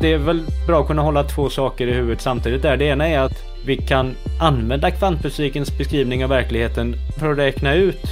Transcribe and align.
Det 0.00 0.12
är 0.12 0.18
väl 0.18 0.42
bra 0.66 0.80
att 0.80 0.86
kunna 0.86 1.02
hålla 1.02 1.24
två 1.24 1.50
saker 1.50 1.86
i 1.86 1.92
huvudet 1.92 2.20
samtidigt 2.20 2.62
där. 2.62 2.76
Det 2.76 2.84
ena 2.84 3.08
är 3.08 3.18
att 3.18 3.44
vi 3.66 3.76
kan 3.76 4.14
använda 4.40 4.90
kvantfysikens 4.90 5.78
beskrivning 5.78 6.24
av 6.24 6.30
verkligheten 6.30 6.96
för 7.18 7.32
att 7.32 7.38
räkna 7.38 7.74
ut 7.74 8.02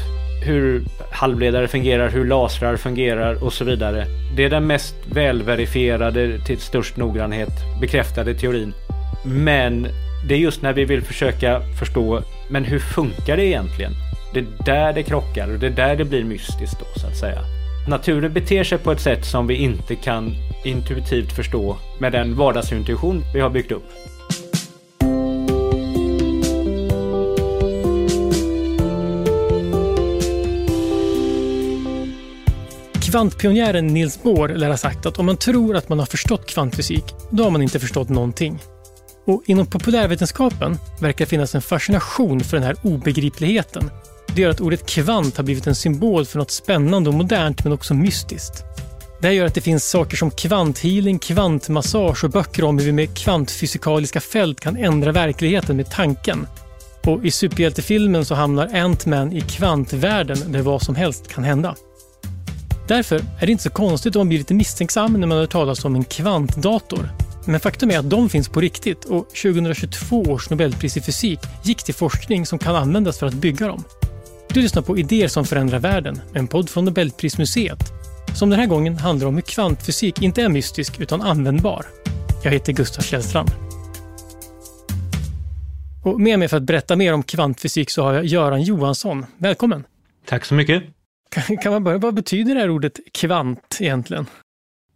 hur 0.45 0.85
halvledare 1.11 1.69
fungerar, 1.69 2.09
hur 2.09 2.25
lasrar 2.25 2.77
fungerar 2.77 3.45
och 3.45 3.53
så 3.53 3.65
vidare. 3.65 4.07
Det 4.37 4.45
är 4.45 4.51
den 4.51 4.67
mest 4.67 4.95
välverifierade, 5.13 6.39
till 6.39 6.59
störst 6.59 6.97
noggrannhet 6.97 7.81
bekräftade 7.81 8.35
teorin. 8.35 8.73
Men 9.25 9.89
det 10.29 10.35
är 10.35 10.39
just 10.39 10.63
när 10.63 10.73
vi 10.73 10.85
vill 10.85 11.03
försöka 11.03 11.61
förstå, 11.79 12.23
men 12.49 12.65
hur 12.65 12.79
funkar 12.79 13.37
det 13.37 13.45
egentligen? 13.45 13.93
Det 14.35 14.41
är 14.41 14.47
där 14.65 14.93
det 14.93 15.03
krockar 15.03 15.53
och 15.53 15.59
det 15.59 15.67
är 15.67 15.71
där 15.71 15.97
det 15.97 16.05
blir 16.05 16.25
mystiskt 16.25 16.81
då 16.81 17.01
så 17.01 17.07
att 17.07 17.17
säga. 17.17 17.39
Naturen 17.89 18.33
beter 18.33 18.65
sig 18.65 18.79
på 18.79 18.93
ett 18.93 19.01
sätt 19.01 19.25
som 19.25 19.47
vi 19.47 19.55
inte 19.55 19.95
kan 19.95 20.35
intuitivt 20.65 21.33
förstå 21.33 21.77
med 22.01 22.13
den 22.13 22.37
vardagsintuition 22.37 23.25
vi 23.35 23.41
har 23.41 23.51
byggt 23.51 23.73
upp. 23.73 23.93
Kvantpionjären 33.11 33.87
Niels 33.87 34.23
Bohr 34.23 34.49
lär 34.49 34.71
ha 34.71 34.77
sagt 34.77 35.07
att 35.07 35.19
om 35.19 35.27
man 35.27 35.37
tror 35.37 35.77
att 35.77 35.89
man 35.89 35.99
har 35.99 36.07
förstått 36.07 36.47
kvantfysik, 36.47 37.05
då 37.31 37.45
har 37.45 37.51
man 37.51 37.63
inte 37.63 37.81
förstått 37.81 38.09
någonting. 38.09 38.59
Och 39.27 39.43
inom 39.47 39.67
populärvetenskapen 39.67 40.79
verkar 41.01 41.25
det 41.25 41.29
finnas 41.29 41.55
en 41.55 41.63
fascination 41.63 42.41
för 42.41 42.57
den 42.57 42.67
här 42.67 42.77
obegripligheten. 42.83 43.91
Det 44.35 44.43
gör 44.43 44.51
att 44.51 44.61
ordet 44.61 44.87
kvant 44.87 45.37
har 45.37 45.45
blivit 45.45 45.67
en 45.67 45.75
symbol 45.75 46.27
för 46.27 46.39
något 46.39 46.51
spännande 46.51 47.11
och 47.11 47.15
modernt 47.15 47.65
men 47.65 47.73
också 47.73 47.95
mystiskt. 47.95 48.65
Det 49.21 49.27
här 49.27 49.35
gör 49.35 49.47
att 49.47 49.55
det 49.55 49.61
finns 49.61 49.91
saker 49.91 50.17
som 50.17 50.31
kvanthealing, 50.31 51.19
kvantmassage 51.19 52.25
och 52.25 52.31
böcker 52.31 52.65
om 52.65 52.79
hur 52.79 52.87
vi 52.87 52.93
med 52.93 53.19
kvantfysikaliska 53.19 54.21
fält 54.21 54.61
kan 54.61 54.77
ändra 54.77 55.13
verkligheten 55.13 55.77
med 55.77 55.91
tanken. 55.91 56.47
Och 57.05 57.25
i 57.25 57.31
superhjältefilmen 57.31 58.25
så 58.25 58.35
hamnar 58.35 58.67
Ant-Man 58.75 59.33
i 59.33 59.41
kvantvärlden 59.41 60.53
där 60.53 60.63
vad 60.63 60.83
som 60.83 60.95
helst 60.95 61.29
kan 61.29 61.45
hända. 61.45 61.75
Därför 62.89 63.17
är 63.17 63.47
det 63.47 63.53
inte 63.53 63.65
så 63.65 63.71
konstigt 63.71 64.17
om 64.17 64.21
man 64.21 64.29
blir 64.29 64.39
lite 64.39 64.55
misstänksam 64.55 65.13
när 65.13 65.27
man 65.27 65.39
hör 65.39 65.47
talas 65.47 65.85
om 65.85 65.95
en 65.95 66.05
kvantdator. 66.05 67.11
Men 67.45 67.61
faktum 67.61 67.91
är 67.91 67.99
att 67.99 68.11
de 68.11 68.29
finns 68.29 68.49
på 68.49 68.61
riktigt 68.61 69.05
och 69.05 69.29
2022 69.29 70.23
års 70.23 70.51
Nobelpris 70.51 70.97
i 70.97 71.01
fysik 71.01 71.41
gick 71.63 71.83
till 71.83 71.95
forskning 71.95 72.47
som 72.47 72.59
kan 72.59 72.77
användas 72.77 73.19
för 73.19 73.27
att 73.27 73.35
bygga 73.35 73.67
dem. 73.67 73.85
Du 74.49 74.63
lyssnar 74.63 74.83
på 74.83 74.99
Idéer 74.99 75.29
som 75.29 75.45
förändrar 75.45 75.79
världen, 75.79 76.21
en 76.35 76.47
podd 76.47 76.71
från 76.71 76.85
Nobelprismuseet 76.85 77.93
som 78.35 78.51
den 78.51 78.61
här 78.61 78.67
gången 78.67 78.99
handlar 78.99 79.27
om 79.27 79.35
hur 79.35 79.43
kvantfysik 79.43 80.23
inte 80.23 80.43
är 80.43 80.49
mystisk 80.49 81.01
utan 81.01 81.23
användbar. 81.23 81.87
Jag 82.45 82.51
heter 82.51 82.73
Gustav 82.73 83.03
Källstrand. 83.03 83.51
Och 86.05 86.21
med 86.21 86.39
mig 86.39 86.49
för 86.49 86.57
att 86.57 86.63
berätta 86.63 86.97
mer 86.97 87.13
om 87.13 87.23
kvantfysik 87.23 87.91
så 87.91 88.03
har 88.03 88.13
jag 88.13 88.25
Göran 88.25 88.63
Johansson. 88.63 89.27
Välkommen! 89.39 89.85
Tack 90.25 90.45
så 90.45 90.55
mycket! 90.55 90.83
Kan, 91.31 91.57
kan 91.57 91.73
man 91.73 91.85
börja, 91.85 91.99
vad 91.99 92.15
betyder 92.15 92.55
det 92.55 92.61
här 92.61 92.71
ordet 92.71 93.01
kvant 93.13 93.79
egentligen? 93.81 94.27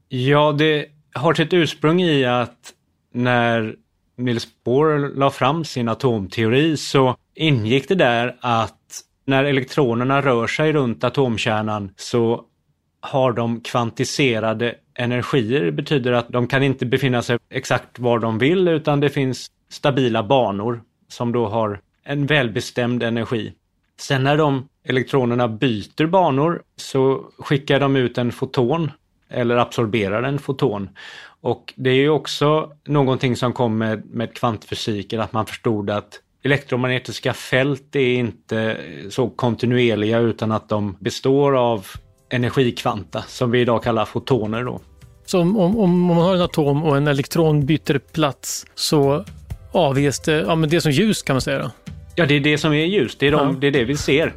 Ja, 0.09 0.53
det 0.53 0.87
har 1.15 1.35
sitt 1.35 1.53
ursprung 1.53 2.03
i 2.03 2.25
att 2.25 2.73
när 3.15 3.75
Niels 4.17 4.49
Bohr 4.65 5.17
la 5.17 5.31
fram 5.31 5.65
sin 5.65 5.89
atomteori 5.89 6.77
så 6.77 7.17
ingick 7.35 7.89
det 7.89 7.95
där 7.95 8.37
att 8.41 8.77
när 9.25 9.45
elektronerna 9.45 10.23
rör 10.23 10.47
sig 10.47 10.73
runt 10.73 11.05
atomkärnan 11.05 11.91
så 11.97 12.45
har 13.01 13.33
de 13.33 13.61
kvantiserade 13.61 14.75
energier. 14.95 15.65
Det 15.65 15.73
betyder 15.73 16.13
att 16.13 16.29
de 16.29 16.47
kan 16.47 16.63
inte 16.63 16.87
befinna 16.87 17.23
sig 17.23 17.39
exakt 17.51 17.99
var 17.99 18.19
de 18.19 18.39
vill 18.39 18.69
utan 18.69 19.01
det 19.01 19.11
finns 19.11 19.51
stabila 19.69 20.23
banor 20.23 20.83
som 21.09 21.33
då 21.33 21.47
har 21.47 21.81
en 22.05 22.27
välbestämd 22.27 23.03
energi. 23.03 23.53
Sen 24.01 24.25
när 24.25 24.37
de 24.37 24.69
elektronerna 24.85 25.49
byter 25.49 26.07
banor 26.07 26.63
så 26.77 27.25
skickar 27.39 27.81
de 27.81 27.97
ut 27.97 28.19
en 28.19 28.33
foton 28.33 28.91
eller 29.29 29.57
absorberar 29.57 30.23
en 30.23 30.39
foton. 30.39 30.89
Och 31.41 31.75
det 31.77 31.91
är 31.91 31.95
ju 31.95 32.09
också 32.09 32.73
någonting 32.85 33.37
som 33.37 33.53
kom 33.53 33.79
med, 33.79 34.05
med 34.07 34.35
kvantfysiken, 34.35 35.21
att 35.21 35.33
man 35.33 35.47
förstod 35.47 35.91
att 35.91 36.21
elektromagnetiska 36.43 37.33
fält 37.33 37.97
är 37.97 38.15
inte 38.15 38.77
så 39.11 39.31
kontinuerliga 39.31 40.19
utan 40.19 40.53
att 40.53 40.69
de 40.69 40.97
består 41.01 41.57
av 41.57 41.87
energikvanta 42.31 43.25
som 43.29 43.51
vi 43.51 43.61
idag 43.61 43.83
kallar 43.83 44.05
fotoner. 44.05 44.65
Då. 44.65 44.81
Så 45.27 45.41
om, 45.41 45.59
om, 45.59 45.79
om 45.79 46.01
man 46.01 46.17
har 46.17 46.35
en 46.35 46.43
atom 46.43 46.83
och 46.83 46.97
en 46.97 47.07
elektron 47.07 47.67
byter 47.67 47.99
plats 47.99 48.67
så 48.75 49.25
avges 49.73 50.21
det, 50.21 50.33
ja 50.33 50.55
men 50.55 50.71
det 50.71 50.77
är 50.77 50.81
som 50.81 50.93
ljus 50.93 51.23
kan 51.23 51.35
man 51.35 51.41
säga 51.41 51.59
då? 51.59 51.71
Ja, 52.15 52.27
det 52.27 52.35
är 52.35 52.41
det 52.41 52.59
som 52.59 52.73
är 52.73 52.85
ljus. 52.85 53.17
Det 53.19 53.27
är, 53.27 53.33
de, 53.33 53.49
ja. 53.49 53.61
det, 53.61 53.67
är 53.67 53.71
det 53.71 53.85
vi 53.85 53.97
ser. 53.97 54.35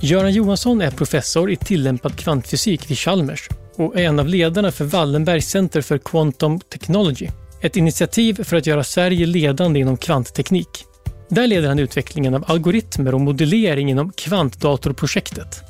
Göran 0.00 0.32
Johansson 0.32 0.80
är 0.80 0.90
professor 0.90 1.50
i 1.50 1.56
tillämpad 1.56 2.18
kvantfysik 2.18 2.90
vid 2.90 2.98
Chalmers 2.98 3.48
och 3.76 3.96
är 3.96 4.04
en 4.04 4.18
av 4.18 4.26
ledarna 4.26 4.72
för 4.72 4.84
Wallenbergs 4.84 5.48
Center 5.48 5.82
for 5.82 5.98
Quantum 5.98 6.60
Technology. 6.60 7.28
Ett 7.60 7.76
initiativ 7.76 8.44
för 8.44 8.56
att 8.56 8.66
göra 8.66 8.84
Sverige 8.84 9.26
ledande 9.26 9.80
inom 9.80 9.96
kvantteknik. 9.96 10.84
Där 11.28 11.46
leder 11.46 11.68
han 11.68 11.78
utvecklingen 11.78 12.34
av 12.34 12.44
algoritmer 12.46 13.14
och 13.14 13.20
modellering 13.20 13.90
inom 13.90 14.12
kvantdatorprojektet. 14.12 15.62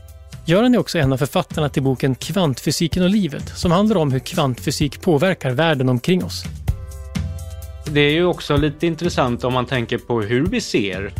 Göran 0.47 0.75
är 0.75 0.79
också 0.79 0.99
en 0.99 1.13
av 1.13 1.17
författarna 1.17 1.69
till 1.69 1.83
boken 1.83 2.15
Kvantfysiken 2.15 3.03
och 3.03 3.11
livet 3.11 3.49
som 3.49 3.73
handlar 3.73 3.97
om 3.97 4.13
hur 4.13 4.19
kvantfysik 4.19 5.01
påverkar 5.01 5.51
världen 5.51 5.89
omkring 5.89 6.25
oss. 6.25 6.45
Det 7.93 8.01
är 8.01 8.13
ju 8.13 8.25
också 8.25 8.57
lite 8.57 8.87
intressant 8.87 9.45
om 9.45 9.53
man 9.53 9.67
tänker 9.67 9.99
på 9.99 10.23
hur 10.23 10.47
vi 10.47 10.61
ser. 10.61 11.13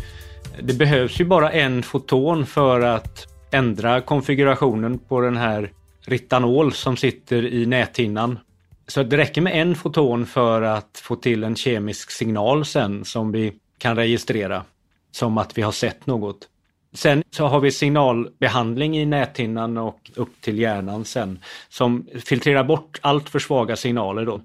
Det 0.61 0.73
behövs 0.73 1.19
ju 1.19 1.25
bara 1.25 1.51
en 1.51 1.83
foton 1.83 2.45
för 2.45 2.81
att 2.81 3.27
ändra 3.51 4.01
konfigurationen 4.01 4.99
på 4.99 5.21
den 5.21 5.37
här 5.37 5.71
ritanol 6.05 6.73
som 6.73 6.97
sitter 6.97 7.53
i 7.53 7.65
näthinnan. 7.65 8.39
Så 8.87 9.03
det 9.03 9.17
räcker 9.17 9.41
med 9.41 9.61
en 9.61 9.75
foton 9.75 10.25
för 10.25 10.61
att 10.61 11.01
få 11.03 11.15
till 11.15 11.43
en 11.43 11.55
kemisk 11.55 12.11
signal 12.11 12.65
sen 12.65 13.05
som 13.05 13.31
vi 13.31 13.53
kan 13.77 13.95
registrera 13.95 14.63
som 15.11 15.37
att 15.37 15.57
vi 15.57 15.61
har 15.61 15.71
sett 15.71 16.07
något. 16.07 16.49
Sen 16.93 17.23
så 17.31 17.45
har 17.45 17.59
vi 17.59 17.71
signalbehandling 17.71 18.97
i 18.97 19.05
näthinnan 19.05 19.77
och 19.77 20.11
upp 20.15 20.41
till 20.41 20.59
hjärnan 20.59 21.05
sen 21.05 21.39
som 21.69 22.07
filtrerar 22.25 22.63
bort 22.63 22.99
allt 23.01 23.29
för 23.29 23.39
svaga 23.39 23.75
signaler. 23.75 24.25
Då. 24.25 24.41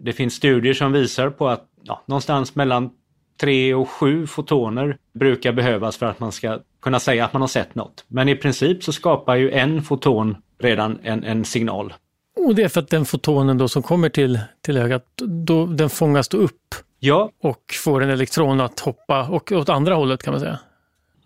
Det 0.00 0.12
finns 0.12 0.34
studier 0.34 0.74
som 0.74 0.92
visar 0.92 1.30
på 1.30 1.48
att 1.48 1.66
ja, 1.82 2.02
någonstans 2.06 2.54
mellan 2.54 2.90
tre 3.40 3.74
och 3.74 3.90
sju 3.90 4.26
fotoner 4.26 4.96
brukar 5.14 5.52
behövas 5.52 5.96
för 5.96 6.06
att 6.06 6.20
man 6.20 6.32
ska 6.32 6.58
kunna 6.82 7.00
säga 7.00 7.24
att 7.24 7.32
man 7.32 7.42
har 7.42 7.48
sett 7.48 7.74
något. 7.74 8.04
Men 8.08 8.28
i 8.28 8.36
princip 8.36 8.84
så 8.84 8.92
skapar 8.92 9.36
ju 9.36 9.50
en 9.50 9.82
foton 9.82 10.36
redan 10.58 10.98
en, 11.02 11.24
en 11.24 11.44
signal. 11.44 11.94
Och 12.36 12.54
det 12.54 12.62
är 12.62 12.68
för 12.68 12.80
att 12.80 12.90
den 12.90 13.04
fotonen 13.04 13.58
då 13.58 13.68
som 13.68 13.82
kommer 13.82 14.08
till, 14.08 14.40
till 14.60 14.76
ögat, 14.76 15.04
då, 15.46 15.66
den 15.66 15.90
fångas 15.90 16.28
då 16.28 16.36
upp 16.36 16.74
Ja. 17.04 17.30
Och 17.42 17.74
får 17.84 18.02
en 18.02 18.10
elektron 18.10 18.60
att 18.60 18.80
hoppa 18.80 19.28
och 19.28 19.52
åt 19.52 19.68
andra 19.68 19.94
hållet 19.94 20.22
kan 20.22 20.32
man 20.32 20.40
säga. 20.40 20.58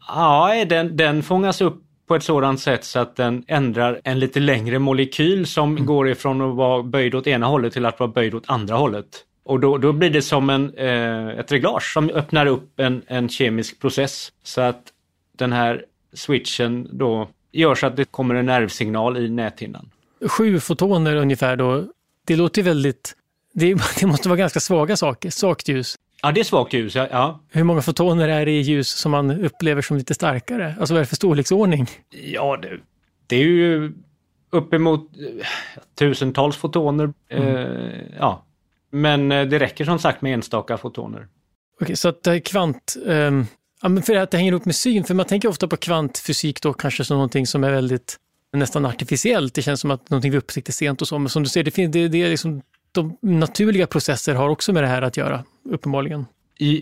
Ja, 0.09 0.65
den, 0.69 0.97
den 0.97 1.23
fångas 1.23 1.61
upp 1.61 1.83
på 2.07 2.15
ett 2.15 2.23
sådant 2.23 2.61
sätt 2.61 2.85
så 2.85 2.99
att 2.99 3.17
den 3.17 3.45
ändrar 3.47 4.01
en 4.05 4.19
lite 4.19 4.41
längre 4.41 4.79
molekyl 4.79 5.47
som 5.47 5.73
mm. 5.73 5.87
går 5.87 6.09
ifrån 6.09 6.41
att 6.41 6.57
vara 6.57 6.83
böjd 6.83 7.15
åt 7.15 7.27
ena 7.27 7.47
hållet 7.47 7.73
till 7.73 7.87
att 7.87 8.01
vara 8.01 8.11
böjd 8.11 8.35
åt 8.35 8.45
andra 8.47 8.75
hållet. 8.75 9.07
Och 9.45 9.61
då, 9.61 9.79
då 9.79 9.93
blir 9.93 10.11
det 10.11 10.23
som 10.23 10.51
en, 10.51 10.75
eh, 10.75 11.29
ett 11.29 11.53
reglage 11.53 11.93
som 11.93 12.11
öppnar 12.11 12.47
upp 12.47 12.81
en, 12.81 13.03
en 13.07 13.29
kemisk 13.29 13.81
process. 13.81 14.33
Så 14.43 14.61
att 14.61 14.83
den 15.37 15.53
här 15.53 15.85
switchen 16.13 16.89
då 16.93 17.29
gör 17.53 17.75
så 17.75 17.87
att 17.87 17.97
det 17.97 18.05
kommer 18.05 18.35
en 18.35 18.47
nervsignal 18.47 19.17
i 19.17 19.31
näthinnan. 19.31 19.91
Sju 20.27 20.61
fotoner 20.61 21.17
ungefär 21.17 21.57
då. 21.57 21.85
Det 22.27 22.37
låter 22.37 22.63
väldigt 22.63 23.17
det, 23.57 23.75
det, 24.01 24.07
måste 24.07 24.29
vara 24.29 24.37
ganska 24.37 24.61
svaga 24.61 24.97
saker, 24.97 25.31
svagt 25.31 25.69
ljus. 25.69 25.97
Ja, 26.23 26.33
det 26.33 26.41
är 26.41 26.45
svagt 26.45 26.73
ljus. 26.73 26.95
Ja. 26.95 27.09
ja. 27.11 27.41
Hur 27.51 27.65
många 27.65 27.83
fotoner 27.83 28.29
är 28.29 28.47
det 28.47 28.53
i 28.53 28.61
ljus 28.61 28.89
som 28.89 29.13
man 29.13 29.31
upplever 29.31 29.83
som 29.83 29.97
lite 29.97 30.15
starkare? 30.15 30.75
Alltså 30.81 30.95
vad 30.95 30.99
är 30.99 31.05
det 31.05 31.09
för 31.09 31.17
storleksordning? 31.17 31.87
Ja, 32.11 32.57
det, 32.57 32.79
det 33.27 33.37
är 33.37 33.41
ju 33.41 33.93
uppemot 34.51 35.01
eh, 35.01 35.47
tusentals 35.99 36.57
fotoner. 36.57 37.13
Mm. 37.29 37.57
Eh, 37.57 38.01
ja. 38.19 38.45
Men 38.91 39.33
eh, 39.33 39.47
det 39.47 39.59
räcker 39.59 39.85
som 39.85 39.99
sagt 39.99 40.23
med 40.23 40.35
enstaka 40.35 40.79
fotoner. 40.79 41.29
Okej, 41.81 41.97
så 41.97 42.09
att 42.09 42.29
kvant... 42.45 42.97
Um, 43.05 43.47
ja, 43.83 43.89
men 43.89 44.03
för 44.03 44.17
att 44.17 44.31
det 44.31 44.37
hänger 44.37 44.53
ihop 44.53 44.65
med 44.65 44.77
syn, 44.77 45.05
för 45.05 45.15
man 45.15 45.27
tänker 45.27 45.49
ofta 45.49 45.69
på 45.69 45.77
kvantfysik 45.77 46.63
då 46.63 46.73
kanske 46.73 47.05
som 47.05 47.15
någonting 47.15 47.47
som 47.47 47.65
är 47.65 47.71
väldigt 47.71 48.17
nästan 48.53 48.87
artificiellt. 48.87 49.55
Det 49.55 49.63
känns 49.63 49.81
som 49.81 49.91
att 49.91 50.11
någonting 50.11 50.33
vi 50.33 50.39
upptäckte 50.39 50.73
sent 50.73 51.03
och 51.03 51.09
så, 51.09 51.19
men 51.19 51.29
som 51.29 51.43
du 51.43 51.49
säger, 51.49 51.65
det, 51.65 51.87
det, 51.87 52.09
det 52.09 52.23
är 52.23 52.29
liksom 52.29 52.63
de 52.97 53.17
naturliga 53.21 53.87
processer 53.87 54.35
har 54.35 54.49
också 54.49 54.73
med 54.73 54.83
det 54.83 54.87
här 54.87 55.03
att 55.03 55.17
göra, 55.17 55.45
uppenbarligen. 55.71 56.27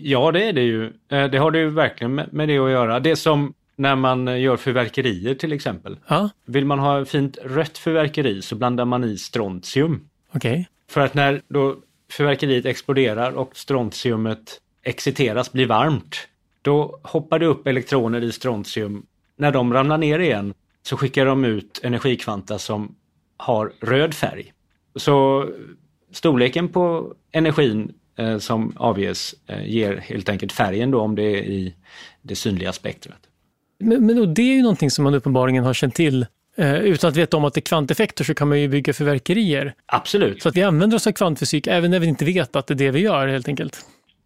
Ja, 0.01 0.31
det 0.31 0.43
är 0.43 0.53
det 0.53 0.61
ju. 0.61 0.85
Eh, 1.09 1.25
det 1.25 1.37
har 1.37 1.51
det 1.51 1.59
ju 1.59 1.69
verkligen 1.69 2.15
med 2.15 2.47
det 2.49 2.57
att 2.57 2.71
göra. 2.71 2.99
Det 2.99 3.15
som 3.15 3.53
när 3.75 3.95
man 3.95 4.41
gör 4.41 4.57
fyrverkerier 4.57 5.35
till 5.35 5.53
exempel. 5.53 5.97
Ja, 6.07 6.29
Vill 6.45 6.65
man 6.65 6.79
ha 6.79 7.05
fint 7.05 7.37
rött 7.43 7.77
fyrverkeri 7.77 8.41
så 8.41 8.55
blandar 8.55 8.85
man 8.85 9.03
i 9.03 9.17
strontium. 9.17 10.07
okej. 10.35 10.67
För 10.89 11.01
att 11.01 11.13
när 11.13 11.41
då 11.47 11.75
fyrverkeriet 12.11 12.65
exploderar 12.65 13.31
och 13.31 13.57
strontiumet 13.57 14.61
exciteras, 14.83 15.51
blir 15.51 15.65
varmt, 15.65 16.15
då 16.61 16.99
hoppar 17.03 17.39
det 17.39 17.45
upp 17.45 17.67
elektroner 17.67 18.23
i 18.23 18.31
strontium. 18.31 19.05
När 19.37 19.51
de 19.51 19.73
ramlar 19.73 19.97
ner 19.97 20.19
igen 20.19 20.53
så 20.83 20.97
skickar 20.97 21.25
de 21.25 21.45
ut 21.45 21.79
energikvanta 21.83 22.59
som 22.59 22.95
har 23.37 23.71
röd 23.81 24.13
färg. 24.13 24.53
Så 24.95 25.45
storleken 26.15 26.69
på 26.69 27.13
energin 27.31 27.93
eh, 28.17 28.37
som 28.37 28.73
avges 28.77 29.35
eh, 29.47 29.65
ger 29.67 29.97
helt 29.97 30.29
enkelt 30.29 30.51
färgen 30.51 30.91
då 30.91 31.01
om 31.01 31.15
det 31.15 31.23
är 31.23 31.43
i 31.43 31.75
det 32.21 32.35
synliga 32.35 32.73
spektrat. 32.73 33.19
Men, 33.79 34.05
men 34.05 34.33
det 34.33 34.41
är 34.41 34.55
ju 34.55 34.61
någonting 34.61 34.91
som 34.91 35.03
man 35.03 35.13
uppenbarligen 35.13 35.63
har 35.63 35.73
känt 35.73 35.95
till. 35.95 36.25
Eh, 36.57 36.75
utan 36.75 37.09
att 37.09 37.15
veta 37.15 37.37
om 37.37 37.45
att 37.45 37.53
det 37.53 37.59
är 37.59 37.61
kvanteffekter 37.61 38.23
så 38.23 38.33
kan 38.33 38.47
man 38.47 38.61
ju 38.61 38.67
bygga 38.67 38.93
fyrverkerier. 38.93 39.73
Absolut. 39.85 40.41
Så 40.41 40.49
att 40.49 40.55
vi 40.55 40.63
använder 40.63 40.97
oss 40.97 41.07
av 41.07 41.11
kvantfysik 41.11 41.67
även 41.67 41.91
när 41.91 41.99
vi 41.99 42.07
inte 42.07 42.25
vet 42.25 42.55
att 42.55 42.67
det 42.67 42.73
är 42.73 42.75
det 42.75 42.91
vi 42.91 42.99
gör 42.99 43.27
helt 43.27 43.47
enkelt. 43.47 43.85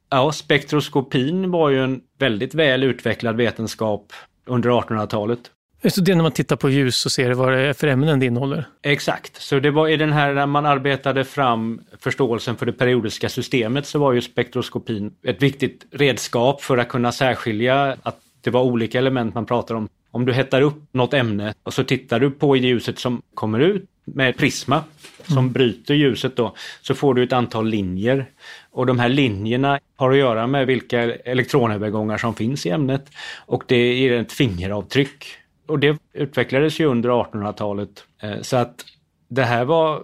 Ja, 0.09 0.31
spektroskopin 0.31 1.51
var 1.51 1.69
ju 1.69 1.83
en 1.83 2.01
väldigt 2.19 2.53
väl 2.53 2.83
utvecklad 2.83 3.35
vetenskap 3.35 4.13
under 4.45 4.69
1800-talet. 4.69 5.39
Så 5.87 6.01
det 6.01 6.11
är 6.11 6.15
när 6.15 6.23
man 6.23 6.31
tittar 6.31 6.55
på 6.55 6.69
ljus 6.69 7.05
och 7.05 7.11
ser 7.11 7.31
vad 7.31 7.53
det 7.53 7.59
är 7.59 7.73
för 7.73 7.87
ämnen 7.87 8.19
det 8.19 8.25
innehåller. 8.25 8.67
Exakt, 8.81 9.41
så 9.41 9.59
det 9.59 9.71
var 9.71 9.87
i 9.87 9.97
den 9.97 10.11
här 10.11 10.33
när 10.33 10.45
man 10.45 10.65
arbetade 10.65 11.25
fram 11.25 11.81
förståelsen 11.99 12.55
för 12.55 12.65
det 12.65 12.73
periodiska 12.73 13.29
systemet 13.29 13.85
så 13.85 13.99
var 13.99 14.13
ju 14.13 14.21
spektroskopin 14.21 15.13
ett 15.23 15.43
viktigt 15.43 15.85
redskap 15.91 16.61
för 16.61 16.77
att 16.77 16.89
kunna 16.89 17.11
särskilja 17.11 17.97
att 18.03 18.19
det 18.41 18.49
var 18.49 18.61
olika 18.61 18.97
element 18.97 19.35
man 19.35 19.45
pratar 19.45 19.75
om. 19.75 19.89
Om 20.11 20.25
du 20.25 20.33
hettar 20.33 20.61
upp 20.61 20.83
något 20.91 21.13
ämne 21.13 21.53
och 21.63 21.73
så 21.73 21.83
tittar 21.83 22.19
du 22.19 22.31
på 22.31 22.55
ljuset 22.55 22.99
som 22.99 23.21
kommer 23.33 23.59
ut 23.59 23.85
med 24.05 24.37
prisma 24.37 24.83
som 25.23 25.51
bryter 25.51 25.93
ljuset 25.93 26.35
då, 26.35 26.55
så 26.81 26.95
får 26.95 27.13
du 27.13 27.23
ett 27.23 27.33
antal 27.33 27.69
linjer. 27.69 28.25
Och 28.71 28.85
de 28.85 28.99
här 28.99 29.09
linjerna 29.09 29.79
har 29.95 30.11
att 30.11 30.17
göra 30.17 30.47
med 30.47 30.67
vilka 30.67 31.01
elektronövergångar 31.15 32.17
som 32.17 32.35
finns 32.35 32.65
i 32.65 32.69
ämnet 32.69 33.11
och 33.45 33.63
det 33.67 33.93
ger 33.93 34.13
ett 34.13 34.31
fingeravtryck. 34.31 35.25
Och 35.69 35.79
det 35.79 35.97
utvecklades 36.13 36.79
ju 36.79 36.85
under 36.85 37.09
1800-talet. 37.09 38.03
Eh, 38.21 38.41
så 38.41 38.57
att 38.57 38.85
det 39.27 39.43
här 39.43 39.65
var 39.65 40.03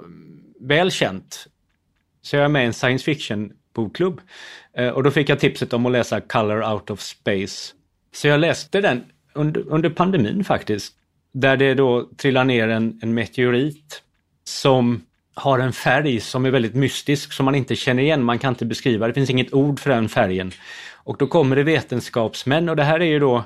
väl 0.60 0.92
känt. 0.92 1.48
Så 2.22 2.36
jag 2.36 2.46
är 2.46 2.50
med 2.50 2.64
i 2.64 2.66
en 2.66 2.74
science 2.74 3.06
fiction 3.06 3.54
bokklubb. 3.74 4.22
Eh, 4.74 4.90
och 4.90 5.04
då 5.04 5.12
fick 5.12 5.30
jag 5.30 5.40
tipset 5.40 5.74
om 5.74 5.86
att 5.86 5.92
läsa 5.92 6.22
Color 6.22 6.74
Out 6.74 6.90
of 6.90 7.02
Space. 7.02 7.74
Så 8.14 8.28
jag 8.28 8.40
läste 8.40 8.82
den 8.82 9.04
under, 9.34 9.64
under 9.68 9.90
pandemin 9.90 10.44
faktiskt. 10.44 10.94
Där 11.32 11.58
det 11.58 11.74
då 11.74 12.10
trillar 12.18 12.44
ner 12.44 12.68
en, 12.68 13.00
en 13.04 13.14
meteorit 13.14 14.02
som 14.44 15.02
har 15.34 15.60
en 15.60 15.74
färg 15.74 16.20
som 16.20 16.46
är 16.46 16.52
väldigt 16.52 16.76
mystisk 16.76 17.34
som 17.34 17.46
man 17.46 17.56
inte 17.56 17.76
känner 17.76 18.04
igen. 18.04 18.24
Man 18.24 18.40
kan 18.40 18.54
inte 18.54 18.66
beskriva, 18.66 19.08
det 19.08 19.14
finns 19.14 19.30
inget 19.30 19.54
ord 19.54 19.80
för 19.80 19.90
den 19.90 20.10
färgen. 20.10 20.52
Och 20.94 21.18
då 21.18 21.28
kommer 21.28 21.56
det 21.56 21.64
vetenskapsmän 21.64 22.70
och 22.70 22.76
det 22.76 22.84
här 22.84 23.00
är 23.00 23.06
ju 23.06 23.20
då 23.20 23.44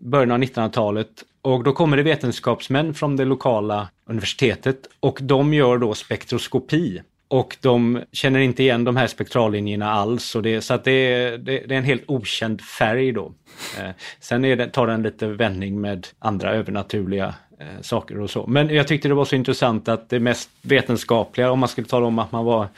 början 0.00 0.30
av 0.30 0.38
1900-talet 0.38 1.24
och 1.42 1.64
då 1.64 1.72
kommer 1.72 1.96
det 1.96 2.02
vetenskapsmän 2.02 2.94
från 2.94 3.16
det 3.16 3.24
lokala 3.24 3.88
universitetet 4.06 4.78
och 5.00 5.18
de 5.22 5.54
gör 5.54 5.78
då 5.78 5.94
spektroskopi. 5.94 7.02
Och 7.28 7.56
de 7.60 8.02
känner 8.12 8.40
inte 8.40 8.62
igen 8.62 8.84
de 8.84 8.96
här 8.96 9.06
spektrallinjerna 9.06 9.92
alls. 9.92 10.34
Och 10.34 10.42
det, 10.42 10.60
så 10.60 10.74
att 10.74 10.84
det, 10.84 10.92
är, 10.92 11.38
det, 11.38 11.58
det 11.66 11.74
är 11.74 11.78
en 11.78 11.84
helt 11.84 12.04
okänd 12.06 12.60
färg 12.60 13.12
då. 13.12 13.32
Eh, 13.78 13.90
sen 14.20 14.44
är 14.44 14.56
det, 14.56 14.66
tar 14.66 14.86
den 14.86 15.02
lite 15.02 15.26
vändning 15.26 15.80
med 15.80 16.06
andra 16.18 16.54
övernaturliga 16.54 17.34
eh, 17.58 17.80
saker 17.80 18.20
och 18.20 18.30
så. 18.30 18.46
Men 18.46 18.68
jag 18.68 18.88
tyckte 18.88 19.08
det 19.08 19.14
var 19.14 19.24
så 19.24 19.36
intressant 19.36 19.88
att 19.88 20.08
det 20.08 20.20
mest 20.20 20.50
vetenskapliga, 20.62 21.50
om 21.50 21.58
man 21.58 21.68
skulle 21.68 21.86
tala 21.86 22.06
om 22.06 22.18
att 22.18 22.32
man 22.32 22.44
var, 22.44 22.68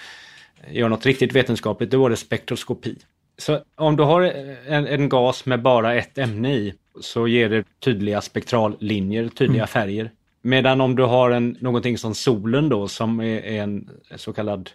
eh, 0.65 0.77
gör 0.77 0.89
något 0.89 1.07
riktigt 1.07 1.33
vetenskapligt, 1.33 1.91
det 1.91 1.97
var 1.97 2.11
det 2.11 2.17
spektroskopi. 2.17 2.99
Så 3.39 3.61
om 3.75 3.97
du 3.97 4.03
har 4.03 4.23
en, 4.67 4.87
en 4.87 5.09
gas 5.09 5.47
med 5.47 5.63
bara 5.63 5.95
ett 5.95 6.19
ämne 6.19 6.55
i 6.55 6.75
så 7.01 7.29
ger 7.29 7.49
det 7.49 7.65
tydliga 7.81 8.21
spektrallinjer, 8.21 9.29
tydliga 9.29 9.67
färger. 9.67 10.11
Medan 10.43 10.81
om 10.81 10.97
du 10.97 11.03
har 11.03 11.31
en, 11.31 11.57
någonting 11.61 11.99
som 11.99 12.15
solen 12.15 12.69
då 12.69 12.89
som 12.89 13.21
är, 13.21 13.41
är 13.41 13.63
en 13.63 13.91
så 14.17 14.33
kallad 14.33 14.71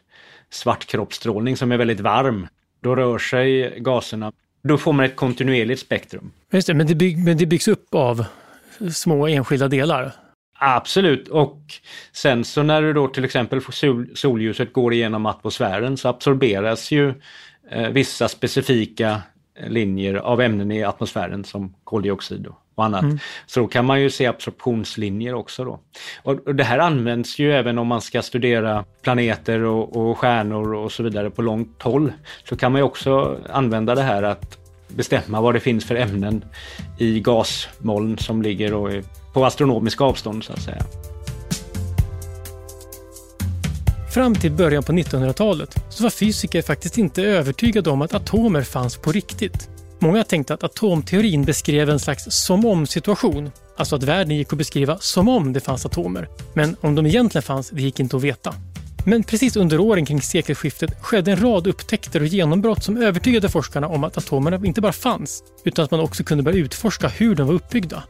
svartkroppsstrålning 0.49 1.57
som 1.57 1.71
är 1.71 1.77
väldigt 1.77 1.99
varm, 1.99 2.47
då 2.79 2.95
rör 2.95 3.17
sig 3.17 3.79
gaserna. 3.79 4.31
Då 4.63 4.77
får 4.77 4.93
man 4.93 5.05
ett 5.05 5.15
kontinuerligt 5.15 5.81
spektrum. 5.81 6.31
Just 6.51 6.67
det, 6.67 6.73
men 6.73 6.87
det, 6.87 6.95
bygg, 6.95 7.17
men 7.17 7.37
det 7.37 7.45
byggs 7.45 7.67
upp 7.67 7.95
av 7.95 8.25
små 8.93 9.27
enskilda 9.27 9.67
delar. 9.67 10.11
Absolut, 10.59 11.27
och 11.27 11.61
sen 12.11 12.43
så 12.43 12.63
när 12.63 12.81
du 12.81 12.93
då 12.93 13.07
till 13.07 13.25
exempel 13.25 13.61
sol, 13.61 14.09
solljuset 14.15 14.73
går 14.73 14.93
igenom 14.93 15.25
atmosfären 15.25 15.97
så 15.97 16.09
absorberas 16.09 16.91
ju 16.91 17.13
eh, 17.71 17.89
vissa 17.89 18.27
specifika 18.27 19.21
linjer 19.67 20.13
av 20.13 20.41
ämnen 20.41 20.71
i 20.71 20.83
atmosfären 20.83 21.43
som 21.43 21.73
koldioxid 21.83 22.47
och, 22.47 22.85
annat. 22.85 23.05
Så 23.45 23.59
då 23.59 23.67
kan 23.67 23.85
man 23.85 24.01
ju 24.01 24.09
se 24.09 24.25
absorptionslinjer 24.25 25.33
också 25.33 25.65
då. 25.65 25.79
Och, 26.23 26.55
det 26.55 26.63
här 26.63 26.79
används 26.79 27.39
ju 27.39 27.53
även 27.53 27.77
om 27.77 27.87
man 27.87 28.01
ska 28.01 28.21
studera 28.21 28.85
planeter 29.01 29.63
och, 29.63 29.95
och 29.95 30.17
stjärnor 30.17 30.73
och 30.73 30.91
så 30.91 31.03
vidare 31.03 31.29
på 31.29 31.41
långt 31.41 31.81
håll. 31.81 32.13
Så 32.43 32.55
kan 32.55 32.71
man 32.71 32.79
ju 32.79 32.85
också 32.85 33.37
använda 33.49 33.95
det 33.95 34.01
här 34.01 34.23
att 34.23 34.57
bestämma 34.87 35.41
vad 35.41 35.53
det 35.53 35.59
finns 35.59 35.85
för 35.85 35.95
ämnen 35.95 36.45
i 36.97 37.19
gasmoln 37.19 38.17
som 38.17 38.41
ligger 38.41 39.03
på 39.33 39.45
astronomiska 39.45 40.03
avstånd 40.03 40.43
så 40.43 40.53
att 40.53 40.61
säga. 40.61 40.83
Fram 44.17 44.35
till 44.35 44.51
början 44.51 44.83
på 44.83 44.91
1900-talet 44.91 45.75
så 45.89 46.03
var 46.03 46.09
fysiker 46.09 46.61
faktiskt 46.61 46.97
inte 46.97 47.23
övertygade 47.23 47.89
om 47.89 48.01
att 48.01 48.13
atomer 48.13 48.61
fanns 48.61 48.97
på 48.97 49.11
riktigt. 49.11 49.69
Många 49.99 50.23
tänkte 50.23 50.53
att 50.53 50.63
atomteorin 50.63 51.45
beskrev 51.45 51.89
en 51.89 51.99
slags 51.99 52.25
som 52.29 52.65
om-situation. 52.65 53.51
Alltså 53.77 53.95
att 53.95 54.03
världen 54.03 54.35
gick 54.35 54.53
att 54.53 54.57
beskriva 54.57 54.97
som 54.99 55.27
om 55.27 55.53
det 55.53 55.59
fanns 55.59 55.85
atomer. 55.85 56.29
Men 56.53 56.75
om 56.81 56.95
de 56.95 57.05
egentligen 57.05 57.43
fanns, 57.43 57.69
det 57.69 57.81
gick 57.81 57.99
inte 57.99 58.17
att 58.17 58.23
veta. 58.23 58.53
Men 59.05 59.23
precis 59.23 59.55
under 59.55 59.79
åren 59.79 60.05
kring 60.05 60.21
sekelskiftet 60.21 61.01
skedde 61.01 61.31
en 61.31 61.41
rad 61.41 61.67
upptäckter 61.67 62.19
och 62.19 62.27
genombrott 62.27 62.83
som 62.83 62.97
övertygade 62.97 63.49
forskarna 63.49 63.87
om 63.87 64.03
att 64.03 64.17
atomerna 64.17 64.65
inte 64.65 64.81
bara 64.81 64.93
fanns, 64.93 65.43
utan 65.63 65.85
att 65.85 65.91
man 65.91 65.99
också 65.99 66.23
kunde 66.23 66.43
börja 66.43 66.57
utforska 66.57 67.07
hur 67.07 67.35
de 67.35 67.47
var 67.47 67.53
uppbyggda. 67.53 68.03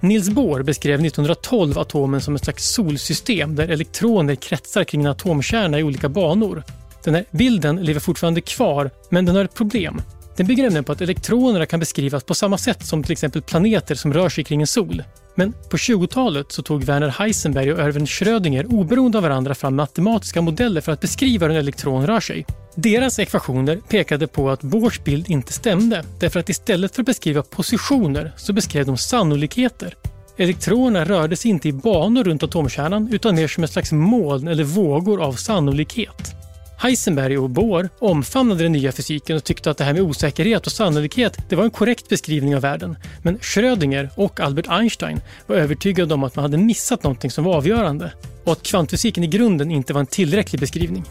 Niels 0.00 0.30
Bohr 0.30 0.62
beskrev 0.62 1.00
1912 1.00 1.78
atomen 1.78 2.20
som 2.20 2.34
ett 2.34 2.44
slags 2.44 2.70
solsystem 2.70 3.54
där 3.56 3.68
elektroner 3.68 4.34
kretsar 4.34 4.84
kring 4.84 5.00
en 5.00 5.10
atomkärna 5.10 5.78
i 5.78 5.82
olika 5.82 6.08
banor. 6.08 6.62
Den 7.04 7.14
här 7.14 7.24
bilden 7.30 7.76
lever 7.76 8.00
fortfarande 8.00 8.40
kvar, 8.40 8.90
men 9.10 9.24
den 9.24 9.36
har 9.36 9.44
ett 9.44 9.54
problem. 9.54 10.02
Den 10.36 10.46
bygger 10.46 10.62
nämligen 10.62 10.84
på 10.84 10.92
att 10.92 11.00
elektronerna 11.00 11.66
kan 11.66 11.80
beskrivas 11.80 12.24
på 12.24 12.34
samma 12.34 12.58
sätt 12.58 12.86
som 12.86 13.02
till 13.02 13.12
exempel 13.12 13.42
planeter 13.42 13.94
som 13.94 14.12
rör 14.12 14.28
sig 14.28 14.44
kring 14.44 14.60
en 14.60 14.66
sol. 14.66 15.02
Men 15.38 15.54
på 15.70 15.76
20-talet 15.76 16.52
så 16.52 16.62
tog 16.62 16.84
Werner 16.84 17.08
Heisenberg 17.08 17.72
och 17.72 17.78
Erwin 17.78 18.06
Schrödinger 18.06 18.66
oberoende 18.72 19.18
av 19.18 19.22
varandra 19.22 19.54
fram 19.54 19.76
matematiska 19.76 20.42
modeller 20.42 20.80
för 20.80 20.92
att 20.92 21.00
beskriva 21.00 21.46
hur 21.46 21.54
en 21.54 21.60
elektron 21.60 22.06
rör 22.06 22.20
sig. 22.20 22.46
Deras 22.74 23.18
ekvationer 23.18 23.76
pekade 23.76 24.26
på 24.26 24.50
att 24.50 24.62
Bohrs 24.62 25.00
bild 25.04 25.30
inte 25.30 25.52
stämde 25.52 26.04
därför 26.20 26.40
att 26.40 26.48
istället 26.48 26.94
för 26.94 27.02
att 27.02 27.06
beskriva 27.06 27.42
positioner 27.42 28.32
så 28.36 28.52
beskrev 28.52 28.86
de 28.86 28.96
sannolikheter. 28.96 29.94
Elektronerna 30.36 31.04
rörde 31.04 31.36
sig 31.36 31.50
inte 31.50 31.68
i 31.68 31.72
banor 31.72 32.24
runt 32.24 32.42
atomkärnan 32.42 33.08
utan 33.12 33.34
mer 33.34 33.48
som 33.48 33.64
ett 33.64 33.72
slags 33.72 33.92
moln 33.92 34.48
eller 34.48 34.64
vågor 34.64 35.22
av 35.22 35.32
sannolikhet. 35.32 36.34
Heisenberg 36.80 37.38
och 37.38 37.50
Bohr 37.50 37.88
omfamnade 37.98 38.62
den 38.62 38.72
nya 38.72 38.92
fysiken 38.92 39.36
och 39.36 39.44
tyckte 39.44 39.70
att 39.70 39.78
det 39.78 39.84
här 39.84 39.92
med 39.92 40.02
osäkerhet 40.02 40.66
och 40.66 40.72
sannolikhet 40.72 41.38
det 41.48 41.56
var 41.56 41.64
en 41.64 41.70
korrekt 41.70 42.08
beskrivning 42.08 42.56
av 42.56 42.62
världen. 42.62 42.96
Men 43.22 43.38
Schrödinger 43.38 44.10
och 44.14 44.40
Albert 44.40 44.66
Einstein 44.68 45.20
var 45.46 45.56
övertygade 45.56 46.14
om 46.14 46.24
att 46.24 46.36
man 46.36 46.42
hade 46.42 46.58
missat 46.58 47.02
någonting 47.02 47.30
som 47.30 47.44
var 47.44 47.56
avgörande 47.56 48.12
och 48.44 48.52
att 48.52 48.62
kvantfysiken 48.62 49.24
i 49.24 49.26
grunden 49.26 49.70
inte 49.70 49.92
var 49.92 50.00
en 50.00 50.06
tillräcklig 50.06 50.60
beskrivning. 50.60 51.04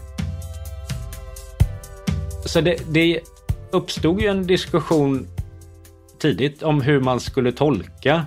Så 2.44 2.60
det, 2.60 2.76
det 2.92 3.20
uppstod 3.70 4.20
ju 4.20 4.28
en 4.28 4.46
diskussion 4.46 5.26
tidigt 6.18 6.62
om 6.62 6.80
hur 6.80 7.00
man 7.00 7.20
skulle 7.20 7.52
tolka 7.52 8.26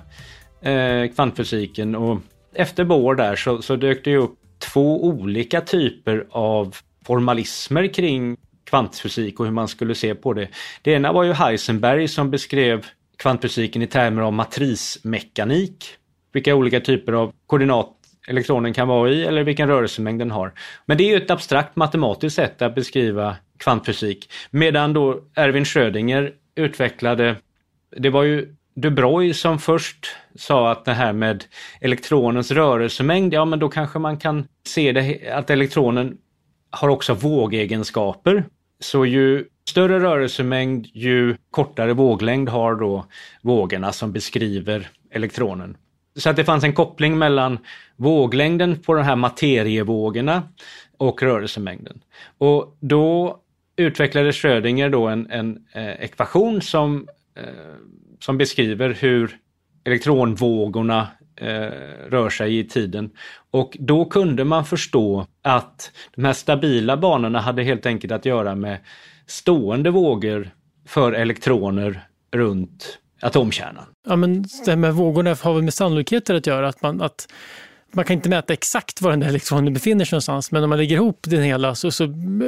eh, 0.61 1.13
kvantfysiken 1.15 1.95
och 1.95 2.19
efter 2.55 2.83
Bohr 2.83 3.15
där 3.15 3.35
så, 3.35 3.61
så 3.61 3.75
dök 3.75 4.03
det 4.03 4.11
ju 4.11 4.17
upp 4.17 4.35
två 4.59 5.05
olika 5.05 5.61
typer 5.61 6.27
av 6.31 6.75
formalismer 7.05 7.93
kring 7.93 8.37
kvantfysik 8.63 9.39
och 9.39 9.45
hur 9.45 9.53
man 9.53 9.67
skulle 9.67 9.95
se 9.95 10.15
på 10.15 10.33
det. 10.33 10.47
Det 10.81 10.91
ena 10.91 11.11
var 11.11 11.23
ju 11.23 11.33
Heisenberg 11.33 12.07
som 12.07 12.31
beskrev 12.31 12.85
kvantfysiken 13.17 13.81
i 13.81 13.87
termer 13.87 14.21
av 14.21 14.33
matrismekanik. 14.33 15.85
Vilka 16.33 16.55
olika 16.55 16.79
typer 16.79 17.13
av 17.13 17.33
koordinat 17.47 17.89
elektronen 18.27 18.73
kan 18.73 18.87
vara 18.87 19.09
i 19.09 19.25
eller 19.25 19.43
vilken 19.43 19.67
rörelsemängd 19.67 20.19
den 20.19 20.31
har. 20.31 20.53
Men 20.85 20.97
det 20.97 21.03
är 21.03 21.09
ju 21.09 21.23
ett 21.23 21.31
abstrakt 21.31 21.75
matematiskt 21.75 22.35
sätt 22.35 22.61
att 22.61 22.75
beskriva 22.75 23.35
kvantfysik. 23.57 24.31
Medan 24.51 24.93
då 24.93 25.19
Erwin 25.35 25.65
Schrödinger 25.65 26.33
utvecklade, 26.55 27.35
det 27.97 28.09
var 28.09 28.23
ju 28.23 28.55
de 28.75 28.89
Broglie 28.89 29.33
som 29.33 29.59
först 29.59 30.07
sa 30.35 30.71
att 30.71 30.85
det 30.85 30.93
här 30.93 31.13
med 31.13 31.43
elektronens 31.81 32.51
rörelsemängd, 32.51 33.33
ja 33.33 33.45
men 33.45 33.59
då 33.59 33.69
kanske 33.69 33.99
man 33.99 34.17
kan 34.17 34.47
se 34.67 34.91
det, 34.91 35.31
att 35.31 35.49
elektronen 35.49 36.17
har 36.71 36.89
också 36.89 37.13
vågegenskaper. 37.13 38.45
Så 38.79 39.05
ju 39.05 39.45
större 39.69 39.99
rörelsemängd, 39.99 40.87
ju 40.93 41.35
kortare 41.51 41.93
våglängd 41.93 42.49
har 42.49 42.75
då 42.75 43.05
vågorna 43.41 43.91
som 43.91 44.11
beskriver 44.11 44.89
elektronen. 45.11 45.77
Så 46.15 46.29
att 46.29 46.35
det 46.35 46.43
fanns 46.43 46.63
en 46.63 46.73
koppling 46.73 47.17
mellan 47.17 47.59
våglängden 47.95 48.79
på 48.79 48.93
de 48.93 49.03
här 49.03 49.15
materievågorna 49.15 50.43
och 50.97 51.23
rörelsemängden. 51.23 52.01
Och 52.37 52.77
då 52.79 53.39
utvecklade 53.75 54.33
Schrödinger 54.33 54.89
då 54.89 55.07
en, 55.07 55.31
en 55.31 55.65
eh, 55.73 56.03
ekvation 56.03 56.61
som, 56.61 57.07
eh, 57.35 57.43
som 58.19 58.37
beskriver 58.37 58.89
hur 58.89 59.37
elektronvågorna 59.83 61.07
eh, 61.35 61.47
rör 62.09 62.29
sig 62.29 62.59
i 62.59 62.63
tiden. 62.63 63.09
Och 63.51 63.77
då 63.79 64.05
kunde 64.05 64.43
man 64.43 64.65
förstå 64.65 65.27
att 65.41 65.91
de 66.15 66.25
här 66.25 66.33
stabila 66.33 66.97
banorna 66.97 67.39
hade 67.39 67.63
helt 67.63 67.85
enkelt 67.85 68.13
att 68.13 68.25
göra 68.25 68.55
med 68.55 68.77
stående 69.27 69.89
vågor 69.89 70.49
för 70.87 71.11
elektroner 71.13 72.07
runt 72.31 72.97
atomkärnan. 73.21 73.85
Ja, 74.07 74.15
men 74.15 74.41
det 74.41 74.71
här 74.71 74.75
med 74.75 74.93
vågorna 74.93 75.35
har 75.41 75.53
väl 75.53 75.63
med 75.63 75.73
sannolikheter 75.73 76.35
att 76.35 76.47
göra. 76.47 76.67
Att 76.67 76.81
man, 76.81 77.01
att 77.01 77.27
man 77.93 78.05
kan 78.05 78.13
inte 78.13 78.29
mäta 78.29 78.53
exakt 78.53 79.01
var 79.01 79.11
den 79.11 79.19
där 79.19 79.27
elektronen 79.27 79.73
befinner 79.73 80.05
sig 80.05 80.15
någonstans, 80.15 80.51
men 80.51 80.63
om 80.63 80.69
man 80.69 80.79
lägger 80.79 80.95
ihop 80.95 81.19
den 81.21 81.43
hela 81.43 81.75
så, 81.75 81.91
så 81.91 82.03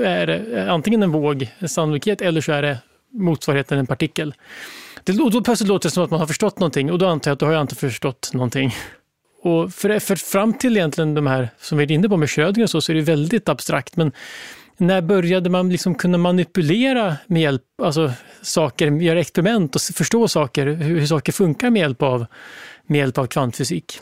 är 0.06 0.28
det 0.28 0.72
antingen 0.72 1.04
en 1.04 1.12
våg, 1.12 1.52
en 1.60 1.70
sannolikhet, 1.70 2.22
eller 2.22 2.42
så 2.42 2.52
är 2.52 2.62
det 2.62 2.78
motsvarigheten 3.12 3.78
en 3.78 3.88
partikel. 3.88 4.34
Det, 5.04 5.12
då 5.12 5.42
plötsligt 5.42 5.68
låter 5.68 5.90
det 5.90 5.94
som 5.94 6.04
att 6.04 6.12
man 6.12 6.20
har 6.20 6.28
förstått 6.28 6.60
någonting 6.60 6.92
och 6.92 7.00
då 7.00 7.08
antar 7.08 7.32
jag 7.32 7.34
att 7.34 7.40
då 7.40 7.46
har 7.46 7.54
jag 7.54 7.62
inte 7.62 7.76
förstått 7.76 8.32
någonting. 8.34 8.76
Och 9.42 9.74
för, 9.74 10.00
för 10.00 10.16
fram 10.16 10.54
till 10.54 10.78
egentligen 10.78 11.14
de 11.14 11.28
här 11.28 11.50
som 11.60 11.78
vi 11.78 11.84
är 11.84 11.92
inne 11.92 12.10
på 12.10 12.18
med 12.18 12.30
Schrödinger 12.30 12.64
och 12.64 12.70
så, 12.70 12.82
så 12.82 12.92
är 12.92 12.96
det 12.96 13.02
väldigt 13.02 13.50
abstrakt. 13.50 13.96
Men 13.96 14.12
när 14.78 15.02
började 15.02 15.50
man 15.50 15.70
liksom 15.70 15.96
kunna 15.96 16.18
manipulera 16.18 17.16
med 17.28 17.42
hjälp, 17.42 17.64
alltså 17.84 18.12
saker, 18.42 18.92
göra 18.92 19.20
experiment 19.20 19.76
och 19.76 19.82
förstå 19.82 20.28
saker, 20.28 20.66
hur, 20.66 21.00
hur 21.00 21.06
saker 21.06 21.32
funkar 21.32 21.70
med 21.70 21.80
hjälp 21.80 22.02
av, 22.02 22.26
med 22.86 23.00
hjälp 23.00 23.18
av 23.18 23.28
kvantfysik? 23.28 24.00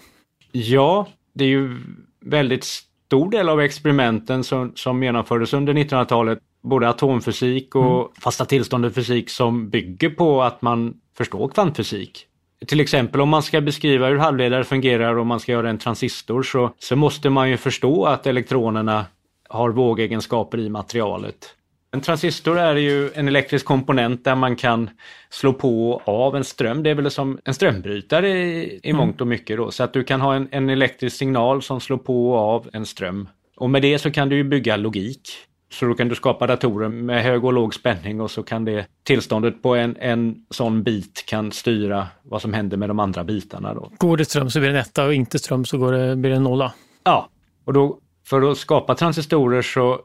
Ja, 0.51 1.07
det 1.33 1.43
är 1.43 1.47
ju 1.47 1.77
väldigt 2.25 2.63
stor 2.63 3.31
del 3.31 3.49
av 3.49 3.61
experimenten 3.61 4.43
som, 4.43 4.71
som 4.75 5.03
genomfördes 5.03 5.53
under 5.53 5.73
1900-talet, 5.73 6.39
både 6.61 6.89
atomfysik 6.89 7.75
och 7.75 7.99
mm. 7.99 8.07
fasta 8.19 8.45
tillståndet 8.45 8.95
fysik 8.95 9.29
som 9.29 9.69
bygger 9.69 10.09
på 10.09 10.43
att 10.43 10.61
man 10.61 10.93
förstår 11.17 11.47
kvantfysik. 11.47 12.27
Till 12.67 12.79
exempel 12.79 13.21
om 13.21 13.29
man 13.29 13.43
ska 13.43 13.61
beskriva 13.61 14.07
hur 14.07 14.17
halvledare 14.17 14.63
fungerar 14.63 15.17
och 15.17 15.25
man 15.25 15.39
ska 15.39 15.51
göra 15.51 15.69
en 15.69 15.77
transistor 15.77 16.43
så, 16.43 16.73
så 16.77 16.95
måste 16.95 17.29
man 17.29 17.49
ju 17.49 17.57
förstå 17.57 18.05
att 18.05 18.27
elektronerna 18.27 19.05
har 19.49 19.69
vågegenskaper 19.69 20.57
i 20.59 20.69
materialet. 20.69 21.55
En 21.93 22.01
transistor 22.01 22.59
är 22.59 22.75
ju 22.75 23.11
en 23.13 23.27
elektrisk 23.27 23.65
komponent 23.65 24.23
där 24.23 24.35
man 24.35 24.55
kan 24.55 24.89
slå 25.29 25.53
på 25.53 25.91
och 25.91 26.25
av 26.25 26.35
en 26.35 26.43
ström. 26.43 26.83
Det 26.83 26.89
är 26.89 26.95
väl 26.95 27.11
som 27.11 27.39
en 27.45 27.53
strömbrytare 27.53 28.29
i, 28.29 28.79
i 28.83 28.89
mm. 28.89 28.97
mångt 28.97 29.21
och 29.21 29.27
mycket 29.27 29.57
då. 29.57 29.71
Så 29.71 29.83
att 29.83 29.93
du 29.93 30.03
kan 30.03 30.21
ha 30.21 30.35
en, 30.35 30.47
en 30.51 30.69
elektrisk 30.69 31.17
signal 31.17 31.61
som 31.61 31.79
slår 31.79 31.97
på 31.97 32.31
och 32.31 32.39
av 32.39 32.69
en 32.73 32.85
ström. 32.85 33.29
Och 33.57 33.69
med 33.69 33.81
det 33.81 33.99
så 33.99 34.11
kan 34.11 34.29
du 34.29 34.35
ju 34.35 34.43
bygga 34.43 34.77
logik. 34.77 35.29
Så 35.71 35.85
då 35.85 35.93
kan 35.93 36.07
du 36.07 36.15
skapa 36.15 36.47
datorer 36.47 36.89
med 36.89 37.23
hög 37.23 37.45
och 37.45 37.53
låg 37.53 37.73
spänning 37.73 38.21
och 38.21 38.31
så 38.31 38.43
kan 38.43 38.65
det 38.65 38.87
tillståndet 39.03 39.61
på 39.61 39.75
en, 39.75 39.97
en 39.99 40.45
sån 40.49 40.83
bit 40.83 41.25
kan 41.25 41.51
styra 41.51 42.07
vad 42.23 42.41
som 42.41 42.53
händer 42.53 42.77
med 42.77 42.89
de 42.89 42.99
andra 42.99 43.23
bitarna. 43.23 43.73
Då. 43.73 43.91
Går 43.97 44.17
det 44.17 44.25
ström 44.25 44.49
så 44.49 44.59
blir 44.59 44.69
det 44.69 44.75
en 44.75 44.81
etta 44.81 45.05
och 45.05 45.13
inte 45.13 45.39
ström 45.39 45.65
så 45.65 45.77
går 45.77 45.91
det, 45.91 46.15
blir 46.15 46.31
det 46.31 46.37
en 46.37 46.43
nolla. 46.43 46.73
Ja, 47.03 47.29
och 47.65 47.73
då 47.73 47.99
för 48.25 48.51
att 48.51 48.57
skapa 48.57 48.95
transistorer 48.95 49.61
så 49.61 50.01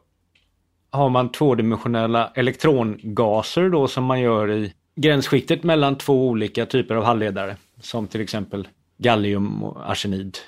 har 0.90 1.08
man 1.08 1.32
tvådimensionella 1.32 2.32
elektrongaser 2.34 3.68
då 3.68 3.88
som 3.88 4.04
man 4.04 4.20
gör 4.20 4.50
i 4.50 4.72
gränsskiktet 4.96 5.62
mellan 5.62 5.98
två 5.98 6.28
olika 6.28 6.66
typer 6.66 6.94
av 6.94 7.04
halvledare. 7.04 7.56
Som 7.80 8.06
till 8.06 8.20
exempel 8.20 8.68
gallium 8.98 9.62
och 9.62 9.90
arsenid. 9.90 10.38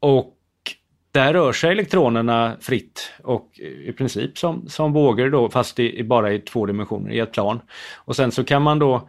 Och 0.00 0.35
där 1.16 1.32
rör 1.32 1.52
sig 1.52 1.72
elektronerna 1.72 2.56
fritt 2.60 3.12
och 3.22 3.58
i 3.84 3.92
princip 3.92 4.38
som, 4.38 4.68
som 4.68 4.92
vågor 4.92 5.30
då 5.30 5.48
fast 5.48 5.78
i, 5.78 6.04
bara 6.04 6.32
i 6.32 6.38
två 6.38 6.66
dimensioner 6.66 7.10
i 7.10 7.18
ett 7.18 7.32
plan. 7.32 7.60
Och 7.94 8.16
sen 8.16 8.32
så 8.32 8.44
kan 8.44 8.62
man 8.62 8.78
då 8.78 9.08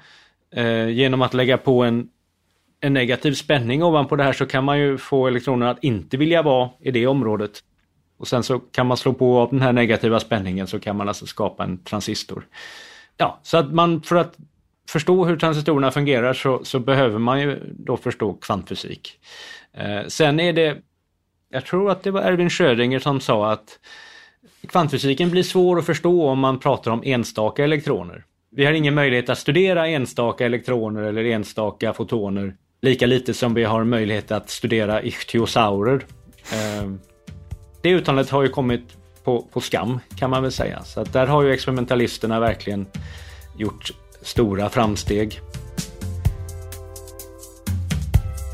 eh, 0.55 0.89
genom 0.89 1.21
att 1.21 1.33
lägga 1.33 1.57
på 1.57 1.83
en, 1.83 2.09
en 2.79 2.93
negativ 2.93 3.33
spänning 3.33 3.83
ovanpå 3.83 4.15
det 4.15 4.23
här 4.23 4.33
så 4.33 4.45
kan 4.45 4.63
man 4.63 4.79
ju 4.79 4.97
få 4.97 5.27
elektronerna 5.27 5.71
att 5.71 5.83
inte 5.83 6.17
vilja 6.17 6.41
vara 6.41 6.69
i 6.79 6.91
det 6.91 7.07
området. 7.07 7.51
Och 8.17 8.27
sen 8.27 8.43
så 8.43 8.59
kan 8.59 8.87
man 8.87 8.97
slå 8.97 9.13
på 9.13 9.39
av 9.39 9.49
den 9.49 9.61
här 9.61 9.73
negativa 9.73 10.19
spänningen 10.19 10.67
så 10.67 10.79
kan 10.79 10.95
man 10.95 11.07
alltså 11.07 11.25
skapa 11.25 11.63
en 11.63 11.83
transistor. 11.83 12.47
Ja, 13.17 13.39
så 13.43 13.57
att 13.57 13.73
man 13.73 14.01
för 14.01 14.15
att 14.15 14.37
förstå 14.89 15.25
hur 15.25 15.37
transistorerna 15.37 15.91
fungerar 15.91 16.33
så, 16.33 16.63
så 16.63 16.79
behöver 16.79 17.19
man 17.19 17.41
ju 17.41 17.59
då 17.77 17.97
förstå 17.97 18.33
kvantfysik. 18.33 19.19
Eh, 19.73 20.07
sen 20.07 20.39
är 20.39 20.53
det, 20.53 20.77
jag 21.49 21.65
tror 21.65 21.91
att 21.91 22.03
det 22.03 22.11
var 22.11 22.21
Erwin 22.21 22.49
Schrödinger 22.49 22.99
som 22.99 23.19
sa 23.19 23.51
att 23.51 23.79
kvantfysiken 24.67 25.29
blir 25.29 25.43
svår 25.43 25.79
att 25.79 25.85
förstå 25.85 26.27
om 26.27 26.39
man 26.39 26.59
pratar 26.59 26.91
om 26.91 27.01
enstaka 27.05 27.63
elektroner. 27.63 28.23
Vi 28.51 28.65
har 28.65 28.73
ingen 28.73 28.93
möjlighet 28.93 29.29
att 29.29 29.37
studera 29.37 29.87
enstaka 29.87 30.45
elektroner 30.45 31.03
eller 31.03 31.23
enstaka 31.23 31.93
fotoner 31.93 32.53
lika 32.81 33.05
lite 33.05 33.33
som 33.33 33.53
vi 33.53 33.63
har 33.63 33.83
möjlighet 33.83 34.31
att 34.31 34.49
studera 34.49 35.03
ichtyosaurer. 35.03 36.05
Ehm, 36.53 36.99
det 37.81 37.89
uttalandet 37.89 38.29
har 38.29 38.43
ju 38.43 38.49
kommit 38.49 38.97
på, 39.23 39.41
på 39.41 39.61
skam 39.61 39.99
kan 40.17 40.29
man 40.29 40.43
väl 40.43 40.51
säga. 40.51 40.83
Så 40.83 41.01
att 41.01 41.13
där 41.13 41.27
har 41.27 41.43
ju 41.43 41.53
experimentalisterna 41.53 42.39
verkligen 42.39 42.85
gjort 43.57 43.91
stora 44.21 44.69
framsteg. 44.69 45.39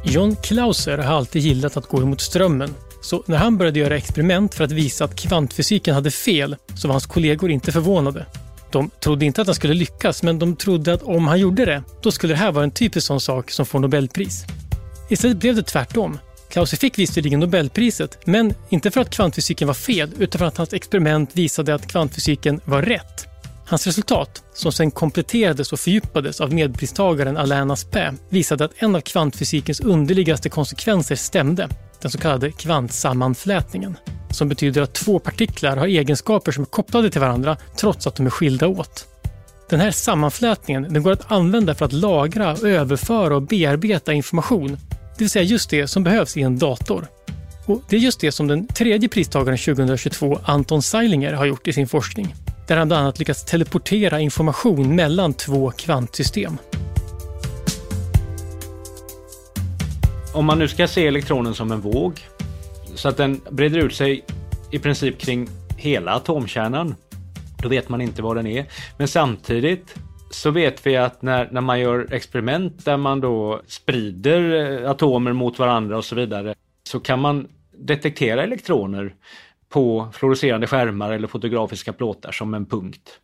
John 0.05 0.35
Clauser 0.35 0.97
har 0.97 1.15
alltid 1.15 1.41
gillat 1.41 1.77
att 1.77 1.87
gå 1.87 2.01
emot 2.01 2.21
strömmen. 2.21 2.75
Så 3.01 3.23
när 3.25 3.37
han 3.37 3.57
började 3.57 3.79
göra 3.79 3.97
experiment 3.97 4.55
för 4.55 4.63
att 4.63 4.71
visa 4.71 5.05
att 5.05 5.15
kvantfysiken 5.15 5.95
hade 5.95 6.11
fel 6.11 6.55
så 6.75 6.87
var 6.87 6.93
hans 6.93 7.05
kollegor 7.05 7.51
inte 7.51 7.71
förvånade. 7.71 8.25
De 8.71 8.89
trodde 8.99 9.25
inte 9.25 9.41
att 9.41 9.47
han 9.47 9.55
skulle 9.55 9.73
lyckas, 9.73 10.23
men 10.23 10.39
de 10.39 10.55
trodde 10.55 10.93
att 10.93 11.03
om 11.03 11.27
han 11.27 11.39
gjorde 11.39 11.65
det, 11.65 11.83
då 12.01 12.11
skulle 12.11 12.33
det 12.33 12.37
här 12.37 12.51
vara 12.51 12.63
en 12.63 12.71
typisk 12.71 13.07
sån 13.07 13.19
sak 13.19 13.51
som 13.51 13.65
får 13.65 13.79
Nobelpris. 13.79 14.45
Istället 15.09 15.37
blev 15.37 15.55
det 15.55 15.63
tvärtom. 15.63 16.19
Clauser 16.49 16.77
fick 16.77 16.99
visserligen 16.99 17.39
Nobelpriset, 17.39 18.19
men 18.25 18.53
inte 18.69 18.91
för 18.91 19.01
att 19.01 19.09
kvantfysiken 19.09 19.67
var 19.67 19.75
fel, 19.75 20.09
utan 20.19 20.39
för 20.39 20.45
att 20.45 20.57
hans 20.57 20.73
experiment 20.73 21.29
visade 21.33 21.75
att 21.75 21.87
kvantfysiken 21.87 22.61
var 22.65 22.81
rätt. 22.81 23.32
Hans 23.65 23.87
resultat, 23.87 24.43
som 24.53 24.71
sen 24.71 24.91
kompletterades 24.91 25.73
och 25.73 25.79
fördjupades 25.79 26.41
av 26.41 26.53
medpristagaren 26.53 27.37
Alain 27.37 27.71
Aspect, 27.71 28.17
visade 28.29 28.65
att 28.65 28.71
en 28.75 28.95
av 28.95 29.01
kvantfysikens 29.01 29.79
underligaste 29.79 30.49
konsekvenser 30.49 31.15
stämde, 31.15 31.69
den 32.01 32.11
så 32.11 32.17
kallade 32.17 32.51
kvantsammanflätningen, 32.51 33.97
som 34.31 34.49
betyder 34.49 34.81
att 34.81 34.93
två 34.93 35.19
partiklar 35.19 35.77
har 35.77 35.87
egenskaper 35.87 36.51
som 36.51 36.61
är 36.61 36.65
kopplade 36.65 37.09
till 37.09 37.21
varandra 37.21 37.57
trots 37.77 38.07
att 38.07 38.15
de 38.15 38.25
är 38.25 38.29
skilda 38.29 38.67
åt. 38.67 39.05
Den 39.69 39.79
här 39.79 39.91
sammanflätningen 39.91 40.93
den 40.93 41.03
går 41.03 41.11
att 41.11 41.31
använda 41.31 41.75
för 41.75 41.85
att 41.85 41.93
lagra, 41.93 42.57
överföra 42.63 43.35
och 43.35 43.41
bearbeta 43.41 44.13
information 44.13 44.77
det 45.17 45.23
vill 45.23 45.29
säga 45.29 45.43
just 45.43 45.69
det 45.69 45.87
som 45.87 46.03
behövs 46.03 46.37
i 46.37 46.41
en 46.41 46.59
dator. 46.59 47.07
Och 47.65 47.81
Det 47.89 47.95
är 47.95 47.99
just 47.99 48.19
det 48.19 48.31
som 48.31 48.47
den 48.47 48.67
tredje 48.67 49.09
pristagaren 49.09 49.57
2022, 49.57 50.39
Anton 50.43 50.81
Seilinger, 50.81 51.33
har 51.33 51.45
gjort 51.45 51.67
i 51.67 51.73
sin 51.73 51.87
forskning. 51.87 52.35
Där 52.67 52.77
han 52.77 52.87
bland 52.87 53.01
annat 53.01 53.19
lyckats 53.19 53.45
teleportera 53.45 54.19
information 54.19 54.95
mellan 54.95 55.33
två 55.33 55.71
kvantsystem. 55.71 56.57
Om 60.33 60.45
man 60.45 60.59
nu 60.59 60.67
ska 60.67 60.87
se 60.87 61.07
elektronen 61.07 61.55
som 61.55 61.71
en 61.71 61.81
våg, 61.81 62.19
så 62.95 63.09
att 63.09 63.17
den 63.17 63.41
breder 63.49 63.79
ut 63.79 63.95
sig 63.95 64.25
i 64.71 64.79
princip 64.79 65.19
kring 65.19 65.49
hela 65.77 66.11
atomkärnan, 66.11 66.95
då 67.57 67.69
vet 67.69 67.89
man 67.89 68.01
inte 68.01 68.21
vad 68.21 68.35
den 68.35 68.47
är. 68.47 68.65
Men 68.97 69.07
samtidigt 69.07 69.95
så 70.31 70.51
vet 70.51 70.85
vi 70.85 70.97
att 70.97 71.21
när, 71.21 71.49
när 71.51 71.61
man 71.61 71.79
gör 71.79 72.13
experiment 72.13 72.85
där 72.85 72.97
man 72.97 73.21
då 73.21 73.61
sprider 73.67 74.71
eh, 74.83 74.89
atomer 74.89 75.33
mot 75.33 75.59
varandra 75.59 75.97
och 75.97 76.05
så 76.05 76.15
vidare 76.15 76.55
så 76.83 76.99
kan 76.99 77.19
man 77.19 77.47
detektera 77.77 78.43
elektroner 78.43 79.15
på 79.69 80.09
fluorescerande 80.13 80.67
skärmar 80.67 81.11
eller 81.11 81.27
fotografiska 81.27 81.93
plåtar 81.93 82.31
som 82.31 82.53
en 82.53 82.65
punkt. 82.65 83.19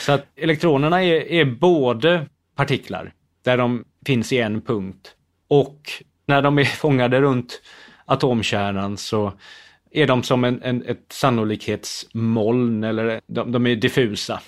Så 0.00 0.12
att 0.12 0.26
elektronerna 0.36 1.04
är, 1.04 1.32
är 1.32 1.44
både 1.44 2.26
partiklar 2.54 3.12
där 3.42 3.56
de 3.56 3.84
finns 4.06 4.32
i 4.32 4.38
en 4.38 4.60
punkt 4.60 5.14
och 5.48 5.80
när 6.26 6.42
de 6.42 6.58
är 6.58 6.64
fångade 6.64 7.20
runt 7.20 7.62
atomkärnan 8.04 8.96
så 8.96 9.32
är 9.90 10.06
de 10.06 10.22
som 10.22 10.44
en, 10.44 10.62
en, 10.62 10.82
ett 10.82 11.04
sannolikhetsmoln 11.08 12.84
eller 12.84 13.20
de, 13.26 13.52
de 13.52 13.66
är 13.66 13.76
diffusa. 13.76 14.40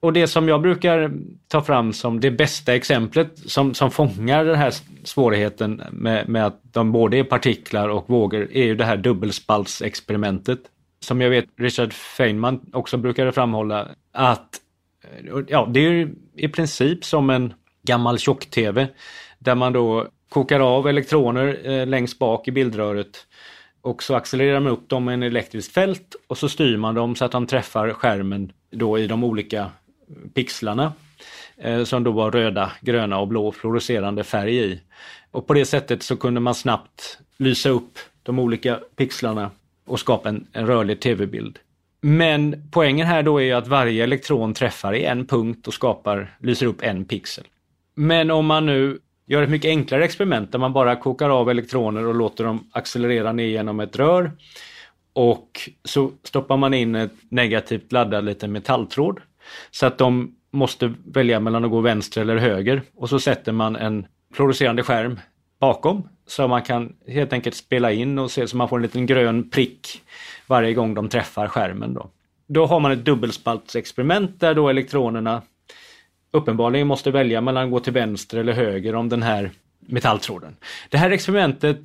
Och 0.00 0.12
det 0.12 0.26
som 0.26 0.48
jag 0.48 0.62
brukar 0.62 1.12
ta 1.48 1.62
fram 1.62 1.92
som 1.92 2.20
det 2.20 2.30
bästa 2.30 2.74
exemplet 2.74 3.38
som, 3.38 3.74
som 3.74 3.90
fångar 3.90 4.44
den 4.44 4.56
här 4.56 4.74
svårigheten 5.04 5.82
med, 5.90 6.28
med 6.28 6.46
att 6.46 6.60
de 6.62 6.92
både 6.92 7.16
är 7.16 7.24
partiklar 7.24 7.88
och 7.88 8.10
vågor 8.10 8.48
är 8.52 8.64
ju 8.64 8.74
det 8.74 8.84
här 8.84 8.96
dubbelspaltsexperimentet. 8.96 10.58
Som 11.00 11.20
jag 11.20 11.30
vet 11.30 11.44
Richard 11.56 11.92
Feynman 11.92 12.60
också 12.72 12.96
brukade 12.96 13.32
framhålla 13.32 13.88
att 14.12 14.48
ja, 15.48 15.68
det 15.70 15.80
är 15.80 16.10
i 16.36 16.48
princip 16.48 17.04
som 17.04 17.30
en 17.30 17.54
gammal 17.82 18.18
tjock-tv 18.18 18.88
där 19.38 19.54
man 19.54 19.72
då 19.72 20.06
kokar 20.28 20.60
av 20.60 20.88
elektroner 20.88 21.60
eh, 21.64 21.86
längst 21.86 22.18
bak 22.18 22.48
i 22.48 22.50
bildröret 22.50 23.26
och 23.82 24.02
så 24.02 24.14
accelererar 24.14 24.60
man 24.60 24.72
upp 24.72 24.88
dem 24.88 25.04
med 25.04 25.14
en 25.14 25.22
elektriskt 25.22 25.74
fält 25.74 26.16
och 26.26 26.38
så 26.38 26.48
styr 26.48 26.76
man 26.76 26.94
dem 26.94 27.16
så 27.16 27.24
att 27.24 27.32
de 27.32 27.46
träffar 27.46 27.92
skärmen 27.92 28.52
då 28.70 28.98
i 28.98 29.06
de 29.06 29.24
olika 29.24 29.70
pixlarna 30.34 30.92
eh, 31.56 31.84
som 31.84 32.04
då 32.04 32.10
var 32.10 32.30
röda, 32.30 32.72
gröna 32.80 33.18
och 33.18 33.28
blå 33.28 33.52
fluorescerande 33.52 34.24
färg 34.24 34.56
i. 34.56 34.80
Och 35.30 35.46
på 35.46 35.54
det 35.54 35.64
sättet 35.64 36.02
så 36.02 36.16
kunde 36.16 36.40
man 36.40 36.54
snabbt 36.54 37.18
lysa 37.36 37.68
upp 37.68 37.98
de 38.22 38.38
olika 38.38 38.80
pixlarna 38.96 39.50
och 39.86 40.00
skapa 40.00 40.28
en, 40.28 40.46
en 40.52 40.66
rörlig 40.66 41.00
tv-bild. 41.00 41.58
Men 42.00 42.68
poängen 42.70 43.06
här 43.06 43.22
då 43.22 43.40
är 43.40 43.54
att 43.54 43.68
varje 43.68 44.04
elektron 44.04 44.54
träffar 44.54 44.92
i 44.92 45.04
en 45.04 45.26
punkt 45.26 45.68
och 45.68 45.74
skapar, 45.74 46.36
lyser 46.38 46.66
upp 46.66 46.82
en 46.82 47.04
pixel. 47.04 47.44
Men 47.94 48.30
om 48.30 48.46
man 48.46 48.66
nu 48.66 48.98
gör 49.26 49.42
ett 49.42 49.50
mycket 49.50 49.68
enklare 49.68 50.04
experiment 50.04 50.52
där 50.52 50.58
man 50.58 50.72
bara 50.72 50.96
kokar 50.96 51.30
av 51.30 51.50
elektroner 51.50 52.06
och 52.06 52.14
låter 52.14 52.44
dem 52.44 52.70
accelerera 52.72 53.32
ner 53.32 53.46
genom 53.46 53.80
ett 53.80 53.96
rör. 53.96 54.32
Och 55.12 55.70
så 55.84 56.12
stoppar 56.22 56.56
man 56.56 56.74
in 56.74 56.94
ett 56.94 57.12
negativt 57.28 57.92
laddad 57.92 58.24
liten 58.24 58.52
metalltråd. 58.52 59.20
Så 59.70 59.86
att 59.86 59.98
de 59.98 60.34
måste 60.50 60.94
välja 61.04 61.40
mellan 61.40 61.64
att 61.64 61.70
gå 61.70 61.80
vänster 61.80 62.20
eller 62.20 62.36
höger. 62.36 62.82
Och 62.96 63.08
så 63.08 63.20
sätter 63.20 63.52
man 63.52 63.76
en 63.76 64.06
fluorescerande 64.34 64.82
skärm 64.82 65.20
bakom. 65.60 66.08
Så 66.26 66.48
man 66.48 66.62
kan 66.62 66.92
helt 67.06 67.32
enkelt 67.32 67.56
spela 67.56 67.92
in 67.92 68.18
och 68.18 68.30
se 68.30 68.48
så 68.48 68.56
man 68.56 68.68
får 68.68 68.76
en 68.76 68.82
liten 68.82 69.06
grön 69.06 69.50
prick 69.50 70.02
varje 70.46 70.74
gång 70.74 70.94
de 70.94 71.08
träffar 71.08 71.48
skärmen. 71.48 71.94
Då, 71.94 72.10
då 72.46 72.66
har 72.66 72.80
man 72.80 72.92
ett 72.92 73.04
dubbelspaltsexperiment 73.04 74.40
där 74.40 74.54
då 74.54 74.68
elektronerna 74.68 75.42
uppenbarligen 76.30 76.86
måste 76.86 77.10
välja 77.10 77.40
mellan 77.40 77.64
att 77.64 77.70
gå 77.70 77.80
till 77.80 77.92
vänster 77.92 78.38
eller 78.38 78.52
höger 78.52 78.94
om 78.94 79.08
den 79.08 79.22
här 79.22 79.50
metalltråden. 79.80 80.56
Det 80.88 80.98
här 80.98 81.10
experimentet 81.10 81.78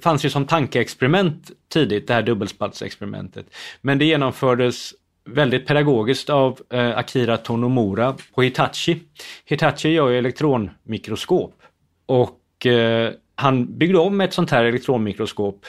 fanns 0.00 0.24
ju 0.24 0.30
som 0.30 0.46
tankeexperiment 0.46 1.50
tidigt, 1.68 2.06
det 2.06 2.14
här 2.14 2.22
dubbelspaltsexperimentet. 2.22 3.46
Men 3.80 3.98
det 3.98 4.04
genomfördes 4.04 4.94
väldigt 5.24 5.66
pedagogiskt 5.66 6.30
av 6.30 6.60
eh, 6.70 6.98
Akira 6.98 7.36
Tonomura 7.36 8.16
på 8.34 8.42
Hitachi. 8.42 9.02
Hitachi 9.44 9.88
gör 9.88 10.08
ju 10.08 10.18
elektronmikroskop 10.18 11.62
och 12.06 12.66
eh, 12.66 13.12
han 13.34 13.78
byggde 13.78 13.98
om 13.98 14.20
ett 14.20 14.32
sånt 14.32 14.50
här 14.50 14.64
elektronmikroskop. 14.64 15.66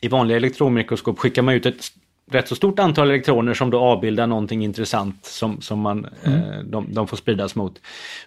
I 0.00 0.08
vanliga 0.08 0.36
elektronmikroskop 0.36 1.18
skickar 1.18 1.42
man 1.42 1.54
ut 1.54 1.66
ett 1.66 1.84
rätt 2.30 2.48
så 2.48 2.54
stort 2.54 2.78
antal 2.78 3.10
elektroner 3.10 3.54
som 3.54 3.70
då 3.70 3.80
avbildar 3.80 4.26
någonting 4.26 4.64
intressant 4.64 5.24
som, 5.26 5.60
som 5.60 5.80
man, 5.80 6.06
mm. 6.24 6.40
eh, 6.40 6.58
de, 6.58 6.94
de, 6.94 7.08
får 7.08 7.16
spridas 7.16 7.54
mot. 7.54 7.80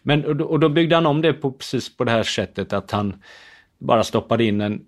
Men, 0.03 0.25
och 0.25 0.36
då, 0.36 0.45
och, 0.45 0.59
då, 0.59 0.69
byggde 0.69 0.95
han 0.95 1.05
om 1.05 1.21
det 1.21 1.33
på, 1.33 1.51
precis 1.51 1.97
på 1.97 2.03
det 2.03 2.12
här 2.12 2.24
sättet 2.24 2.74
att 2.74 2.91
han 2.91 3.21
bara 3.77 4.03
stoppade 4.03 4.43
in 4.43 4.62
en, 4.62 4.81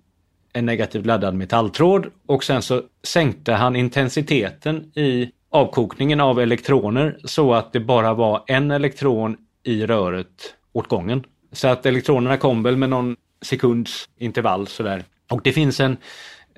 en 0.53 0.65
negativt 0.65 1.05
laddad 1.05 1.35
metalltråd 1.35 2.07
och 2.25 2.43
sen 2.43 2.61
så 2.61 2.81
sänkte 3.03 3.53
han 3.53 3.75
intensiteten 3.75 4.91
i 4.95 5.31
avkokningen 5.49 6.19
av 6.19 6.39
elektroner 6.39 7.17
så 7.23 7.53
att 7.53 7.73
det 7.73 7.79
bara 7.79 8.13
var 8.13 8.43
en 8.47 8.71
elektron 8.71 9.37
i 9.63 9.85
röret 9.85 10.55
åt 10.73 10.87
gången. 10.87 11.23
Så 11.51 11.67
att 11.67 11.85
elektronerna 11.85 12.37
kom 12.37 12.63
väl 12.63 12.77
med 12.77 12.89
någon 12.89 13.15
sekunds 13.41 14.09
intervall 14.17 14.67
sådär. 14.67 15.03
Och 15.29 15.41
det 15.43 15.51
finns 15.51 15.79
en 15.79 15.97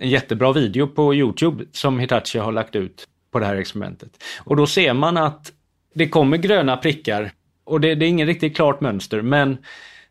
en 0.01 0.09
jättebra 0.09 0.53
video 0.53 0.87
på 0.87 1.15
Youtube 1.15 1.65
som 1.71 1.99
Hitachi 1.99 2.39
har 2.39 2.51
lagt 2.51 2.75
ut 2.75 3.07
på 3.31 3.39
det 3.39 3.45
här 3.45 3.55
experimentet. 3.55 4.23
Och 4.39 4.55
då 4.55 4.67
ser 4.67 4.93
man 4.93 5.17
att 5.17 5.51
det 5.93 6.07
kommer 6.07 6.37
gröna 6.37 6.77
prickar 6.77 7.31
och 7.63 7.81
det, 7.81 7.95
det 7.95 8.05
är 8.05 8.07
inget 8.07 8.27
riktigt 8.27 8.55
klart 8.55 8.81
mönster 8.81 9.21
men 9.21 9.57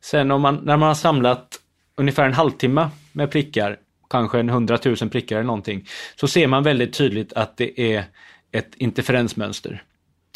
sen 0.00 0.30
om 0.30 0.42
man, 0.42 0.54
när 0.54 0.76
man 0.76 0.88
har 0.88 0.94
samlat 0.94 1.60
ungefär 1.96 2.24
en 2.24 2.32
halvtimme 2.32 2.88
med 3.12 3.30
prickar, 3.30 3.76
kanske 4.10 4.40
en 4.40 4.48
hundratusen 4.48 5.10
prickar 5.10 5.36
eller 5.36 5.46
någonting, 5.46 5.86
så 6.20 6.28
ser 6.28 6.46
man 6.46 6.62
väldigt 6.62 6.92
tydligt 6.92 7.32
att 7.32 7.56
det 7.56 7.94
är 7.94 8.04
ett 8.52 8.74
interferensmönster. 8.76 9.82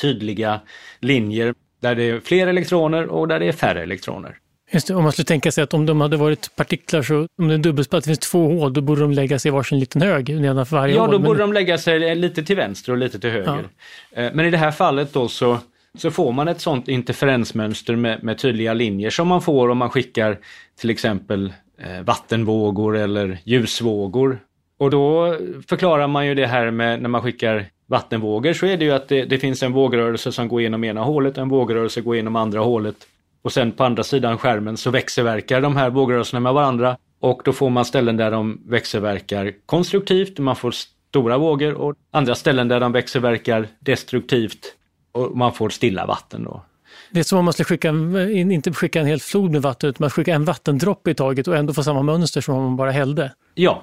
Tydliga 0.00 0.60
linjer 1.00 1.54
där 1.80 1.94
det 1.94 2.02
är 2.02 2.20
fler 2.20 2.46
elektroner 2.46 3.06
och 3.06 3.28
där 3.28 3.40
det 3.40 3.48
är 3.48 3.52
färre 3.52 3.82
elektroner. 3.82 4.38
Just 4.70 4.86
det, 4.88 4.94
om 4.94 5.02
man 5.02 5.12
skulle 5.12 5.26
tänka 5.26 5.52
sig 5.52 5.64
att 5.64 5.74
om 5.74 5.86
de 5.86 6.00
hade 6.00 6.16
varit 6.16 6.56
partiklar 6.56 7.02
så, 7.02 7.28
om 7.38 7.48
det 7.48 7.54
är 7.54 7.58
dubbelspalt, 7.58 8.04
det 8.04 8.08
finns 8.08 8.18
två 8.18 8.48
hål, 8.48 8.72
då 8.72 8.80
borde 8.80 9.00
de 9.00 9.12
lägga 9.12 9.38
sig 9.38 9.48
i 9.48 9.52
varsin 9.52 9.78
liten 9.78 10.02
hög 10.02 10.40
nedanför 10.40 10.76
varje 10.76 10.94
ja, 10.94 11.00
hål. 11.00 11.08
Ja, 11.08 11.18
då 11.18 11.24
borde 11.24 11.38
men... 11.38 11.48
de 11.48 11.52
lägga 11.52 11.78
sig 11.78 12.14
lite 12.14 12.42
till 12.42 12.56
vänster 12.56 12.92
och 12.92 12.98
lite 12.98 13.18
till 13.18 13.30
höger. 13.30 13.68
Ja. 14.14 14.22
Eh, 14.22 14.30
men 14.34 14.46
i 14.46 14.50
det 14.50 14.56
här 14.56 14.70
fallet 14.70 15.12
då 15.12 15.28
så, 15.28 15.58
så 15.98 16.10
får 16.10 16.32
man 16.32 16.48
ett 16.48 16.60
sånt 16.60 16.88
interferensmönster 16.88 17.96
med, 17.96 18.22
med 18.22 18.38
tydliga 18.38 18.74
linjer 18.74 19.10
som 19.10 19.28
man 19.28 19.42
får 19.42 19.68
om 19.68 19.78
man 19.78 19.90
skickar 19.90 20.38
till 20.80 20.90
exempel 20.90 21.52
eh, 21.78 22.00
vattenvågor 22.04 22.96
eller 22.96 23.38
ljusvågor. 23.44 24.38
Och 24.78 24.90
då 24.90 25.36
förklarar 25.68 26.08
man 26.08 26.26
ju 26.26 26.34
det 26.34 26.46
här 26.46 26.70
med 26.70 27.02
när 27.02 27.08
man 27.08 27.22
skickar 27.22 27.66
vattenvågor 27.86 28.52
så 28.52 28.66
är 28.66 28.76
det 28.76 28.84
ju 28.84 28.92
att 28.92 29.08
det, 29.08 29.24
det 29.24 29.38
finns 29.38 29.62
en 29.62 29.72
vågrörelse 29.72 30.32
som 30.32 30.48
går 30.48 30.62
genom 30.62 30.84
ena 30.84 31.02
hålet 31.02 31.38
en 31.38 31.48
vågrörelse 31.48 32.00
går 32.00 32.16
genom 32.16 32.36
andra 32.36 32.60
hålet. 32.60 32.96
Och 33.42 33.52
sen 33.52 33.72
på 33.72 33.84
andra 33.84 34.02
sidan 34.02 34.38
skärmen 34.38 34.76
så 34.76 34.90
växelverkar 34.90 35.60
de 35.60 35.76
här 35.76 35.90
vågrörelserna 35.90 36.40
med 36.40 36.54
varandra 36.54 36.96
och 37.20 37.42
då 37.44 37.52
får 37.52 37.70
man 37.70 37.84
ställen 37.84 38.16
där 38.16 38.30
de 38.30 38.60
växelverkar 38.66 39.52
konstruktivt, 39.66 40.38
man 40.38 40.56
får 40.56 40.70
stora 40.70 41.38
vågor 41.38 41.74
och 41.74 41.94
andra 42.10 42.34
ställen 42.34 42.68
där 42.68 42.80
de 42.80 42.92
växelverkar 42.92 43.68
destruktivt 43.80 44.74
och 45.12 45.36
man 45.36 45.52
får 45.52 45.68
stilla 45.68 46.06
vatten. 46.06 46.44
Då. 46.44 46.64
Det 47.10 47.20
är 47.20 47.24
som 47.24 47.38
om 47.38 47.44
man 47.44 47.52
skulle 47.52 47.64
skicka, 47.64 47.88
inte 48.30 48.72
skicka 48.72 49.00
en 49.00 49.06
hel 49.06 49.20
flod 49.20 49.50
med 49.50 49.62
vatten, 49.62 49.90
utan 49.90 50.04
man 50.04 50.10
skickar 50.10 50.34
en 50.34 50.44
vattendroppe 50.44 51.10
i 51.10 51.14
taget 51.14 51.48
och 51.48 51.56
ändå 51.56 51.74
få 51.74 51.82
samma 51.82 52.02
mönster 52.02 52.40
som 52.40 52.54
om 52.54 52.62
man 52.62 52.76
bara 52.76 52.90
hällde. 52.90 53.32
Ja. 53.54 53.82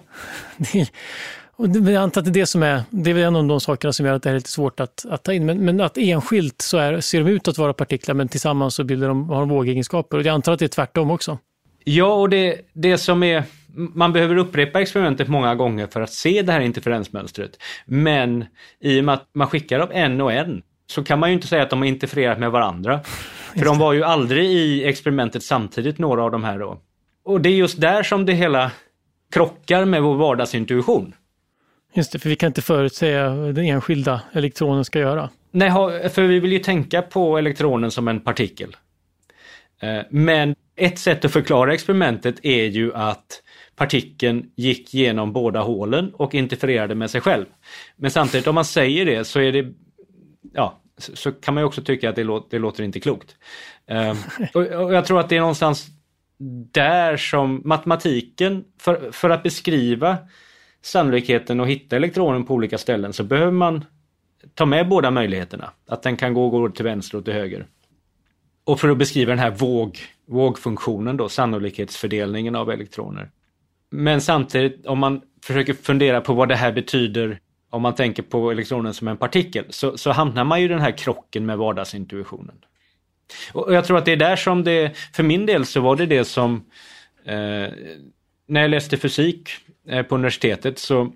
Och 1.62 1.68
jag 1.68 1.96
antar 1.96 2.22
att 2.22 2.26
det 2.26 2.32
är 2.32 2.42
det 2.42 2.46
som 2.46 2.64
är, 2.64 2.82
det 2.90 3.12
är 3.12 3.18
en 3.18 3.36
av 3.36 3.48
de 3.48 3.62
sakerna 3.62 3.94
som 3.94 4.06
gör 4.06 4.14
att 4.14 4.24
det 4.24 4.30
är 4.30 4.34
lite 4.34 4.50
svårt 4.50 4.80
att, 4.80 5.06
att 5.10 5.24
ta 5.24 5.34
in. 5.34 5.46
Men, 5.46 5.66
men 5.66 5.82
att 5.82 5.98
enskilt 5.98 6.62
så 6.62 6.78
är, 6.78 7.00
ser 7.00 7.24
de 7.24 7.32
ut 7.32 7.48
att 7.48 7.58
vara 7.58 7.74
partiklar 7.74 8.16
men 8.16 8.28
tillsammans 8.28 8.76
så 8.76 8.84
bildar 8.84 9.08
de, 9.08 9.30
har 9.30 9.40
de 9.40 9.50
vågegenskaper. 9.50 10.18
Och 10.18 10.24
jag 10.24 10.34
antar 10.34 10.54
att 10.54 10.60
det 10.60 10.66
är 10.66 10.68
tvärtom 10.68 11.12
också. 11.12 11.38
Ja, 11.84 12.14
och 12.14 12.30
det, 12.30 12.62
det 12.74 12.98
som 12.98 13.24
är, 13.24 13.44
man 13.76 14.14
behöver 14.14 14.38
upprepa 14.38 14.82
experimentet 14.82 15.28
många 15.28 15.56
gånger 15.56 15.88
för 15.88 16.02
att 16.02 16.14
se 16.14 16.42
det 16.42 16.52
här 16.52 16.62
interferensmönstret. 16.62 17.52
Men 17.86 18.46
i 18.80 19.00
och 19.00 19.04
med 19.04 19.16
att 19.16 19.30
man 19.34 19.48
skickar 19.48 19.80
dem 19.80 19.90
en 19.92 20.22
och 20.22 20.34
en 20.34 20.62
så 20.88 21.04
kan 21.04 21.20
man 21.20 21.30
ju 21.30 21.36
inte 21.36 21.48
säga 21.48 21.64
att 21.64 21.70
de 21.70 21.80
har 21.80 21.88
interfererat 21.88 22.40
med 22.40 22.52
varandra. 22.52 23.00
För 23.58 23.66
de 23.66 23.78
var 23.78 23.94
ju 23.94 24.04
aldrig 24.04 24.46
i 24.46 24.86
experimentet 24.86 25.44
samtidigt, 25.44 25.98
några 25.98 26.24
av 26.24 26.32
de 26.32 26.44
här 26.44 26.60
då. 26.60 26.78
Och 27.26 27.42
det 27.42 27.50
är 27.50 27.54
just 27.54 27.82
där 27.82 28.04
som 28.04 28.26
det 28.26 28.34
hela 28.34 28.72
krockar 29.34 29.86
med 29.86 30.04
vår 30.04 30.16
vardagsintuition. 30.16 31.14
Just 31.94 32.12
det, 32.12 32.20
för 32.20 32.30
vi 32.30 32.36
kan 32.36 32.48
inte 32.48 32.62
förutsäga 32.62 33.30
vad 33.30 33.56
den 33.56 33.66
enskilda 33.66 34.22
elektronen 34.34 34.86
ska 34.86 35.00
göra. 35.00 35.30
Nej, 35.52 35.72
för 36.10 36.22
vi 36.22 36.40
vill 36.40 36.52
ju 36.52 36.60
tänka 36.60 37.02
på 37.02 37.38
elektronen 37.38 37.92
som 37.92 38.08
en 38.08 38.20
partikel. 38.20 38.76
Eh, 39.82 40.02
men 40.10 40.56
ett 40.76 41.00
sätt 41.00 41.26
att 41.26 41.32
förklara 41.32 41.74
experimentet 41.74 42.46
är 42.46 42.66
ju 42.66 42.94
att 42.94 43.44
partikeln 43.76 44.52
gick 44.56 44.94
genom 44.94 45.34
båda 45.34 45.62
hålen 45.62 46.14
och 46.14 46.36
interfererade 46.36 46.96
med 46.96 47.12
sig 47.12 47.22
själv. 47.22 47.46
Men 47.96 48.12
samtidigt 48.12 48.48
om 48.48 48.56
man 48.56 48.66
säger 48.66 49.06
det 49.06 49.26
så 49.26 49.40
är 49.40 49.52
det, 49.52 49.74
ja, 50.54 50.82
så 50.98 51.32
kan 51.32 51.54
man 51.54 51.62
ju 51.62 51.66
också 51.66 51.82
tycka 51.82 52.10
att 52.10 52.16
det, 52.16 52.24
låter, 52.24 52.50
det 52.50 52.60
låter 52.60 52.84
inte 52.84 53.00
klokt. 53.00 53.36
Eh, 53.88 54.16
och 54.54 54.94
jag 54.94 55.06
tror 55.06 55.20
att 55.20 55.30
det 55.30 55.36
är 55.36 55.40
någonstans 55.40 55.88
där 56.72 57.18
som 57.18 57.62
matematiken, 57.66 58.64
för, 58.80 59.12
för 59.12 59.30
att 59.30 59.44
beskriva 59.44 60.18
sannolikheten 60.82 61.60
att 61.60 61.68
hitta 61.68 61.96
elektronen 61.96 62.46
på 62.46 62.54
olika 62.54 62.78
ställen 62.78 63.14
så 63.14 63.24
behöver 63.24 63.52
man 63.52 63.86
ta 64.54 64.66
med 64.66 64.90
båda 64.90 65.12
möjligheterna. 65.12 65.72
Att 65.88 66.04
den 66.04 66.18
kan 66.18 66.34
gå, 66.34 66.50
gå 66.50 66.70
till 66.70 66.86
vänster 66.86 67.18
och 67.18 67.26
till 67.26 67.34
höger. 67.34 67.66
Och 68.64 68.80
för 68.80 68.90
att 68.90 68.98
beskriva 68.98 69.30
den 69.30 69.40
här 69.40 69.52
våg, 69.52 70.00
vågfunktionen 70.26 71.18
då, 71.18 71.30
sannolikhetsfördelningen 71.30 72.56
av 72.56 72.72
elektroner. 72.72 73.32
Men 73.90 74.22
samtidigt 74.22 74.86
om 74.86 75.00
man 75.00 75.22
försöker 75.44 75.74
fundera 75.74 76.22
på 76.22 76.34
vad 76.34 76.50
det 76.50 76.56
här 76.56 76.72
betyder 76.72 77.40
om 77.70 77.82
man 77.82 77.96
tänker 77.96 78.24
på 78.24 78.52
elektronen 78.52 78.94
som 78.94 79.08
en 79.08 79.18
partikel 79.18 79.66
så, 79.70 79.98
så 79.98 80.12
hamnar 80.12 80.44
man 80.44 80.60
ju 80.60 80.66
i 80.66 80.70
den 80.70 80.80
här 80.80 80.98
krocken 80.98 81.46
med 81.46 81.58
vardagsintuitionen. 81.58 82.56
Och 83.54 83.74
jag 83.74 83.86
tror 83.86 83.98
att 83.98 84.06
det 84.06 84.12
är 84.12 84.18
där 84.18 84.36
som 84.36 84.64
det, 84.64 84.98
för 85.14 85.24
min 85.24 85.46
del 85.46 85.66
så 85.66 85.82
var 85.82 85.96
det 85.96 86.06
det 86.06 86.26
som 86.26 86.66
eh, 87.26 87.70
när 88.48 88.62
jag 88.62 88.70
läste 88.70 88.98
fysik 88.98 89.50
på 90.10 90.16
universitetet 90.16 90.80
så 90.80 91.12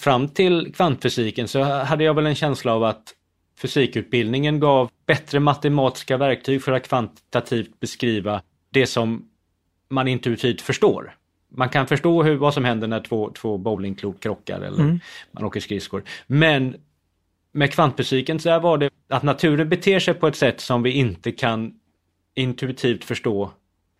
fram 0.00 0.28
till 0.28 0.72
kvantfysiken 0.74 1.48
så 1.48 1.62
hade 1.62 2.04
jag 2.04 2.14
väl 2.14 2.26
en 2.26 2.34
känsla 2.34 2.74
av 2.74 2.84
att 2.84 3.14
fysikutbildningen 3.58 4.60
gav 4.60 4.90
bättre 5.06 5.40
matematiska 5.40 6.16
verktyg 6.16 6.62
för 6.62 6.72
att 6.72 6.88
kvantitativt 6.88 7.80
beskriva 7.80 8.42
det 8.70 8.86
som 8.86 9.28
man 9.88 10.08
intuitivt 10.08 10.60
förstår. 10.60 11.16
Man 11.48 11.68
kan 11.68 11.86
förstå 11.86 12.22
hur, 12.22 12.36
vad 12.36 12.54
som 12.54 12.64
händer 12.64 12.88
när 12.88 13.00
två, 13.00 13.30
två 13.30 13.58
bowlingklot 13.58 14.20
krockar 14.20 14.60
eller 14.60 14.80
mm. 14.80 15.00
man 15.30 15.44
åker 15.44 15.60
skridskor. 15.60 16.02
Men 16.26 16.76
med 17.52 17.72
kvantfysiken 17.72 18.40
så 18.40 18.58
var 18.58 18.78
det 18.78 18.90
att 19.08 19.22
naturen 19.22 19.68
beter 19.68 20.00
sig 20.00 20.14
på 20.14 20.26
ett 20.26 20.36
sätt 20.36 20.60
som 20.60 20.82
vi 20.82 20.90
inte 20.90 21.32
kan 21.32 21.74
intuitivt 22.34 23.04
förstå 23.04 23.50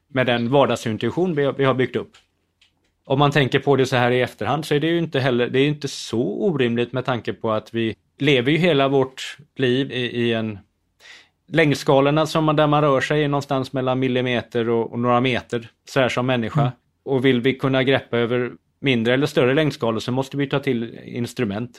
med 0.08 0.26
den 0.26 0.50
vardagsintuition 0.50 1.34
vi, 1.34 1.52
vi 1.56 1.64
har 1.64 1.74
byggt 1.74 1.96
upp. 1.96 2.16
Om 3.08 3.18
man 3.18 3.30
tänker 3.30 3.58
på 3.58 3.76
det 3.76 3.86
så 3.86 3.96
här 3.96 4.10
i 4.10 4.20
efterhand 4.20 4.64
så 4.64 4.74
är 4.74 4.80
det 4.80 4.86
ju 4.86 4.98
inte 4.98 5.20
heller, 5.20 5.48
det 5.48 5.58
är 5.58 5.66
inte 5.66 5.88
så 5.88 6.22
orimligt 6.22 6.92
med 6.92 7.04
tanke 7.04 7.32
på 7.32 7.52
att 7.52 7.74
vi 7.74 7.94
lever 8.18 8.52
ju 8.52 8.58
hela 8.58 8.88
vårt 8.88 9.38
liv 9.56 9.92
i, 9.92 9.96
i 9.96 10.32
en 10.32 10.58
längdskalorna 11.48 12.26
som 12.26 12.44
man, 12.44 12.56
där 12.56 12.66
man 12.66 12.82
rör 12.82 13.00
sig 13.00 13.24
är 13.24 13.28
någonstans 13.28 13.72
mellan 13.72 13.98
millimeter 13.98 14.68
och, 14.68 14.92
och 14.92 14.98
några 14.98 15.20
meter, 15.20 15.68
så 15.88 16.00
här 16.00 16.08
som 16.08 16.26
människa. 16.26 16.60
Mm. 16.60 16.72
Och 17.04 17.24
vill 17.24 17.40
vi 17.40 17.54
kunna 17.54 17.82
greppa 17.82 18.18
över 18.18 18.52
mindre 18.80 19.14
eller 19.14 19.26
större 19.26 19.54
längdskalor 19.54 19.98
så 19.98 20.12
måste 20.12 20.36
vi 20.36 20.46
ta 20.46 20.58
till 20.58 20.98
instrument. 21.04 21.78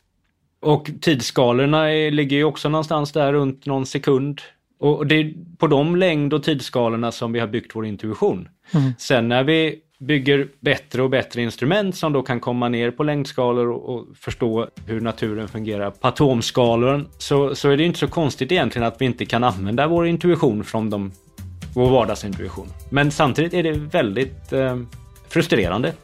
Och 0.60 0.90
tidsskalorna 1.02 1.92
är, 1.94 2.12
ligger 2.12 2.38
ju 2.38 2.44
också 2.44 2.70
någonstans 2.70 3.12
där 3.12 3.34
runt 3.34 3.66
någon 3.66 3.86
sekund. 3.86 4.42
Och 4.80 5.08
det 5.08 5.16
är 5.16 5.34
på 5.58 5.68
de 5.68 5.96
längd 5.96 6.34
och 6.34 6.44
tidsskalorna 6.44 7.12
som 7.12 7.32
vi 7.32 7.40
har 7.40 7.48
byggt 7.48 7.76
vår 7.76 7.86
intuition. 7.86 8.50
Mm. 8.74 8.92
Sen 8.98 9.28
när 9.28 9.44
vi 9.44 9.82
bygger 10.00 10.48
bättre 10.60 11.02
och 11.02 11.10
bättre 11.10 11.42
instrument 11.42 11.96
som 11.96 12.14
då 12.14 12.22
kan 12.22 12.40
komma 12.40 12.70
ner 12.70 12.92
på 12.92 13.04
längdskalor 13.04 13.68
och, 13.68 13.96
och 13.96 14.06
förstå 14.18 14.68
hur 14.86 15.02
naturen 15.02 15.48
fungerar 15.48 15.92
på 15.92 16.08
atomskalor 16.08 17.06
så, 17.18 17.56
så 17.56 17.70
är 17.70 17.78
det 17.78 17.84
inte 17.84 18.00
så 18.00 18.08
konstigt 18.08 18.52
egentligen 18.52 18.88
att 18.88 19.02
vi 19.02 19.06
inte 19.06 19.26
kan 19.26 19.44
använda 19.44 19.88
vår 19.88 20.08
intuition 20.08 20.64
från 20.64 20.90
de, 20.90 21.12
vår 21.74 21.90
vardagsintuition. 21.90 22.68
Men 22.90 23.12
samtidigt 23.12 23.54
är 23.54 23.64
det 23.64 23.72
väldigt 23.72 24.54
eh, 24.54 24.80
frustrerande. 25.30 25.94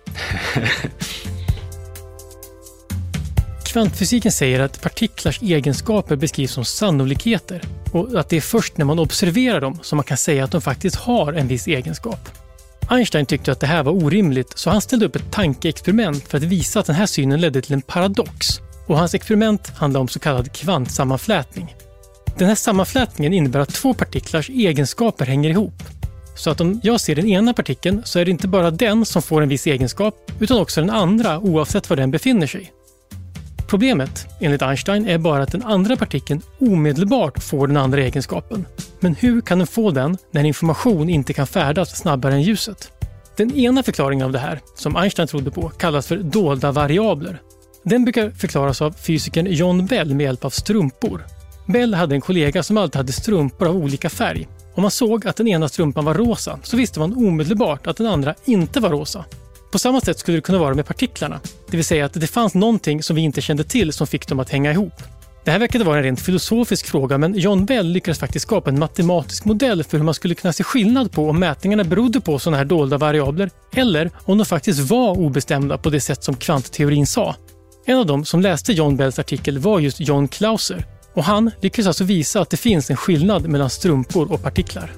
Kvantfysiken 3.65 4.31
säger 4.31 4.59
att 4.59 4.81
partiklars 4.81 5.41
egenskaper 5.41 6.15
beskrivs 6.15 6.51
som 6.51 6.65
sannolikheter 6.65 7.61
och 7.91 8.19
att 8.19 8.29
det 8.29 8.37
är 8.37 8.41
först 8.41 8.77
när 8.77 8.85
man 8.85 8.99
observerar 8.99 9.61
dem 9.61 9.79
som 9.81 9.97
man 9.97 10.03
kan 10.03 10.17
säga 10.17 10.43
att 10.43 10.51
de 10.51 10.61
faktiskt 10.61 10.95
har 10.95 11.33
en 11.33 11.47
viss 11.47 11.67
egenskap. 11.67 12.42
Einstein 12.89 13.25
tyckte 13.25 13.51
att 13.51 13.59
det 13.59 13.67
här 13.67 13.83
var 13.83 13.91
orimligt 13.91 14.57
så 14.57 14.69
han 14.69 14.81
ställde 14.81 15.05
upp 15.05 15.15
ett 15.15 15.31
tankeexperiment 15.31 16.27
för 16.27 16.37
att 16.37 16.43
visa 16.43 16.79
att 16.79 16.85
den 16.85 16.95
här 16.95 17.05
synen 17.05 17.41
ledde 17.41 17.61
till 17.61 17.73
en 17.73 17.81
paradox. 17.81 18.47
Och 18.87 18.97
hans 18.97 19.13
experiment 19.13 19.69
handlade 19.69 20.01
om 20.01 20.07
så 20.07 20.19
kallad 20.19 20.51
kvantsammanflätning. 20.51 21.75
Den 22.37 22.47
här 22.47 22.55
sammanflätningen 22.55 23.33
innebär 23.33 23.59
att 23.59 23.73
två 23.73 23.93
partiklars 23.93 24.49
egenskaper 24.49 25.25
hänger 25.25 25.49
ihop. 25.49 25.83
Så 26.35 26.49
att 26.49 26.61
om 26.61 26.79
jag 26.83 27.01
ser 27.01 27.15
den 27.15 27.27
ena 27.27 27.53
partikeln 27.53 28.01
så 28.05 28.19
är 28.19 28.25
det 28.25 28.31
inte 28.31 28.47
bara 28.47 28.71
den 28.71 29.05
som 29.05 29.21
får 29.21 29.41
en 29.41 29.49
viss 29.49 29.67
egenskap 29.67 30.31
utan 30.39 30.57
också 30.57 30.81
den 30.81 30.89
andra 30.89 31.39
oavsett 31.39 31.89
var 31.89 31.97
den 31.97 32.11
befinner 32.11 32.47
sig. 32.47 32.73
Problemet, 33.73 34.27
enligt 34.39 34.61
Einstein, 34.61 35.07
är 35.07 35.17
bara 35.17 35.43
att 35.43 35.51
den 35.51 35.63
andra 35.63 35.97
partikeln 35.97 36.41
omedelbart 36.59 37.43
får 37.43 37.67
den 37.67 37.77
andra 37.77 38.01
egenskapen. 38.01 38.65
Men 38.99 39.15
hur 39.15 39.41
kan 39.41 39.57
den 39.57 39.67
få 39.67 39.91
den 39.91 40.17
när 40.31 40.43
information 40.43 41.09
inte 41.09 41.33
kan 41.33 41.47
färdas 41.47 41.97
snabbare 41.97 42.33
än 42.33 42.41
ljuset? 42.41 42.91
Den 43.37 43.55
ena 43.55 43.83
förklaringen 43.83 44.25
av 44.25 44.31
det 44.31 44.39
här, 44.39 44.59
som 44.75 44.95
Einstein 44.95 45.27
trodde 45.27 45.51
på, 45.51 45.69
kallas 45.69 46.07
för 46.07 46.17
dolda 46.17 46.71
variabler. 46.71 47.41
Den 47.83 48.03
brukar 48.03 48.29
förklaras 48.29 48.81
av 48.81 48.91
fysikern 48.91 49.47
John 49.49 49.85
Bell 49.85 50.15
med 50.15 50.23
hjälp 50.23 50.45
av 50.45 50.49
strumpor. 50.49 51.25
Bell 51.67 51.93
hade 51.93 52.15
en 52.15 52.21
kollega 52.21 52.63
som 52.63 52.77
alltid 52.77 52.95
hade 52.95 53.11
strumpor 53.11 53.67
av 53.67 53.75
olika 53.75 54.09
färg. 54.09 54.47
Om 54.75 54.81
man 54.81 54.91
såg 54.91 55.27
att 55.27 55.35
den 55.35 55.47
ena 55.47 55.69
strumpan 55.69 56.05
var 56.05 56.13
rosa 56.13 56.59
så 56.63 56.77
visste 56.77 56.99
man 56.99 57.13
omedelbart 57.13 57.87
att 57.87 57.97
den 57.97 58.07
andra 58.07 58.35
inte 58.45 58.79
var 58.79 58.89
rosa. 58.89 59.25
På 59.73 59.79
samma 59.79 60.01
sätt 60.01 60.19
skulle 60.19 60.37
det 60.37 60.41
kunna 60.41 60.57
vara 60.57 60.75
med 60.75 60.85
partiklarna. 60.85 61.39
Det 61.69 61.77
vill 61.77 61.85
säga 61.85 62.05
att 62.05 62.13
det 62.13 62.27
fanns 62.27 62.53
någonting 62.53 63.03
som 63.03 63.15
vi 63.15 63.21
inte 63.21 63.41
kände 63.41 63.63
till 63.63 63.93
som 63.93 64.07
fick 64.07 64.27
dem 64.27 64.39
att 64.39 64.49
hänga 64.49 64.71
ihop. 64.71 64.93
Det 65.45 65.51
här 65.51 65.59
verkade 65.59 65.83
vara 65.83 65.97
en 65.97 66.03
rent 66.03 66.21
filosofisk 66.21 66.85
fråga 66.85 67.17
men 67.17 67.33
John 67.37 67.65
Bell 67.65 67.87
lyckades 67.87 68.19
faktiskt 68.19 68.43
skapa 68.43 68.69
en 68.69 68.79
matematisk 68.79 69.45
modell 69.45 69.83
för 69.83 69.97
hur 69.97 70.05
man 70.05 70.13
skulle 70.13 70.35
kunna 70.35 70.53
se 70.53 70.63
skillnad 70.63 71.11
på 71.11 71.29
om 71.29 71.39
mätningarna 71.39 71.83
berodde 71.83 72.21
på 72.21 72.39
sådana 72.39 72.57
här 72.57 72.65
dolda 72.65 72.97
variabler 72.97 73.49
eller 73.75 74.11
om 74.23 74.37
de 74.37 74.45
faktiskt 74.45 74.79
var 74.79 75.19
obestämda 75.19 75.77
på 75.77 75.89
det 75.89 76.01
sätt 76.01 76.23
som 76.23 76.35
kvantteorin 76.35 77.07
sa. 77.07 77.35
En 77.85 77.97
av 77.97 78.05
dem 78.05 78.25
som 78.25 78.41
läste 78.41 78.73
John 78.73 78.95
Bells 78.95 79.19
artikel 79.19 79.59
var 79.59 79.79
just 79.79 79.99
John 79.99 80.27
Clauser 80.27 80.85
och 81.13 81.23
han 81.23 81.51
lyckades 81.61 81.87
alltså 81.87 82.03
visa 82.03 82.41
att 82.41 82.49
det 82.49 82.57
finns 82.57 82.89
en 82.89 82.97
skillnad 82.97 83.47
mellan 83.47 83.69
strumpor 83.69 84.31
och 84.31 84.43
partiklar. 84.43 84.91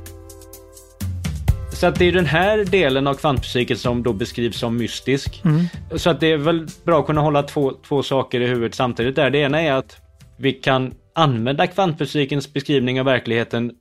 Så 1.75 1.87
att 1.87 1.99
det 1.99 2.05
är 2.05 2.11
den 2.11 2.25
här 2.25 2.65
delen 2.65 3.07
av 3.07 3.13
kvantfysiken 3.13 3.77
som 3.77 4.03
då 4.03 4.13
beskrivs 4.13 4.57
som 4.57 4.77
mystisk. 4.77 5.41
Mm. 5.45 5.65
Så 5.95 6.09
att 6.09 6.19
det 6.19 6.31
är 6.31 6.37
väl 6.37 6.67
bra 6.83 6.99
att 6.99 7.05
kunna 7.05 7.21
hålla 7.21 7.43
två, 7.43 7.71
två 7.87 8.03
saker 8.03 8.41
i 8.41 8.47
huvudet 8.47 8.75
samtidigt 8.75 9.15
där. 9.15 9.29
Det 9.29 9.37
ena 9.37 9.61
är 9.61 9.71
att 9.71 9.97
vi 10.37 10.51
kan 10.53 10.93
använda 11.13 11.67
kvantfysikens 11.67 12.53
beskrivning 12.53 12.99
av 12.99 13.05
verkligheten. 13.05 13.71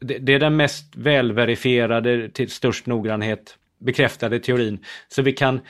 Det, 0.00 0.18
det 0.18 0.34
är 0.34 0.38
den 0.38 0.56
mest 0.56 0.96
välverifierade, 0.96 2.28
till 2.28 2.50
störst 2.50 2.86
noggrannhet 2.86 3.56
bekräftade 3.80 4.38
teorin. 4.38 4.78
Så 5.08 5.22
vi 5.22 5.32
kan, 5.32 5.60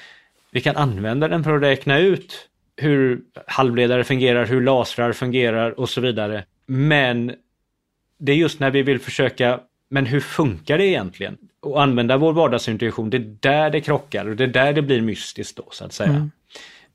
vi 0.50 0.60
kan 0.60 0.76
använda 0.76 1.28
den 1.28 1.44
för 1.44 1.56
att 1.56 1.62
räkna 1.62 1.98
ut 1.98 2.48
hur 2.76 3.20
halvledare 3.46 4.04
fungerar, 4.04 4.46
hur 4.46 4.60
lasrar 4.60 5.12
fungerar 5.12 5.80
och 5.80 5.88
så 5.88 6.00
vidare. 6.00 6.44
Men 6.66 7.32
det 8.18 8.32
är 8.32 8.36
just 8.36 8.60
när 8.60 8.70
vi 8.70 8.82
vill 8.82 8.98
försöka, 8.98 9.60
men 9.90 10.06
hur 10.06 10.20
funkar 10.20 10.78
det 10.78 10.86
egentligen? 10.86 11.36
Och 11.60 11.82
använda 11.82 12.16
vår 12.16 12.32
vardagsintuition, 12.32 13.10
det 13.10 13.16
är 13.16 13.36
där 13.40 13.70
det 13.70 13.80
krockar 13.80 14.28
och 14.28 14.36
det 14.36 14.44
är 14.44 14.48
där 14.48 14.72
det 14.72 14.82
blir 14.82 15.00
mystiskt 15.00 15.56
då 15.56 15.68
så 15.70 15.84
att 15.84 15.92
säga. 15.92 16.10
Mm. 16.10 16.30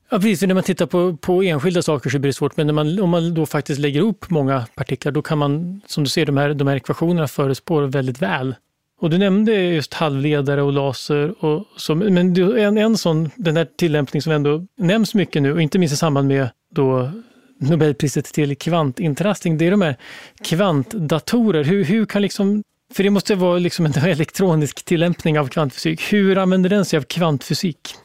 Ja, 0.09 0.17
precis. 0.17 0.41
När 0.41 0.53
man 0.53 0.63
tittar 0.63 0.85
på, 0.85 1.17
på 1.17 1.43
enskilda 1.43 1.81
saker 1.81 2.09
så 2.09 2.19
blir 2.19 2.29
det 2.29 2.33
svårt, 2.33 2.57
men 2.57 2.67
när 2.67 2.73
man, 2.73 2.99
om 2.99 3.09
man 3.09 3.33
då 3.33 3.45
faktiskt 3.45 3.79
lägger 3.79 4.01
upp 4.01 4.29
många 4.29 4.65
partiklar, 4.75 5.11
då 5.11 5.21
kan 5.21 5.37
man, 5.37 5.81
som 5.87 6.03
du 6.03 6.09
ser, 6.09 6.25
de 6.25 6.37
här, 6.37 6.53
de 6.53 6.67
här 6.67 6.75
ekvationerna 6.75 7.27
förespår 7.27 7.81
väldigt 7.83 8.21
väl. 8.21 8.55
Och 8.99 9.09
du 9.09 9.17
nämnde 9.17 9.53
just 9.53 9.93
halvledare 9.93 10.61
och 10.61 10.73
laser, 10.73 11.45
och 11.45 11.65
så, 11.77 11.95
men 11.95 12.37
en, 12.37 12.77
en 12.77 12.97
sån, 12.97 13.29
den 13.35 13.57
här 13.57 13.67
tillämpning 13.77 14.21
som 14.21 14.31
ändå 14.31 14.65
nämns 14.77 15.15
mycket 15.15 15.41
nu, 15.41 15.53
och 15.53 15.61
inte 15.61 15.79
minst 15.79 15.93
i 15.93 15.97
samband 15.97 16.27
med 16.27 16.49
då 16.71 17.11
Nobelpriset 17.59 18.25
till 18.25 18.57
kvantintrastning, 18.57 19.57
det 19.57 19.67
är 19.67 19.71
de 19.71 19.81
här 19.81 19.95
kvantdatorer. 20.43 21.63
Hur, 21.63 21.83
hur 21.83 22.05
kan 22.05 22.21
liksom 22.21 22.63
för 22.93 23.03
det 23.03 23.09
måste 23.09 23.35
vara 23.35 23.59
liksom 23.59 23.85
en 23.85 23.93
elektronisk 24.05 24.85
tillämpning 24.85 25.39
av 25.39 25.47
kvantfysik. 25.47 26.13
Hur 26.13 26.37
använder 26.37 26.69
den 26.69 26.85
sig 26.85 26.97
av 26.97 27.03
kvantfysik? 27.03 27.95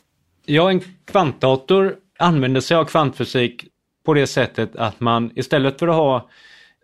Ja, 0.46 0.70
en 0.70 0.80
kvantdator 1.04 1.96
använder 2.18 2.60
sig 2.60 2.76
av 2.76 2.84
kvantfysik 2.84 3.64
på 4.04 4.14
det 4.14 4.26
sättet 4.26 4.76
att 4.76 5.00
man 5.00 5.30
istället 5.34 5.78
för 5.78 5.88
att 5.88 5.94
ha 5.94 6.28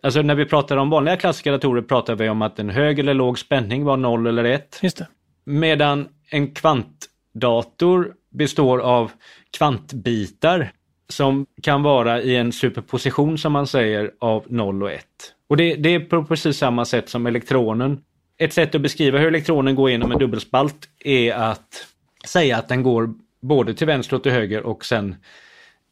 Alltså 0.05 0.21
när 0.21 0.35
vi 0.35 0.45
pratar 0.45 0.77
om 0.77 0.89
vanliga 0.89 1.17
klassiska 1.17 1.51
datorer 1.51 1.81
pratar 1.81 2.15
vi 2.15 2.29
om 2.29 2.41
att 2.41 2.59
en 2.59 2.69
hög 2.69 2.99
eller 2.99 3.13
låg 3.13 3.39
spänning 3.39 3.83
var 3.83 3.97
0 3.97 4.27
eller 4.27 4.43
1. 4.43 4.79
Just 4.81 4.97
det. 4.97 5.07
Medan 5.43 6.07
en 6.29 6.53
kvantdator 6.53 8.13
består 8.29 8.79
av 8.79 9.11
kvantbitar 9.57 10.71
som 11.09 11.45
kan 11.61 11.83
vara 11.83 12.21
i 12.21 12.35
en 12.35 12.51
superposition 12.51 13.37
som 13.37 13.53
man 13.53 13.67
säger 13.67 14.11
av 14.19 14.45
0 14.47 14.83
och 14.83 14.91
1. 14.91 15.05
Och 15.47 15.57
det, 15.57 15.75
det 15.75 15.89
är 15.89 15.99
på 15.99 16.25
precis 16.25 16.57
samma 16.57 16.85
sätt 16.85 17.09
som 17.09 17.25
elektronen. 17.25 18.01
Ett 18.37 18.53
sätt 18.53 18.75
att 18.75 18.81
beskriva 18.81 19.19
hur 19.19 19.27
elektronen 19.27 19.75
går 19.75 19.89
genom 19.89 20.11
en 20.11 20.19
dubbelspalt 20.19 20.89
är 20.99 21.33
att 21.33 21.87
säga 22.25 22.57
att 22.57 22.67
den 22.67 22.83
går 22.83 23.13
både 23.41 23.73
till 23.73 23.87
vänster 23.87 24.15
och 24.15 24.23
till 24.23 24.31
höger 24.31 24.63
och 24.63 24.85
sen 24.85 25.15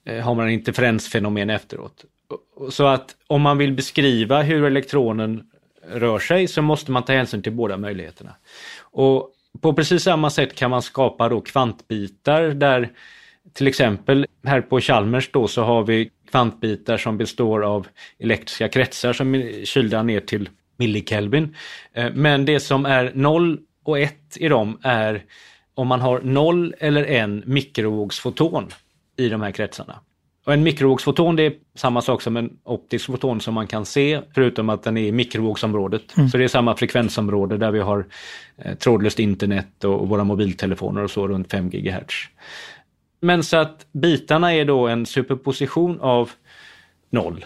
eh, 0.05 0.19
har 0.19 0.35
man 0.35 0.45
en 0.45 0.53
interferensfenomen 0.53 1.49
efteråt. 1.49 2.05
Så 2.69 2.87
att 2.87 3.15
om 3.27 3.41
man 3.41 3.57
vill 3.57 3.73
beskriva 3.73 4.41
hur 4.41 4.63
elektronen 4.63 5.43
rör 5.87 6.19
sig 6.19 6.47
så 6.47 6.61
måste 6.61 6.91
man 6.91 7.03
ta 7.03 7.13
hänsyn 7.13 7.43
till 7.43 7.51
båda 7.51 7.77
möjligheterna. 7.77 8.35
Och 8.79 9.31
på 9.61 9.73
precis 9.73 10.03
samma 10.03 10.29
sätt 10.29 10.55
kan 10.55 10.71
man 10.71 10.81
skapa 10.81 11.29
då 11.29 11.41
kvantbitar 11.41 12.43
där 12.43 12.89
till 13.53 13.67
exempel 13.67 14.25
här 14.43 14.62
på 14.62 14.82
Chalmers 14.82 15.32
då 15.32 15.47
så 15.47 15.63
har 15.63 15.84
vi 15.84 16.10
kvantbitar 16.32 16.97
som 16.97 17.17
består 17.17 17.63
av 17.63 17.88
elektriska 18.19 18.67
kretsar 18.67 19.13
som 19.13 19.36
är 19.36 19.65
kylda 19.65 20.03
ner 20.03 20.19
till 20.19 20.49
millikelvin. 20.77 21.56
Eh, 21.93 22.12
men 22.13 22.45
det 22.45 22.60
som 22.60 22.86
är 22.86 23.12
0 23.15 23.60
och 23.84 23.99
1 23.99 24.13
i 24.36 24.47
dem 24.47 24.79
är 24.84 25.23
om 25.75 25.88
man 25.88 26.01
har 26.01 26.21
0 26.21 26.73
eller 26.79 27.03
1 27.03 27.45
mikrovågsfoton 27.45 28.67
i 29.17 29.29
de 29.29 29.41
här 29.41 29.51
kretsarna. 29.51 29.99
Och 30.45 30.53
en 30.53 30.63
mikrovågsfoton 30.63 31.36
det 31.36 31.43
är 31.43 31.53
samma 31.75 32.01
sak 32.01 32.21
som 32.21 32.38
en 32.38 32.58
optisk 32.63 33.06
foton 33.06 33.41
som 33.41 33.53
man 33.53 33.67
kan 33.67 33.86
se 33.86 34.21
förutom 34.36 34.69
att 34.69 34.84
den 34.84 34.97
är 34.97 35.01
i 35.01 35.12
mikrovågsområdet. 35.12 36.17
Mm. 36.17 36.29
Så 36.29 36.38
det 36.38 36.43
är 36.43 36.47
samma 36.47 36.75
frekvensområde 36.75 37.58
där 37.58 37.71
vi 37.71 37.79
har 37.79 38.06
eh, 38.58 38.75
trådlöst 38.75 39.19
internet 39.19 39.84
och 39.84 40.10
våra 40.10 40.23
mobiltelefoner 40.23 41.03
och 41.03 41.12
så 41.12 41.27
runt 41.27 41.51
5 41.51 41.69
GHz. 41.69 42.13
Men 43.23 43.43
så 43.43 43.57
att 43.57 43.88
bitarna 43.91 44.53
är 44.53 44.65
då 44.65 44.88
en 44.88 45.05
superposition 45.05 45.99
av 46.01 46.31
noll 47.09 47.45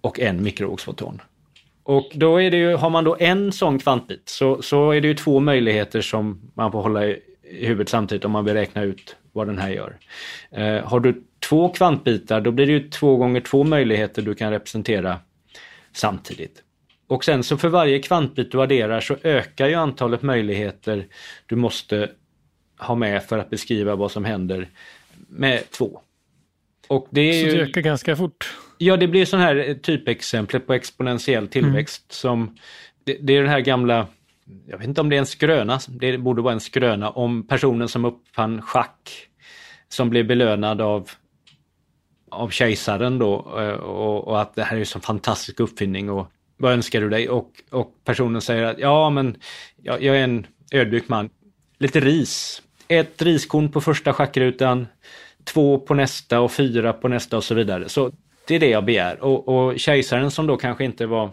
och 0.00 0.20
en 0.20 0.42
mikrovågsfoton. 0.42 1.22
Och 1.82 2.10
då 2.14 2.42
är 2.42 2.50
det 2.50 2.56
ju, 2.56 2.74
har 2.74 2.90
man 2.90 3.04
då 3.04 3.16
en 3.20 3.52
sån 3.52 3.78
kvantbit 3.78 4.28
så, 4.28 4.62
så 4.62 4.90
är 4.90 5.00
det 5.00 5.08
ju 5.08 5.14
två 5.14 5.40
möjligheter 5.40 6.00
som 6.00 6.50
man 6.54 6.72
får 6.72 6.82
hålla 6.82 7.06
i, 7.06 7.20
i 7.50 7.66
huvudet 7.66 7.88
samtidigt 7.88 8.24
om 8.24 8.32
man 8.32 8.44
vill 8.44 8.54
räkna 8.54 8.82
ut 8.82 9.16
vad 9.32 9.46
den 9.46 9.58
här 9.58 9.70
gör. 9.70 9.96
Eh, 10.50 10.88
har 10.88 11.00
du 11.00 11.22
två 11.48 11.68
kvantbitar 11.68 12.40
då 12.40 12.50
blir 12.50 12.66
det 12.66 12.72
ju 12.72 12.88
två 12.88 13.16
gånger 13.16 13.40
två 13.40 13.64
möjligheter 13.64 14.22
du 14.22 14.34
kan 14.34 14.50
representera 14.50 15.18
samtidigt. 15.92 16.62
Och 17.06 17.24
sen 17.24 17.42
så 17.42 17.56
för 17.56 17.68
varje 17.68 17.98
kvantbit 17.98 18.52
du 18.52 18.62
adderar 18.62 19.00
så 19.00 19.16
ökar 19.22 19.68
ju 19.68 19.74
antalet 19.74 20.22
möjligheter 20.22 21.06
du 21.46 21.56
måste 21.56 22.10
ha 22.78 22.94
med 22.94 23.24
för 23.24 23.38
att 23.38 23.50
beskriva 23.50 23.96
vad 23.96 24.10
som 24.10 24.24
händer 24.24 24.68
med 25.28 25.70
två. 25.70 26.00
Och 26.88 27.08
det 27.10 27.20
är 27.20 27.50
så 27.50 27.56
det 27.56 27.62
ökar 27.62 27.80
ganska 27.80 28.16
fort? 28.16 28.56
Ja, 28.78 28.96
det 28.96 29.08
blir 29.08 29.24
sån 29.24 29.40
här 29.40 29.78
typexemplet 29.82 30.66
på 30.66 30.74
exponentiell 30.74 31.48
tillväxt 31.48 32.02
mm. 32.02 32.10
som 32.10 32.56
det, 33.04 33.18
det, 33.20 33.36
är 33.36 33.42
den 33.42 33.50
här 33.50 33.60
gamla, 33.60 34.06
jag 34.66 34.78
vet 34.78 34.86
inte 34.86 35.00
om 35.00 35.08
det 35.08 35.16
är 35.16 35.20
en 35.20 35.26
skröna, 35.26 35.80
det 35.88 36.18
borde 36.18 36.42
vara 36.42 36.54
en 36.54 36.60
skröna 36.60 37.10
om 37.10 37.46
personen 37.46 37.88
som 37.88 38.04
uppfann 38.04 38.62
schack 38.62 39.28
som 39.88 40.10
blev 40.10 40.26
belönad 40.26 40.80
av 40.80 41.10
av 42.30 42.48
kejsaren 42.48 43.18
då 43.18 43.34
eh, 43.60 43.74
och, 43.74 44.28
och, 44.28 44.40
att 44.40 44.54
det 44.54 44.64
här 44.64 44.76
är 44.76 44.80
en 44.80 44.86
så 44.86 45.00
fantastisk 45.00 45.60
uppfinning 45.60 46.10
och 46.10 46.30
vad 46.56 46.72
önskar 46.72 47.00
du 47.00 47.08
dig? 47.08 47.28
Och, 47.28 47.50
och 47.70 47.94
personen 48.04 48.40
säger 48.40 48.62
att 48.62 48.78
ja 48.78 49.10
men 49.10 49.36
jag, 49.82 50.02
jag 50.02 50.16
är 50.16 50.24
en 50.24 50.46
ödmjuk 50.72 51.08
man. 51.08 51.30
Lite 51.78 52.00
ris. 52.00 52.62
Ett 52.88 53.22
riskorn 53.22 53.72
på 53.72 53.80
första 53.80 54.12
schackrutan, 54.12 54.86
två 55.44 55.78
på 55.78 55.94
nästa 55.94 56.40
och 56.40 56.52
fyra 56.52 56.92
på 56.92 57.08
nästa 57.08 57.36
och 57.36 57.44
så 57.44 57.54
vidare. 57.54 57.88
Så 57.88 58.12
det 58.46 58.54
är 58.54 58.60
det 58.60 58.68
jag 58.68 58.84
begär. 58.84 59.24
Och, 59.24 59.48
och 59.48 59.80
kejsaren 59.80 60.30
som 60.30 60.46
då 60.46 60.56
kanske 60.56 60.84
inte 60.84 61.06
var 61.06 61.30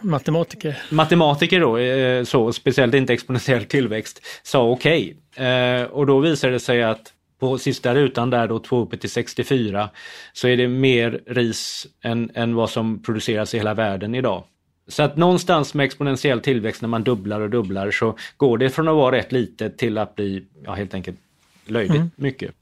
Matematiker. 0.00 0.82
Matematiker 0.90 1.60
då, 1.60 1.78
eh, 1.78 2.24
så, 2.24 2.52
speciellt 2.52 2.94
inte 2.94 3.12
exponentiell 3.12 3.64
tillväxt, 3.64 4.20
sa 4.42 4.70
okej. 4.70 5.16
Okay. 5.32 5.46
Eh, 5.46 5.84
och 5.84 6.06
då 6.06 6.20
visade 6.20 6.52
det 6.52 6.60
sig 6.60 6.82
att 6.82 7.12
på 7.40 7.58
sista 7.58 7.94
rutan 7.94 8.30
där 8.30 8.48
då 8.48 8.58
2 8.58 8.82
upp 8.82 9.00
till 9.00 9.10
64 9.10 9.90
så 10.32 10.48
är 10.48 10.56
det 10.56 10.68
mer 10.68 11.20
ris 11.26 11.86
än, 12.02 12.30
än 12.34 12.54
vad 12.54 12.70
som 12.70 13.02
produceras 13.02 13.54
i 13.54 13.58
hela 13.58 13.74
världen 13.74 14.14
idag. 14.14 14.44
Så 14.88 15.02
att 15.02 15.16
någonstans 15.16 15.74
med 15.74 15.84
exponentiell 15.84 16.40
tillväxt 16.40 16.82
när 16.82 16.88
man 16.88 17.04
dubblar 17.04 17.40
och 17.40 17.50
dubblar 17.50 17.90
så 17.90 18.16
går 18.36 18.58
det 18.58 18.70
från 18.70 18.88
att 18.88 18.94
vara 18.94 19.16
rätt 19.16 19.32
litet 19.32 19.78
till 19.78 19.98
att 19.98 20.14
bli 20.14 20.44
ja, 20.64 20.72
helt 20.72 20.94
enkelt 20.94 21.18
löjligt 21.66 21.96
mm. 21.96 22.10
mycket. 22.16 22.54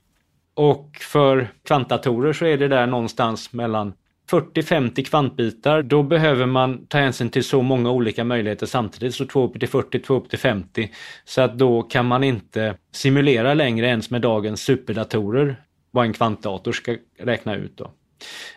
Och 0.55 0.97
för 1.01 1.49
kvantdatorer 1.65 2.33
så 2.33 2.45
är 2.45 2.59
det 2.59 2.69
där 2.69 2.87
någonstans 2.87 3.53
mellan 3.53 3.93
40-50 4.31 5.05
kvantbitar, 5.05 5.83
då 5.83 6.03
behöver 6.03 6.47
man 6.47 6.87
ta 6.87 6.99
hänsyn 6.99 7.31
till 7.31 7.45
så 7.45 7.63
många 7.63 7.91
olika 7.91 8.25
möjligheter 8.25 8.67
samtidigt. 8.67 9.15
Så 9.15 9.27
2 9.27 9.45
upp 9.45 9.61
till 9.61 9.69
40, 9.69 9.99
2 9.99 10.15
upp 10.15 10.31
till 10.31 10.39
50. 10.39 10.91
Så 11.25 11.41
att 11.41 11.59
då 11.59 11.83
kan 11.83 12.07
man 12.07 12.25
inte 12.25 12.75
simulera 12.93 13.55
längre 13.55 13.87
ens 13.87 14.11
med 14.11 14.21
dagens 14.21 14.63
superdatorer 14.63 15.57
vad 15.91 16.05
en 16.05 16.13
kvantdator 16.13 16.73
ska 16.73 16.97
räkna 17.19 17.57
ut. 17.57 17.77
Då. 17.77 17.91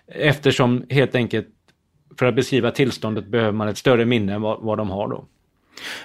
Eftersom 0.07 0.85
helt 0.89 1.15
enkelt 1.15 1.47
för 2.19 2.25
att 2.25 2.35
beskriva 2.35 2.71
tillståndet 2.71 3.27
behöver 3.27 3.51
man 3.51 3.67
ett 3.67 3.77
större 3.77 4.05
minne 4.05 4.33
än 4.33 4.41
vad, 4.41 4.61
vad 4.61 4.77
de 4.77 4.89
har 4.89 5.07
då. 5.07 5.25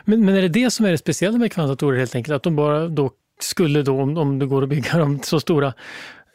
Men, 0.04 0.24
men 0.24 0.36
är 0.36 0.42
det 0.42 0.48
det 0.48 0.70
som 0.70 0.86
är 0.86 0.90
det 0.90 0.98
speciella 0.98 1.38
med 1.38 1.52
kvantdatorer 1.52 1.98
helt 1.98 2.14
enkelt? 2.14 2.36
Att 2.36 2.42
de 2.42 2.56
bara 2.56 2.88
då 2.88 3.10
skulle 3.40 3.82
då, 3.82 4.00
om, 4.00 4.16
om 4.16 4.38
det 4.38 4.46
går 4.46 4.62
att 4.62 4.68
bygga 4.68 4.98
dem 4.98 5.20
så 5.22 5.40
stora, 5.40 5.74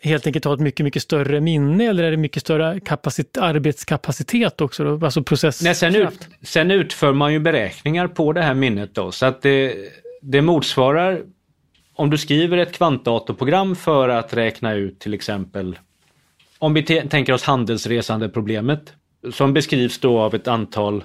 helt 0.02 0.28
enkelt 0.28 0.46
ha 0.46 0.54
ett 0.54 0.60
mycket, 0.60 0.84
mycket 0.84 1.02
större 1.02 1.42
minne 1.42 1.86
eller 1.86 2.04
är 2.04 2.12
det 2.12 2.18
mycket 2.18 2.42
större 2.42 2.80
kapacit 2.80 3.38
arbetskapacitet 3.38 4.62
också? 4.62 4.84
Då? 4.84 5.06
Alltså 5.06 5.24
process 5.24 5.62
Nej, 5.62 5.76
sen, 5.76 5.96
ut, 5.96 6.28
sen 6.42 6.72
utför 6.72 7.14
man 7.14 7.34
ju 7.34 7.40
beräkningar 7.40 8.08
på 8.08 8.34
det 8.34 8.42
här 8.42 8.54
minnet 8.54 8.96
då 8.96 9.12
så 9.12 9.26
att 9.26 9.42
det, 9.42 9.76
det 10.22 10.42
motsvarar 10.42 11.22
om 11.96 12.10
du 12.10 12.18
skriver 12.18 12.58
ett 12.58 12.72
kvantdatorprogram 12.72 13.76
för 13.76 14.10
att 14.10 14.34
räkna 14.34 14.74
ut 14.74 15.00
till 15.00 15.14
exempel 15.14 15.80
om 16.60 16.74
vi 16.74 16.84
tänker 16.84 17.34
oss 17.34 17.44
handelsresandeproblemet 17.44 18.94
som 19.32 19.54
beskrivs 19.54 20.00
då 20.00 20.20
av 20.20 20.36
ett 20.36 20.48
antal 20.48 21.04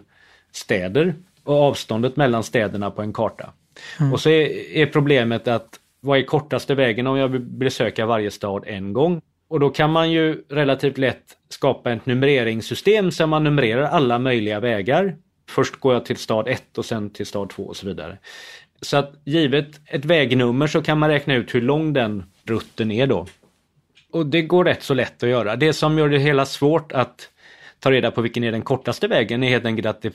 städer 0.53 1.15
och 1.45 1.63
avståndet 1.63 2.17
mellan 2.17 2.43
städerna 2.43 2.91
på 2.91 3.03
en 3.03 3.13
karta. 3.13 3.53
Mm. 4.01 4.13
Och 4.13 4.21
så 4.21 4.31
är, 4.31 4.77
är 4.77 4.87
problemet 4.87 5.49
att 5.49 5.81
vad 6.01 6.19
är 6.19 6.23
kortaste 6.23 6.75
vägen 6.75 7.07
om 7.07 7.17
jag 7.17 7.29
vill 7.29 7.41
besöka 7.41 8.07
varje 8.07 8.31
stad 8.31 8.65
en 8.67 8.93
gång? 8.93 9.21
Och 9.49 9.61
då 9.61 9.71
kan 9.71 9.91
man 9.91 10.11
ju 10.11 10.45
relativt 10.49 10.99
lätt 10.99 11.37
skapa 11.49 11.93
ett 11.93 12.07
numreringssystem 12.07 13.11
så 13.11 13.27
man 13.27 13.45
numrerar 13.45 13.83
alla 13.83 14.19
möjliga 14.19 14.61
vägar. 14.61 15.17
Först 15.49 15.77
går 15.77 15.95
jag 15.95 16.05
till 16.05 16.17
stad 16.17 16.49
1 16.49 16.79
och 16.79 16.85
sen 16.85 17.11
till 17.11 17.27
stad 17.27 17.51
2 17.51 17.63
och 17.63 17.77
så 17.77 17.87
vidare. 17.87 18.19
Så 18.81 18.97
att 18.97 19.13
givet 19.25 19.81
ett 19.87 20.05
vägnummer 20.05 20.67
så 20.67 20.83
kan 20.83 20.99
man 20.99 21.09
räkna 21.11 21.35
ut 21.35 21.55
hur 21.55 21.61
lång 21.61 21.93
den 21.93 22.25
rutten 22.45 22.91
är 22.91 23.07
då. 23.07 23.27
Och 24.13 24.27
det 24.27 24.43
går 24.43 24.65
rätt 24.65 24.83
så 24.83 24.95
lätt 24.95 25.23
att 25.23 25.29
göra. 25.29 25.57
Det 25.57 25.73
som 25.73 25.99
gör 25.99 26.09
det 26.09 26.19
hela 26.19 26.47
svårt 26.47 26.93
att 26.93 27.29
ta 27.81 27.91
reda 27.91 28.11
på 28.11 28.21
vilken 28.21 28.45
är 28.45 28.53
den 28.53 28.63
kortaste 28.63 29.09
vägen 29.09 29.43
är 29.43 29.49
helt 29.49 29.65
enkelt 29.65 29.87
att 29.87 30.03
det 30.03 30.15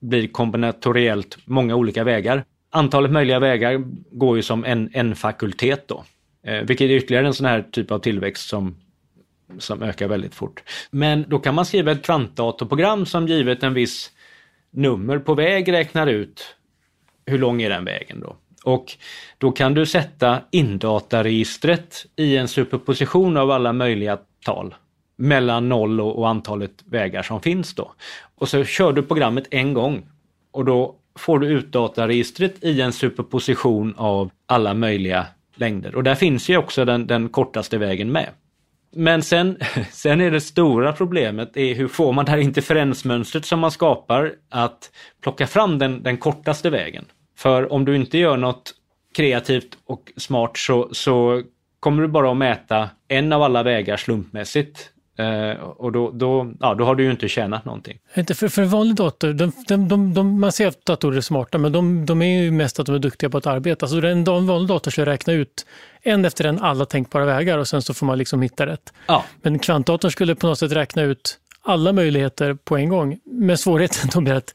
blir 0.00 0.28
kombinatoriellt 0.28 1.38
många 1.44 1.74
olika 1.74 2.04
vägar 2.04 2.44
antalet 2.76 3.10
möjliga 3.10 3.38
vägar 3.38 3.84
går 4.10 4.36
ju 4.36 4.42
som 4.42 4.64
en, 4.64 4.90
en 4.92 5.16
fakultet 5.16 5.88
då. 5.88 6.04
Eh, 6.46 6.62
vilket 6.62 6.90
är 6.90 6.94
ytterligare 6.94 7.26
en 7.26 7.34
sån 7.34 7.46
här 7.46 7.62
typ 7.62 7.90
av 7.90 7.98
tillväxt 7.98 8.48
som, 8.48 8.76
som 9.58 9.82
ökar 9.82 10.08
väldigt 10.08 10.34
fort. 10.34 10.62
Men 10.90 11.24
då 11.28 11.38
kan 11.38 11.54
man 11.54 11.66
skriva 11.66 11.92
ett 11.92 12.02
kvantdatorprogram 12.02 13.06
som 13.06 13.28
givet 13.28 13.62
en 13.62 13.74
viss 13.74 14.12
nummer 14.70 15.18
på 15.18 15.34
väg 15.34 15.72
räknar 15.72 16.06
ut 16.06 16.56
hur 17.26 17.38
lång 17.38 17.62
är 17.62 17.70
den 17.70 17.84
vägen 17.84 18.20
då. 18.20 18.36
Och 18.64 18.96
då 19.38 19.52
kan 19.52 19.74
du 19.74 19.86
sätta 19.86 20.40
indataregistret 20.50 22.06
i 22.16 22.36
en 22.36 22.48
superposition 22.48 23.36
av 23.36 23.50
alla 23.50 23.72
möjliga 23.72 24.18
tal 24.44 24.74
mellan 25.16 25.68
noll 25.68 26.00
och, 26.00 26.18
och 26.18 26.28
antalet 26.28 26.82
vägar 26.84 27.22
som 27.22 27.40
finns 27.40 27.74
då. 27.74 27.92
Och 28.34 28.48
så 28.48 28.64
kör 28.64 28.92
du 28.92 29.02
programmet 29.02 29.44
en 29.50 29.74
gång 29.74 30.08
och 30.50 30.64
då 30.64 30.94
får 31.18 31.38
du 31.38 31.46
ut 31.46 31.72
dataregistret 31.72 32.64
i 32.64 32.80
en 32.80 32.92
superposition 32.92 33.94
av 33.96 34.30
alla 34.46 34.74
möjliga 34.74 35.26
längder. 35.54 35.94
Och 35.94 36.02
där 36.02 36.14
finns 36.14 36.48
ju 36.48 36.56
också 36.56 36.84
den, 36.84 37.06
den 37.06 37.28
kortaste 37.28 37.78
vägen 37.78 38.12
med. 38.12 38.28
Men 38.92 39.22
sen, 39.22 39.58
sen 39.90 40.20
är 40.20 40.30
det 40.30 40.40
stora 40.40 40.92
problemet 40.92 41.56
är 41.56 41.74
hur 41.74 41.88
får 41.88 42.12
man 42.12 42.24
det 42.24 42.30
här 42.30 42.38
interferensmönstret 42.38 43.44
som 43.44 43.60
man 43.60 43.70
skapar 43.70 44.32
att 44.50 44.90
plocka 45.22 45.46
fram 45.46 45.78
den, 45.78 46.02
den 46.02 46.16
kortaste 46.16 46.70
vägen. 46.70 47.04
För 47.36 47.72
om 47.72 47.84
du 47.84 47.96
inte 47.96 48.18
gör 48.18 48.36
något 48.36 48.74
kreativt 49.14 49.78
och 49.86 50.12
smart 50.16 50.56
så, 50.56 50.88
så 50.92 51.42
kommer 51.80 52.02
du 52.02 52.08
bara 52.08 52.30
att 52.30 52.36
mäta 52.36 52.90
en 53.08 53.32
av 53.32 53.42
alla 53.42 53.62
vägar 53.62 53.96
slumpmässigt 53.96 54.90
Uh, 55.20 55.60
och 55.60 55.92
då, 55.92 56.10
då, 56.10 56.52
ja, 56.60 56.74
då 56.74 56.84
har 56.84 56.94
du 56.94 57.04
ju 57.04 57.10
inte 57.10 57.28
tjänat 57.28 57.64
någonting. 57.64 57.98
Inte 58.14 58.34
för, 58.34 58.48
för 58.48 58.62
en 58.62 58.68
vanlig 58.68 58.96
dator, 58.96 59.32
de, 59.32 59.52
de, 59.88 60.14
de, 60.14 60.40
man 60.40 60.52
ser 60.52 60.66
att 60.66 60.84
datorer 60.84 61.16
är 61.16 61.20
smarta 61.20 61.58
men 61.58 61.72
de, 61.72 62.06
de 62.06 62.22
är 62.22 62.42
ju 62.42 62.50
mest 62.50 62.80
att 62.80 62.86
de 62.86 62.94
är 62.94 62.98
duktiga 62.98 63.30
på 63.30 63.38
att 63.38 63.46
arbeta. 63.46 63.86
Så 63.86 63.98
en, 63.98 64.06
en 64.06 64.46
vanlig 64.46 64.68
dator 64.68 64.90
ska 64.90 65.06
räkna 65.06 65.32
ut 65.32 65.66
en 66.02 66.24
efter 66.24 66.44
en 66.44 66.58
alla 66.58 66.84
tänkbara 66.84 67.24
vägar 67.24 67.58
och 67.58 67.68
sen 67.68 67.82
så 67.82 67.94
får 67.94 68.06
man 68.06 68.18
liksom 68.18 68.42
hitta 68.42 68.66
rätt. 68.66 68.92
Ja. 69.06 69.24
Men 69.42 69.58
kvantdatorn 69.58 70.10
skulle 70.10 70.34
på 70.34 70.46
något 70.46 70.58
sätt 70.58 70.72
räkna 70.72 71.02
ut 71.02 71.38
alla 71.62 71.92
möjligheter 71.92 72.54
på 72.54 72.76
en 72.76 72.88
gång. 72.88 73.18
Men 73.24 73.58
svårigheten 73.58 74.10
då 74.12 74.20
blir 74.20 74.34
att 74.34 74.54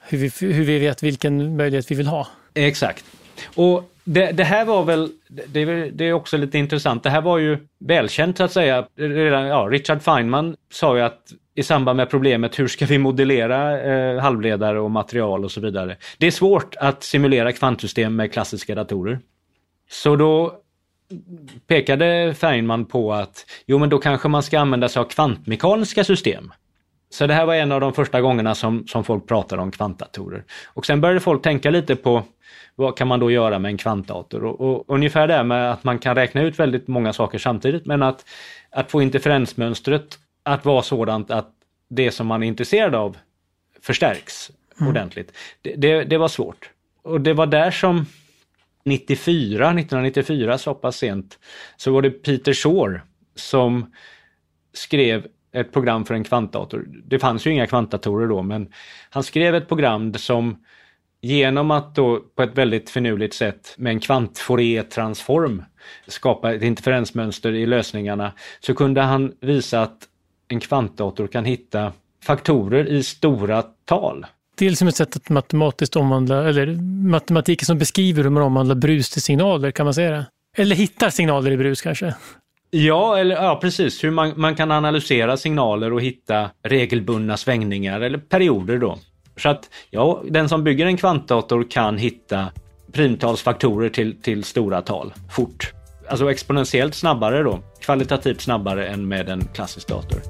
hur 0.00 0.18
vi, 0.18 0.52
hur 0.52 0.64
vi 0.64 0.78
vet 0.78 1.02
vilken 1.02 1.56
möjlighet 1.56 1.90
vi 1.90 1.94
vill 1.94 2.06
ha. 2.06 2.28
Exakt. 2.54 3.04
Och 3.54 3.91
det, 4.04 4.32
det, 4.32 4.44
här 4.44 4.64
var 4.64 4.84
väl, 4.84 5.10
det, 5.28 5.90
det, 5.90 6.04
är 6.04 6.12
också 6.12 6.36
lite 6.36 6.58
intressant, 6.58 7.02
det 7.02 7.10
här 7.10 7.20
var 7.20 7.38
ju 7.38 7.58
välkänt 7.78 8.36
så 8.36 8.44
att 8.44 8.52
säga. 8.52 8.86
Redan, 8.96 9.46
ja, 9.46 9.68
Richard 9.70 10.02
Feynman 10.02 10.56
sa 10.72 10.96
ju 10.96 11.02
att 11.02 11.32
i 11.54 11.62
samband 11.62 11.96
med 11.96 12.10
problemet 12.10 12.58
hur 12.58 12.68
ska 12.68 12.86
vi 12.86 12.98
modellera 12.98 13.80
eh, 13.80 14.20
halvledare 14.20 14.80
och 14.80 14.90
material 14.90 15.44
och 15.44 15.52
så 15.52 15.60
vidare. 15.60 15.96
Det 16.18 16.26
är 16.26 16.30
svårt 16.30 16.74
att 16.78 17.02
simulera 17.02 17.52
kvantsystem 17.52 18.16
med 18.16 18.32
klassiska 18.32 18.74
datorer. 18.74 19.20
Så 19.90 20.16
då 20.16 20.52
pekade 21.66 22.34
Feynman 22.34 22.84
på 22.84 23.12
att 23.12 23.46
jo 23.66 23.78
men 23.78 23.88
då 23.88 23.98
kanske 23.98 24.28
man 24.28 24.42
ska 24.42 24.60
använda 24.60 24.88
sig 24.88 25.00
av 25.00 25.04
kvantmekaniska 25.04 26.04
system. 26.04 26.52
Så 27.12 27.26
det 27.26 27.34
här 27.34 27.46
var 27.46 27.54
en 27.54 27.72
av 27.72 27.80
de 27.80 27.92
första 27.92 28.20
gångerna 28.20 28.54
som, 28.54 28.86
som 28.86 29.04
folk 29.04 29.26
pratade 29.26 29.62
om 29.62 29.70
kvantdatorer. 29.70 30.44
Och 30.66 30.86
sen 30.86 31.00
började 31.00 31.20
folk 31.20 31.42
tänka 31.42 31.70
lite 31.70 31.96
på 31.96 32.22
vad 32.74 32.96
kan 32.96 33.08
man 33.08 33.20
då 33.20 33.30
göra 33.30 33.58
med 33.58 33.68
en 33.68 33.76
kvantdator? 33.76 34.44
Och, 34.44 34.60
och, 34.60 34.84
ungefär 34.88 35.28
det 35.28 35.44
med 35.44 35.72
att 35.72 35.84
man 35.84 35.98
kan 35.98 36.14
räkna 36.14 36.42
ut 36.42 36.58
väldigt 36.58 36.88
många 36.88 37.12
saker 37.12 37.38
samtidigt 37.38 37.86
men 37.86 38.02
att, 38.02 38.24
att 38.70 38.90
få 38.90 39.02
interferensmönstret 39.02 40.18
att 40.42 40.64
vara 40.64 40.82
sådant 40.82 41.30
att 41.30 41.50
det 41.88 42.10
som 42.10 42.26
man 42.26 42.42
är 42.42 42.46
intresserad 42.46 42.94
av 42.94 43.16
förstärks 43.80 44.50
mm. 44.80 44.90
ordentligt. 44.90 45.32
Det, 45.62 45.74
det, 45.76 46.04
det, 46.04 46.18
var 46.18 46.28
svårt. 46.28 46.70
Och 47.02 47.20
det 47.20 47.34
var 47.34 47.46
där 47.46 47.70
som 47.70 48.06
94, 48.84 49.66
1994 49.66 50.58
så 50.58 50.74
pass 50.74 50.96
sent, 50.96 51.38
så 51.76 51.92
var 51.92 52.02
det 52.02 52.10
Peter 52.10 52.52
Shore 52.52 53.00
som 53.34 53.92
skrev 54.72 55.26
ett 55.52 55.72
program 55.72 56.04
för 56.04 56.14
en 56.14 56.24
kvantdator. 56.24 56.88
Det 57.04 57.18
fanns 57.18 57.46
ju 57.46 57.50
inga 57.50 57.66
kvantdatorer 57.66 58.28
då, 58.28 58.42
men 58.42 58.68
han 59.10 59.22
skrev 59.22 59.54
ett 59.54 59.68
program 59.68 60.14
som 60.14 60.56
genom 61.20 61.70
att 61.70 61.94
då 61.94 62.20
på 62.36 62.42
ett 62.42 62.58
väldigt 62.58 62.90
finurligt 62.90 63.34
sätt 63.34 63.74
med 63.78 63.90
en 63.90 64.00
kvant 64.00 64.40
transform 64.90 65.62
skapa 66.06 66.54
ett 66.54 66.62
interferensmönster 66.62 67.52
i 67.52 67.66
lösningarna 67.66 68.32
så 68.60 68.74
kunde 68.74 69.00
han 69.00 69.32
visa 69.40 69.82
att 69.82 70.08
en 70.48 70.60
kvantdator 70.60 71.26
kan 71.26 71.44
hitta 71.44 71.92
faktorer 72.24 72.88
i 72.88 73.02
stora 73.02 73.62
tal. 73.62 74.26
Dels 74.58 74.78
som 74.78 74.88
ett 74.88 74.96
sätt 74.96 75.16
att 75.16 75.30
matematiskt 75.30 75.96
omvandla, 75.96 76.48
eller 76.48 76.66
matematiken 77.10 77.66
som 77.66 77.78
beskriver 77.78 78.22
hur 78.22 78.30
man 78.30 78.42
omvandlar 78.42 78.74
brus 78.74 79.10
till 79.10 79.22
signaler, 79.22 79.70
kan 79.70 79.86
man 79.86 79.94
säga 79.94 80.10
det? 80.10 80.26
Eller 80.56 80.76
hittar 80.76 81.10
signaler 81.10 81.50
i 81.50 81.56
brus 81.56 81.82
kanske? 81.82 82.14
Ja, 82.74 83.18
eller, 83.18 83.34
ja 83.34 83.58
precis. 83.60 84.04
Hur 84.04 84.10
man, 84.10 84.32
man 84.36 84.54
kan 84.54 84.70
analysera 84.70 85.36
signaler 85.36 85.92
och 85.92 86.02
hitta 86.02 86.50
regelbundna 86.62 87.36
svängningar 87.36 88.00
eller 88.00 88.18
perioder 88.18 88.78
då. 88.78 88.98
Så 89.36 89.48
att 89.48 89.70
ja, 89.90 90.22
den 90.30 90.48
som 90.48 90.64
bygger 90.64 90.86
en 90.86 90.96
kvantdator 90.96 91.66
kan 91.70 91.98
hitta 91.98 92.46
primtalsfaktorer 92.92 93.88
till, 93.88 94.22
till 94.22 94.44
stora 94.44 94.82
tal 94.82 95.12
fort. 95.30 95.72
Alltså 96.08 96.30
exponentiellt 96.30 96.94
snabbare 96.94 97.42
då, 97.42 97.62
kvalitativt 97.80 98.40
snabbare 98.40 98.86
än 98.86 99.08
med 99.08 99.28
en 99.28 99.48
klassisk 99.54 99.88
dator. 99.88 100.22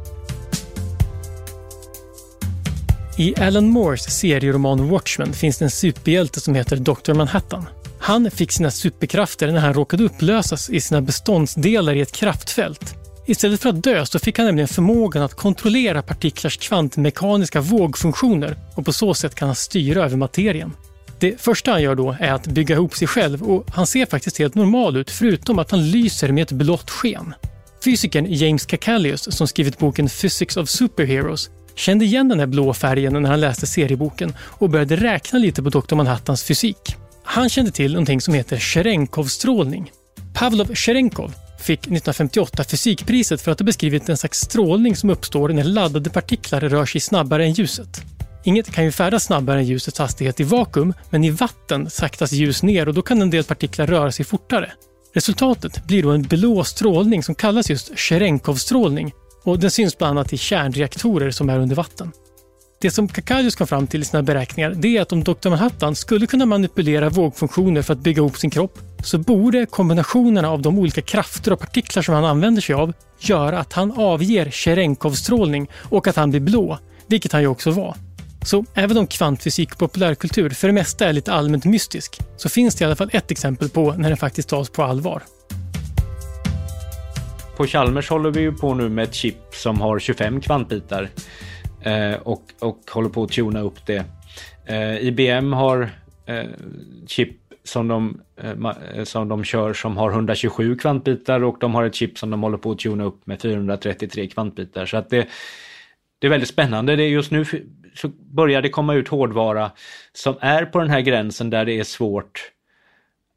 I 3.18 3.35
Alan 3.40 3.68
Moores 3.68 4.18
serieroman 4.20 4.88
Watchmen 4.88 5.33
finns 5.33 5.59
det 5.59 5.64
en 5.64 5.70
superhjälte 5.70 6.40
som 6.40 6.55
heter 6.55 6.76
Dr. 6.76 7.14
Manhattan. 7.14 7.66
Han 8.03 8.31
fick 8.31 8.53
sina 8.53 8.71
superkrafter 8.71 9.53
när 9.53 9.61
han 9.61 9.75
råkade 9.75 10.05
upplösas 10.05 10.71
i 10.71 10.81
sina 10.81 11.01
beståndsdelar 11.01 11.95
i 11.95 12.01
ett 12.01 12.12
kraftfält. 12.12 12.95
Istället 13.27 13.61
för 13.61 13.69
att 13.69 13.83
dö 13.83 14.07
så 14.07 14.19
fick 14.19 14.38
han 14.38 14.47
nämligen 14.47 14.69
förmågan 14.69 15.23
att 15.23 15.35
kontrollera 15.35 16.03
partiklars 16.03 16.57
kvantmekaniska 16.59 17.61
vågfunktioner 17.61 18.57
och 18.75 18.85
på 18.85 18.93
så 18.93 19.15
sätt 19.15 19.35
kan 19.35 19.49
han 19.49 19.55
styra 19.55 20.05
över 20.05 20.17
materien. 20.17 20.73
Det 21.19 21.41
första 21.41 21.71
han 21.71 21.83
gör 21.83 21.95
då 21.95 22.17
är 22.21 22.33
att 22.33 22.47
bygga 22.47 22.75
ihop 22.75 22.95
sig 22.95 23.09
själv 23.09 23.43
och 23.43 23.65
han 23.71 23.87
ser 23.87 24.07
faktiskt 24.07 24.38
helt 24.38 24.55
normal 24.55 24.97
ut 24.97 25.11
förutom 25.11 25.59
att 25.59 25.71
han 25.71 25.91
lyser 25.91 26.33
med 26.33 26.43
ett 26.43 26.53
blått 26.53 26.91
sken. 26.91 27.35
Fysikern 27.85 28.27
James 28.29 28.67
Kakalius 28.67 29.37
som 29.37 29.49
skrivit 29.49 29.79
boken 29.79 30.09
Physics 30.09 30.57
of 30.57 30.69
Superheroes 30.69 31.51
kände 31.75 32.05
igen 32.05 32.29
den 32.29 32.38
här 32.38 32.47
blå 32.47 32.75
färgen 32.75 33.23
när 33.23 33.31
han 33.31 33.41
läste 33.41 33.67
serieboken 33.67 34.35
och 34.41 34.71
började 34.71 34.97
räkna 34.97 35.38
lite 35.38 35.62
på 35.62 35.69
Dr. 35.69 35.95
Manhattans 35.95 36.45
fysik. 36.45 36.97
Han 37.24 37.48
kände 37.48 37.70
till 37.70 37.92
någonting 37.92 38.20
som 38.20 38.35
heter 38.35 38.56
Cherenkov-strålning. 38.56 39.92
Pavlov 40.35 40.74
Cherenkov 40.74 41.35
fick 41.58 41.78
1958 41.78 42.64
fysikpriset 42.64 43.40
för 43.40 43.52
att 43.52 43.61
ha 43.61 43.64
beskrivit 43.64 44.08
en 44.08 44.16
slags 44.16 44.40
strålning 44.40 44.96
som 44.96 45.11
uppstår 45.11 45.48
när 45.48 45.64
laddade 45.64 46.11
partiklar 46.11 46.61
rör 46.61 46.87
sig 46.87 47.00
snabbare 47.00 47.44
än 47.44 47.52
ljuset. 47.52 48.02
Inget 48.44 48.72
kan 48.72 48.85
ju 48.85 48.92
färdas 48.92 49.24
snabbare 49.24 49.58
än 49.58 49.64
ljusets 49.64 49.98
hastighet 49.98 50.40
i 50.40 50.44
vakuum, 50.44 50.94
men 51.11 51.24
i 51.24 51.30
vatten 51.30 51.90
saktas 51.90 52.32
ljus 52.32 52.62
ner 52.62 52.88
och 52.88 52.94
då 52.94 53.02
kan 53.02 53.22
en 53.22 53.30
del 53.30 53.44
partiklar 53.44 53.87
röra 53.87 54.12
sig 54.12 54.24
fortare. 54.24 54.72
Resultatet 55.14 55.85
blir 55.87 56.02
då 56.02 56.11
en 56.11 56.22
blå 56.22 56.64
strålning 56.64 57.22
som 57.22 57.35
kallas 57.35 57.70
just 57.70 57.98
Cherenkov-strålning 57.98 59.12
och 59.44 59.58
den 59.58 59.70
syns 59.70 59.98
bland 59.98 60.18
annat 60.18 60.32
i 60.32 60.38
kärnreaktorer 60.38 61.30
som 61.30 61.50
är 61.50 61.58
under 61.58 61.76
vatten. 61.76 62.12
Det 62.83 62.90
som 62.90 63.09
Kakalius 63.09 63.57
kom 63.57 63.66
fram 63.66 63.87
till 63.87 64.03
i 64.03 64.05
sina 64.05 64.23
beräkningar 64.23 64.71
det 64.71 64.97
är 64.97 65.03
att 65.03 65.12
om 65.12 65.25
Dr. 65.25 65.49
Manhattan 65.49 65.95
skulle 65.95 66.27
kunna 66.27 66.47
manipulera 66.47 67.09
vågfunktioner 67.09 67.83
för 67.83 67.92
att 67.92 68.01
bygga 68.01 68.18
ihop 68.18 68.37
sin 68.37 68.51
kropp 68.51 68.79
så 69.03 69.18
borde 69.18 69.66
kombinationerna 69.66 70.51
av 70.51 70.62
de 70.62 70.79
olika 70.79 71.03
krafter 71.03 71.53
och 71.53 71.61
partiklar 71.61 72.03
som 72.03 72.14
han 72.14 72.25
använder 72.25 72.62
sig 72.62 72.75
av 72.75 72.92
göra 73.18 73.59
att 73.59 73.73
han 73.73 73.92
avger 73.92 74.51
Cherenkov-strålning 74.51 75.68
och 75.75 76.07
att 76.07 76.16
han 76.16 76.31
blir 76.31 76.40
blå, 76.40 76.79
vilket 77.07 77.33
han 77.33 77.40
ju 77.40 77.47
också 77.47 77.71
var. 77.71 77.97
Så 78.45 78.64
även 78.75 78.97
om 78.97 79.07
kvantfysik 79.07 79.73
och 79.73 79.79
populärkultur 79.79 80.51
för 80.51 80.68
det 80.68 80.75
mesta 80.75 81.09
är 81.09 81.12
lite 81.12 81.33
allmänt 81.33 81.64
mystisk 81.64 82.18
så 82.37 82.49
finns 82.49 82.75
det 82.75 82.83
i 82.83 82.87
alla 82.87 82.97
fall 82.97 83.11
ett 83.12 83.31
exempel 83.31 83.68
på 83.68 83.92
när 83.92 84.09
den 84.09 84.18
faktiskt 84.18 84.49
tas 84.49 84.71
på 84.71 84.83
allvar. 84.83 85.23
På 87.57 87.66
Chalmers 87.66 88.11
håller 88.11 88.31
vi 88.31 88.40
ju 88.40 88.53
på 88.53 88.75
nu 88.75 88.88
med 88.88 89.05
ett 89.05 89.14
chip 89.14 89.55
som 89.55 89.81
har 89.81 89.99
25 89.99 90.40
kvantbitar 90.40 91.11
Eh, 91.83 92.14
och, 92.14 92.42
och 92.61 92.79
håller 92.90 93.09
på 93.09 93.23
att 93.23 93.33
tuna 93.33 93.61
upp 93.61 93.87
det. 93.87 94.05
Eh, 94.66 95.07
IBM 95.07 95.53
har 95.53 95.90
eh, 96.27 96.45
chip 97.07 97.37
som 97.64 97.88
de, 97.88 98.21
eh, 98.37 98.51
eh 98.97 99.05
som 99.05 99.29
de 99.29 99.45
kör 99.45 99.73
som 99.73 99.97
har 99.97 100.11
127 100.11 100.77
kvantbitar 100.77 101.45
och 101.45 101.57
de 101.61 101.75
har 101.75 101.85
ett 101.85 101.95
chip 101.95 102.18
som 102.18 102.31
de 102.31 102.42
håller 102.42 102.59
på 102.59 102.71
att 102.71 102.79
tuna 102.79 103.05
upp 103.05 103.27
med 103.27 103.40
433 103.40 104.27
kvantbitar. 104.27 104.87
Så 104.87 104.97
att 104.97 105.11
det, 105.11 105.29
det 106.18 106.27
är 106.27 106.31
väldigt 106.31 106.49
spännande. 106.49 106.97
Det 106.97 107.03
är 107.03 107.09
just 107.09 107.31
nu 107.31 107.45
så 107.95 108.09
börjar 108.09 108.62
det 108.62 108.68
komma 108.68 108.95
ut 108.95 109.09
hårdvara 109.09 109.71
som 110.12 110.35
är 110.40 110.64
på 110.64 110.79
den 110.79 110.90
här 110.90 111.01
gränsen 111.01 111.51
där 111.51 111.64
det 111.64 111.79
är 111.79 111.85
svårt 111.85 112.53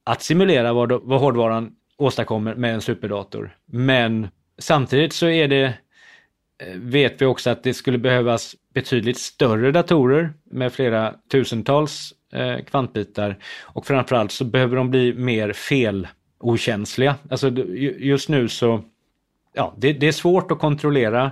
att 0.03 0.21
simulera 0.21 0.73
vad, 0.73 0.91
vad 0.91 1.19
hårdvaran 1.19 1.71
åstadkommer 1.97 2.55
med 2.55 2.73
en 2.73 2.81
superdator. 2.81 3.57
Men 3.65 4.27
samtidigt 4.57 5.13
så 5.13 5.27
är 5.27 5.47
det 5.47 5.73
Eh, 6.61 6.77
vet 6.77 7.21
vi 7.21 7.25
också 7.25 7.49
att 7.49 7.63
det 7.63 7.73
skulle 7.73 7.97
behövas 7.97 8.55
betydligt 8.73 9.17
större 9.17 9.71
datorer 9.71 10.33
med 10.51 10.73
flera 10.73 11.13
tusentals 11.31 12.13
eh, 12.33 12.63
kvantbitar 12.65 13.37
och 13.61 13.85
framförallt 13.85 14.31
så 14.31 14.45
behöver 14.45 14.75
de 14.75 14.89
bli 14.89 15.13
mer 15.13 15.53
felokänsliga. 15.53 17.15
Alltså 17.29 17.49
just 17.97 18.29
nu 18.29 18.49
så, 18.49 18.83
ja, 19.53 19.73
det, 19.77 19.93
det 19.93 20.07
är 20.07 20.11
svårt 20.11 20.51
att 20.51 20.59
kontrollera 20.59 21.31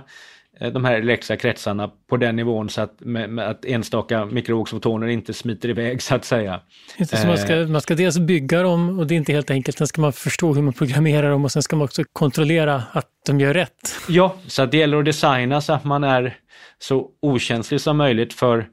de 0.60 0.84
här 0.84 0.94
elektriska 0.94 1.36
kretsarna 1.36 1.90
på 2.06 2.16
den 2.16 2.36
nivån 2.36 2.68
så 2.68 2.80
att, 2.80 3.00
med, 3.00 3.30
med 3.30 3.48
att 3.48 3.64
enstaka 3.64 4.24
mikrovågsfotoner 4.24 5.06
inte 5.06 5.34
smiter 5.34 5.68
iväg 5.68 6.02
så 6.02 6.14
att 6.14 6.24
säga. 6.24 6.60
Inte 6.96 7.16
så 7.16 7.26
man, 7.26 7.38
ska, 7.38 7.56
eh. 7.56 7.68
man 7.68 7.80
ska 7.80 7.94
dels 7.94 8.18
bygga 8.18 8.62
dem 8.62 8.98
och 8.98 9.06
det 9.06 9.14
är 9.14 9.16
inte 9.16 9.32
helt 9.32 9.50
enkelt, 9.50 9.78
sen 9.78 9.86
ska 9.86 10.00
man 10.00 10.12
förstå 10.12 10.54
hur 10.54 10.62
man 10.62 10.72
programmerar 10.72 11.30
dem 11.30 11.44
och 11.44 11.52
sen 11.52 11.62
ska 11.62 11.76
man 11.76 11.84
också 11.84 12.02
kontrollera 12.12 12.82
att 12.92 13.08
de 13.26 13.40
gör 13.40 13.54
rätt. 13.54 13.96
Ja, 14.08 14.36
så 14.46 14.62
att 14.62 14.70
det 14.70 14.76
gäller 14.76 14.98
att 14.98 15.04
designa 15.04 15.60
så 15.60 15.72
att 15.72 15.84
man 15.84 16.04
är 16.04 16.36
så 16.78 17.08
okänslig 17.22 17.80
som 17.80 17.96
möjligt 17.96 18.32
för, 18.32 18.68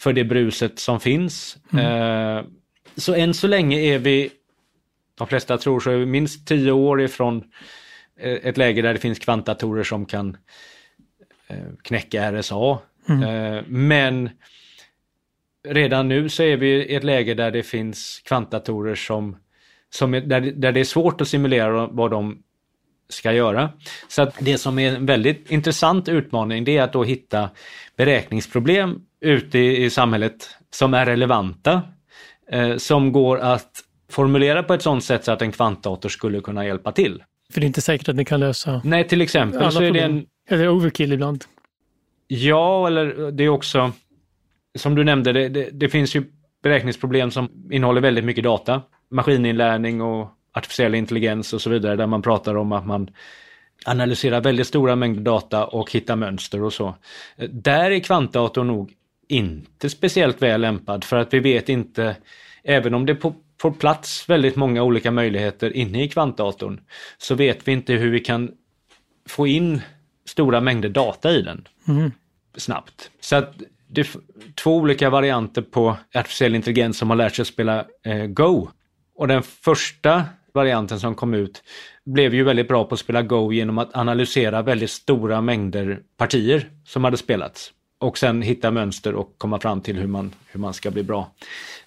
för 0.00 0.12
det 0.12 0.24
bruset 0.24 0.78
som 0.78 1.00
finns. 1.00 1.56
Mm. 1.72 2.38
Eh, 2.38 2.44
så 2.96 3.14
än 3.14 3.34
så 3.34 3.46
länge 3.46 3.78
är 3.78 3.98
vi, 3.98 4.30
de 5.18 5.26
flesta 5.26 5.58
tror 5.58 5.80
så 5.80 5.90
är 5.90 5.96
vi 5.96 6.06
minst 6.06 6.48
tio 6.48 6.72
år 6.72 7.02
ifrån 7.02 7.44
eh, 8.20 8.32
ett 8.32 8.56
läge 8.56 8.82
där 8.82 8.92
det 8.92 9.00
finns 9.00 9.18
kvantdatorer 9.18 9.82
som 9.82 10.06
kan 10.06 10.36
Eh, 10.36 10.81
knäcka 11.82 12.32
RSA. 12.32 12.78
Mm. 13.08 13.22
Eh, 13.22 13.62
men 13.66 14.30
redan 15.68 16.08
nu 16.08 16.28
så 16.28 16.42
är 16.42 16.56
vi 16.56 16.68
i 16.68 16.94
ett 16.94 17.04
läge 17.04 17.34
där 17.34 17.50
det 17.50 17.62
finns 17.62 18.22
kvantdatorer 18.24 18.94
som, 18.94 19.36
som 19.90 20.14
är, 20.14 20.20
där, 20.20 20.40
där 20.40 20.72
det 20.72 20.80
är 20.80 20.84
svårt 20.84 21.20
att 21.20 21.28
simulera 21.28 21.86
vad 21.86 22.10
de 22.10 22.42
ska 23.08 23.32
göra. 23.32 23.70
Så 24.08 24.22
att 24.22 24.36
det 24.40 24.58
som 24.58 24.78
är 24.78 24.96
en 24.96 25.06
väldigt 25.06 25.50
intressant 25.50 26.08
utmaning 26.08 26.64
det 26.64 26.76
är 26.76 26.82
att 26.82 26.92
då 26.92 27.04
hitta 27.04 27.50
beräkningsproblem 27.96 29.00
ute 29.20 29.58
i, 29.58 29.84
i 29.84 29.90
samhället 29.90 30.48
som 30.70 30.94
är 30.94 31.06
relevanta, 31.06 31.82
eh, 32.50 32.76
som 32.76 33.12
går 33.12 33.38
att 33.38 33.70
formulera 34.10 34.62
på 34.62 34.74
ett 34.74 34.82
sådant 34.82 35.04
sätt 35.04 35.24
så 35.24 35.32
att 35.32 35.42
en 35.42 35.52
kvantdator 35.52 36.08
skulle 36.08 36.40
kunna 36.40 36.66
hjälpa 36.66 36.92
till. 36.92 37.22
För 37.52 37.60
det 37.60 37.64
är 37.64 37.68
inte 37.68 37.80
säkert 37.80 38.08
att 38.08 38.16
ni 38.16 38.24
kan 38.24 38.40
lösa 38.40 38.80
Nej, 38.84 39.08
till 39.08 39.20
exempel 39.20 39.72
så 39.72 39.82
är 39.82 39.90
det 39.90 40.00
en 40.00 40.26
eller 40.52 40.68
overkill 40.68 41.12
ibland. 41.12 41.44
Ja, 42.26 42.86
eller 42.86 43.32
det 43.32 43.44
är 43.44 43.48
också, 43.48 43.92
som 44.78 44.94
du 44.94 45.04
nämnde, 45.04 45.32
det, 45.32 45.48
det, 45.48 45.70
det, 45.72 45.88
finns 45.88 46.16
ju 46.16 46.24
beräkningsproblem 46.62 47.30
som 47.30 47.68
innehåller 47.70 48.00
väldigt 48.00 48.24
mycket 48.24 48.44
data. 48.44 48.82
Maskininlärning 49.10 50.00
och 50.00 50.28
artificiell 50.52 50.94
intelligens 50.94 51.52
och 51.52 51.60
så 51.60 51.70
vidare, 51.70 51.96
där 51.96 52.06
man 52.06 52.22
pratar 52.22 52.54
om 52.54 52.72
att 52.72 52.86
man 52.86 53.10
analyserar 53.84 54.40
väldigt 54.40 54.66
stora 54.66 54.96
mängder 54.96 55.22
data 55.22 55.66
och 55.66 55.92
hittar 55.92 56.16
mönster 56.16 56.62
och 56.62 56.72
så. 56.72 56.94
Där 57.50 57.90
är 57.90 58.00
kvantdatorn 58.00 58.66
nog 58.66 58.92
inte 59.28 59.90
speciellt 59.90 60.42
väl 60.42 60.60
lämpad 60.60 61.04
för 61.04 61.16
att 61.16 61.34
vi 61.34 61.40
vet 61.40 61.68
inte, 61.68 62.16
även 62.64 62.94
om 62.94 63.06
det 63.06 63.14
på, 63.14 63.34
får 63.60 63.70
plats 63.70 64.28
väldigt 64.28 64.56
många 64.56 64.82
olika 64.82 65.10
möjligheter 65.10 65.76
inne 65.76 66.04
i 66.04 66.08
kvantdatorn, 66.08 66.80
så 67.18 67.34
vet 67.34 67.68
vi 67.68 67.72
inte 67.72 67.92
hur 67.92 68.10
vi 68.10 68.20
kan 68.20 68.50
få 69.28 69.46
in 69.46 69.80
stora 70.24 70.60
mängder 70.60 70.88
data 70.88 71.30
i 71.30 71.42
den 71.42 71.68
mm. 71.88 72.12
snabbt. 72.56 73.10
Så 73.20 73.36
att 73.36 73.54
det 73.88 74.00
är 74.00 74.06
två 74.54 74.76
olika 74.76 75.10
varianter 75.10 75.62
på 75.62 75.96
artificiell 76.14 76.54
intelligens 76.54 76.98
som 76.98 77.10
har 77.10 77.16
lärt 77.16 77.34
sig 77.34 77.42
att 77.42 77.48
spela 77.48 77.84
eh, 78.04 78.26
Go. 78.26 78.68
Och 79.14 79.28
den 79.28 79.42
första 79.42 80.24
varianten 80.52 81.00
som 81.00 81.14
kom 81.14 81.34
ut 81.34 81.62
blev 82.04 82.34
ju 82.34 82.44
väldigt 82.44 82.68
bra 82.68 82.84
på 82.84 82.94
att 82.94 83.00
spela 83.00 83.22
Go 83.22 83.52
genom 83.52 83.78
att 83.78 83.96
analysera 83.96 84.62
väldigt 84.62 84.90
stora 84.90 85.40
mängder 85.40 86.00
partier 86.16 86.70
som 86.84 87.04
hade 87.04 87.16
spelats. 87.16 87.72
Och 87.98 88.18
sen 88.18 88.42
hitta 88.42 88.70
mönster 88.70 89.14
och 89.14 89.34
komma 89.38 89.60
fram 89.60 89.80
till 89.80 89.96
hur 89.96 90.06
man, 90.06 90.34
hur 90.46 90.60
man 90.60 90.74
ska 90.74 90.90
bli 90.90 91.02
bra. 91.02 91.30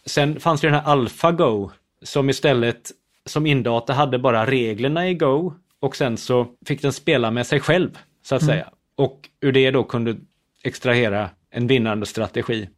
Sen 0.05 0.39
fanns 0.39 0.61
det 0.61 0.67
den 0.67 0.75
här 0.75 0.91
AlphaGo 0.91 1.71
som 2.03 2.29
istället 2.29 2.91
som 3.25 3.45
indata 3.45 3.93
hade 3.93 4.19
bara 4.19 4.45
reglerna 4.45 5.09
i 5.09 5.13
Go 5.13 5.53
och 5.79 5.95
sen 5.95 6.17
så 6.17 6.47
fick 6.65 6.81
den 6.81 6.93
spela 6.93 7.31
med 7.31 7.47
sig 7.47 7.59
själv 7.59 7.97
så 8.25 8.35
att 8.35 8.41
mm. 8.41 8.53
säga. 8.53 8.69
och 8.95 9.29
ur 9.41 9.51
det 9.51 9.71
då 9.71 9.83
kunde 9.83 10.15
extrahera 10.63 11.29
en 11.51 11.67
vinnande 11.67 12.05
strategi. 12.05 12.69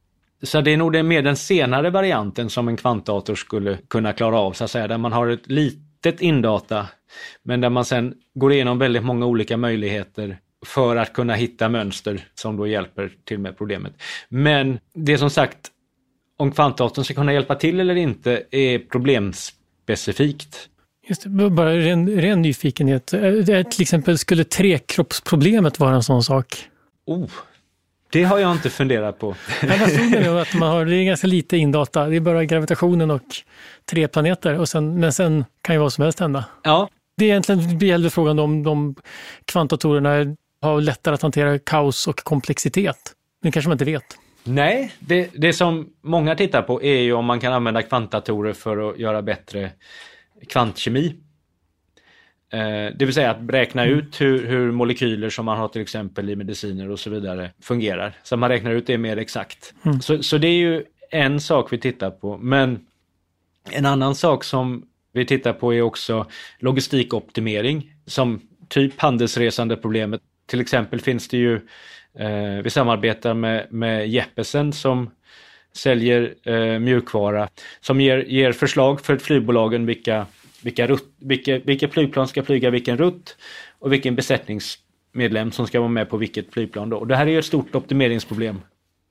Så 0.43 0.61
det 0.61 0.71
är 0.71 0.77
nog 0.77 0.93
det 0.93 1.03
mer 1.03 1.21
den 1.21 1.35
senare 1.35 1.89
varianten 1.89 2.49
som 2.49 2.67
en 2.67 2.77
kvantdator 2.77 3.35
skulle 3.35 3.77
kunna 3.87 4.13
klara 4.13 4.39
av, 4.39 4.53
så 4.53 4.63
att 4.63 4.71
säga, 4.71 4.87
där 4.87 4.97
man 4.97 5.11
har 5.11 5.27
ett 5.27 5.47
litet 5.47 6.21
indata, 6.21 6.87
men 7.43 7.61
där 7.61 7.69
man 7.69 7.85
sen 7.85 8.13
går 8.33 8.53
igenom 8.53 8.79
väldigt 8.79 9.03
många 9.03 9.25
olika 9.25 9.57
möjligheter 9.57 10.37
för 10.65 10.95
att 10.95 11.13
kunna 11.13 11.33
hitta 11.33 11.69
mönster 11.69 12.27
som 12.35 12.57
då 12.57 12.67
hjälper 12.67 13.11
till 13.23 13.39
med 13.39 13.57
problemet. 13.57 13.93
Men 14.29 14.79
det 14.93 15.17
som 15.17 15.29
sagt, 15.29 15.71
om 16.37 16.51
kvantdatorn 16.51 17.05
ska 17.05 17.13
kunna 17.13 17.33
hjälpa 17.33 17.55
till 17.55 17.79
eller 17.79 17.95
inte 17.95 18.43
är 18.51 18.79
problemspecifikt. 18.79 20.69
Just 21.07 21.23
det, 21.23 21.49
bara 21.49 21.77
ren, 21.77 22.09
ren 22.09 22.41
nyfikenhet. 22.41 23.05
Till 23.05 23.81
exempel, 23.81 24.17
skulle 24.17 24.43
trekroppsproblemet 24.43 25.79
vara 25.79 25.95
en 25.95 26.03
sån 26.03 26.23
sak? 26.23 26.69
Oh, 27.05 27.29
det 28.09 28.23
har 28.23 28.39
jag 28.39 28.51
inte 28.51 28.69
funderat 28.69 29.19
på. 29.19 29.35
Ja, 29.61 30.41
att 30.41 30.53
man 30.53 30.69
har, 30.69 30.85
det 30.85 30.95
är 30.95 31.03
ganska 31.03 31.27
lite 31.27 31.57
indata. 31.57 32.05
Det 32.05 32.15
är 32.15 32.19
bara 32.19 32.45
gravitationen 32.45 33.11
och 33.11 33.21
tre 33.91 34.07
planeter. 34.07 34.59
Och 34.59 34.69
sen, 34.69 34.99
men 34.99 35.13
sen 35.13 35.45
kan 35.61 35.75
ju 35.75 35.79
vad 35.81 35.93
som 35.93 36.03
helst 36.03 36.19
hända. 36.19 36.45
Ja. 36.63 36.89
Det 37.17 37.25
är 37.25 37.29
egentligen 37.29 37.79
gäller 37.79 38.09
frågan 38.09 38.39
om 38.39 38.63
de 38.63 38.95
kvantdatorerna 39.45 40.35
har 40.61 40.81
lättare 40.81 41.13
att 41.13 41.21
hantera 41.21 41.59
kaos 41.59 42.07
och 42.07 42.19
komplexitet. 42.19 43.13
Det 43.43 43.51
kanske 43.51 43.69
man 43.69 43.75
inte 43.75 43.85
vet. 43.85 44.17
Nej, 44.43 44.91
det, 44.99 45.29
det 45.33 45.53
som 45.53 45.89
många 46.03 46.35
tittar 46.35 46.61
på 46.61 46.83
är 46.83 46.99
ju 46.99 47.13
om 47.13 47.25
man 47.25 47.39
kan 47.39 47.53
använda 47.53 47.81
kvantdatorer 47.81 48.53
för 48.53 48.89
att 48.89 48.99
göra 48.99 49.21
bättre 49.21 49.71
kvantkemi. 50.49 51.15
Eh, 52.53 52.95
det 52.95 53.05
vill 53.05 53.13
säga 53.13 53.31
att 53.31 53.49
räkna 53.49 53.85
mm. 53.85 53.99
ut 53.99 54.21
hur, 54.21 54.47
hur, 54.47 54.71
molekyler 54.71 55.29
som 55.29 55.45
man 55.45 55.57
har 55.57 55.67
till 55.67 55.81
exempel 55.81 56.29
i 56.29 56.35
mediciner 56.35 56.89
och 56.89 56.99
så 56.99 57.09
vidare 57.09 57.51
fungerar. 57.61 58.13
Så 58.23 58.37
man 58.37 58.49
räknar 58.49 58.71
ut 58.71 58.87
det 58.87 58.97
mer 58.97 59.17
exakt. 59.17 59.73
Mm. 59.85 60.01
Så, 60.01 60.23
så 60.23 60.37
det 60.37 60.47
är 60.47 60.57
ju 60.57 60.83
en 61.11 61.39
sak 61.39 61.73
vi 61.73 61.77
tittar 61.77 62.11
på. 62.11 62.37
Men 62.37 62.85
en 63.71 63.85
annan 63.85 64.15
sak 64.15 64.43
som 64.43 64.85
vi 65.11 65.25
tittar 65.25 65.53
på 65.53 65.73
är 65.73 65.81
också 65.81 66.25
logistikoptimering 66.59 67.93
som 68.05 68.41
typ 68.67 68.99
handelsresandeproblemet. 68.99 70.21
Till 70.45 70.61
exempel 70.61 71.01
finns 71.01 71.27
det 71.27 71.37
ju, 71.37 71.55
eh, 72.19 72.61
vi 72.63 72.69
samarbetar 72.69 73.33
med, 73.33 73.67
med 73.71 74.09
Jeppesen 74.09 74.73
som 74.73 75.09
säljer 75.77 76.35
eh, 76.43 76.79
mjukvara 76.79 77.49
som 77.79 78.01
ger, 78.01 78.17
ger 78.17 78.51
förslag 78.51 79.01
för 79.01 79.17
flygbolagen 79.17 79.85
vilka, 79.85 80.25
vilka, 80.61 80.87
rutt, 80.87 81.15
vilka, 81.19 81.59
vilka 81.59 81.87
flygplan 81.87 82.27
ska 82.27 82.43
flyga 82.43 82.69
vilken 82.69 82.97
rutt 82.97 83.37
och 83.79 83.93
vilken 83.93 84.15
besättningsmedlem 84.15 85.51
som 85.51 85.67
ska 85.67 85.79
vara 85.79 85.89
med 85.89 86.09
på 86.09 86.17
vilket 86.17 86.53
flygplan. 86.53 86.89
Då. 86.89 86.97
Och 86.97 87.07
det 87.07 87.15
här 87.15 87.27
är 87.27 87.31
ju 87.31 87.39
ett 87.39 87.45
stort 87.45 87.75
optimeringsproblem. 87.75 88.61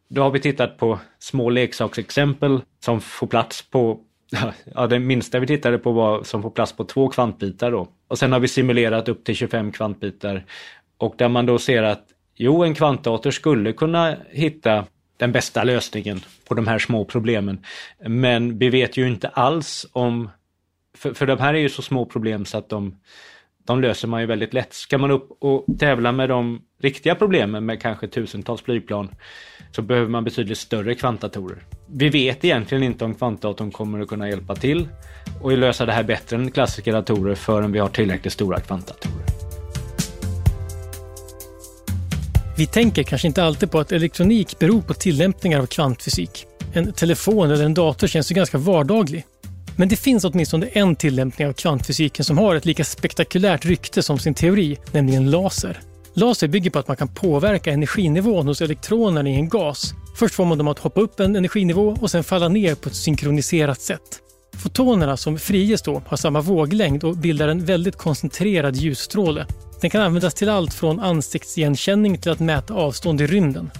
Då 0.08 0.22
har 0.22 0.30
vi 0.30 0.40
tittat 0.40 0.78
på 0.78 0.98
små 1.18 1.50
leksaksexempel 1.50 2.60
som 2.84 3.00
får 3.00 3.26
plats 3.26 3.62
på 3.70 4.00
Ja, 4.74 4.86
det 4.86 4.98
minsta 4.98 5.38
vi 5.38 5.46
tittade 5.46 5.78
på 5.78 5.92
var 5.92 6.22
som 6.22 6.42
får 6.42 6.50
plats 6.50 6.72
på 6.72 6.84
två 6.84 7.08
kvantbitar 7.08 7.70
då. 7.70 7.88
Och 8.08 8.18
sen 8.18 8.32
har 8.32 8.40
vi 8.40 8.48
simulerat 8.48 9.08
upp 9.08 9.24
till 9.24 9.36
25 9.36 9.72
kvantbitar. 9.72 10.44
Och 10.98 11.14
där 11.18 11.28
man 11.28 11.46
då 11.46 11.58
ser 11.58 11.82
att 11.82 12.04
jo, 12.34 12.64
en 12.64 12.74
kvantdator 12.74 13.30
skulle 13.30 13.72
kunna 13.72 14.16
hitta 14.30 14.84
den 15.16 15.32
bästa 15.32 15.64
lösningen 15.64 16.20
på 16.48 16.54
de 16.54 16.66
här 16.66 16.78
små 16.78 17.04
problemen. 17.04 17.64
Men 18.06 18.58
vi 18.58 18.70
vet 18.70 18.96
ju 18.96 19.08
inte 19.08 19.28
alls 19.28 19.86
om, 19.92 20.30
för, 20.96 21.14
för 21.14 21.26
de 21.26 21.38
här 21.38 21.54
är 21.54 21.58
ju 21.58 21.68
så 21.68 21.82
små 21.82 22.06
problem 22.06 22.44
så 22.44 22.58
att 22.58 22.68
de, 22.68 22.96
de 23.64 23.80
löser 23.80 24.08
man 24.08 24.20
ju 24.20 24.26
väldigt 24.26 24.54
lätt. 24.54 24.74
Ska 24.74 24.98
man 24.98 25.10
upp 25.10 25.28
och 25.40 25.64
tävla 25.78 26.12
med 26.12 26.28
de 26.28 26.62
riktiga 26.80 27.14
problemen 27.14 27.66
med 27.66 27.82
kanske 27.82 28.08
tusentals 28.08 28.62
flygplan 28.62 29.14
så 29.72 29.82
behöver 29.82 30.08
man 30.08 30.24
betydligt 30.24 30.58
större 30.58 30.94
kvantdatorer. 30.94 31.62
Vi 31.86 32.08
vet 32.08 32.44
egentligen 32.44 32.84
inte 32.84 33.04
om 33.04 33.14
kvantdatorn 33.14 33.70
kommer 33.70 34.00
att 34.00 34.08
kunna 34.08 34.28
hjälpa 34.28 34.54
till 34.54 34.88
och 35.42 35.58
lösa 35.58 35.86
det 35.86 35.92
här 35.92 36.02
bättre 36.02 36.36
än 36.36 36.50
klassiska 36.50 36.92
datorer 36.92 37.34
förrän 37.34 37.72
vi 37.72 37.78
har 37.78 37.88
tillräckligt 37.88 38.32
stora 38.32 38.60
kvantdatorer. 38.60 39.45
Vi 42.58 42.66
tänker 42.66 43.02
kanske 43.02 43.28
inte 43.28 43.44
alltid 43.44 43.70
på 43.70 43.78
att 43.80 43.92
elektronik 43.92 44.58
beror 44.58 44.82
på 44.82 44.94
tillämpningar 44.94 45.60
av 45.60 45.66
kvantfysik. 45.66 46.46
En 46.72 46.92
telefon 46.92 47.50
eller 47.50 47.64
en 47.64 47.74
dator 47.74 48.06
känns 48.06 48.30
ju 48.30 48.34
ganska 48.34 48.58
vardaglig. 48.58 49.24
Men 49.76 49.88
det 49.88 49.96
finns 49.96 50.24
åtminstone 50.24 50.66
en 50.66 50.96
tillämpning 50.96 51.48
av 51.48 51.52
kvantfysiken 51.52 52.24
som 52.24 52.38
har 52.38 52.54
ett 52.54 52.64
lika 52.64 52.84
spektakulärt 52.84 53.64
rykte 53.64 54.02
som 54.02 54.18
sin 54.18 54.34
teori, 54.34 54.78
nämligen 54.92 55.30
laser. 55.30 55.80
Laser 56.14 56.48
bygger 56.48 56.70
på 56.70 56.78
att 56.78 56.88
man 56.88 56.96
kan 56.96 57.08
påverka 57.08 57.72
energinivån 57.72 58.46
hos 58.46 58.60
elektronerna 58.60 59.30
i 59.30 59.34
en 59.34 59.48
gas. 59.48 59.94
Först 60.18 60.34
får 60.34 60.44
man 60.44 60.58
dem 60.58 60.68
att 60.68 60.78
hoppa 60.78 61.00
upp 61.00 61.20
en 61.20 61.36
energinivå 61.36 61.96
och 62.00 62.10
sen 62.10 62.24
falla 62.24 62.48
ner 62.48 62.74
på 62.74 62.88
ett 62.88 62.94
synkroniserat 62.94 63.80
sätt. 63.80 64.20
Fotonerna 64.56 65.16
som 65.16 65.38
friges 65.38 65.82
då 65.82 66.02
har 66.06 66.16
samma 66.16 66.40
våglängd 66.40 67.04
och 67.04 67.16
bildar 67.16 67.48
en 67.48 67.64
väldigt 67.64 67.96
koncentrerad 67.96 68.76
ljusstråle 68.76 69.46
den 69.80 69.90
kan 69.90 70.00
användas 70.00 70.34
till 70.34 70.48
allt 70.48 70.74
från 70.74 71.00
ansiktsigenkänning 71.00 72.18
till 72.18 72.32
att 72.32 72.40
mäta 72.40 72.74
avstånd 72.74 73.20
i 73.20 73.26
rymden. 73.26 73.70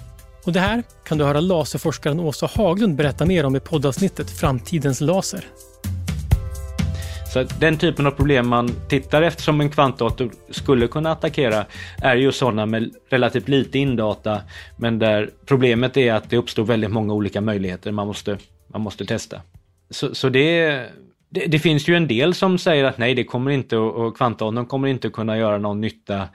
Och 0.45 0.53
det 0.53 0.59
här 0.59 0.83
kan 1.05 1.17
du 1.17 1.23
höra 1.23 1.39
laserforskaren 1.39 2.19
Åsa 2.19 2.49
Haglund 2.55 2.95
berätta 2.95 3.25
mer 3.25 3.45
om 3.45 3.55
i 3.55 3.59
poddavsnittet 3.59 4.29
Framtidens 4.29 5.01
laser. 5.01 5.45
Så 7.33 7.43
den 7.59 7.77
typen 7.77 8.07
av 8.07 8.11
problem 8.11 8.47
man 8.47 8.71
tittar 8.89 9.21
efter 9.21 9.43
som 9.43 9.61
en 9.61 9.69
kvantdator 9.69 10.31
skulle 10.49 10.87
kunna 10.87 11.11
attackera 11.11 11.65
är 12.01 12.15
ju 12.15 12.31
sådana 12.31 12.65
med 12.65 12.91
relativt 13.09 13.47
lite 13.47 13.79
indata 13.79 14.41
men 14.77 14.99
där 14.99 15.29
problemet 15.45 15.97
är 15.97 16.13
att 16.13 16.29
det 16.29 16.37
uppstår 16.37 16.63
väldigt 16.63 16.91
många 16.91 17.13
olika 17.13 17.41
möjligheter 17.41 17.91
man 17.91 18.07
måste, 18.07 18.37
man 18.67 18.81
måste 18.81 19.05
testa. 19.05 19.41
Så, 19.89 20.15
så 20.15 20.29
det, 20.29 20.85
det, 21.29 21.45
det, 21.45 21.59
finns 21.59 21.87
ju 21.89 21.95
en 21.95 22.07
del 22.07 22.33
som 22.33 22.57
säger 22.57 22.83
att 22.83 22.97
nej, 22.97 23.15
det 23.15 23.23
kommer 23.23 23.51
inte 23.51 23.77
och 23.77 24.17
kvantdatorn 24.17 24.65
kommer 24.65 24.87
inte 24.87 25.09
kunna 25.09 25.37
göra 25.37 25.57
någon 25.57 25.81
nytta 25.81 26.27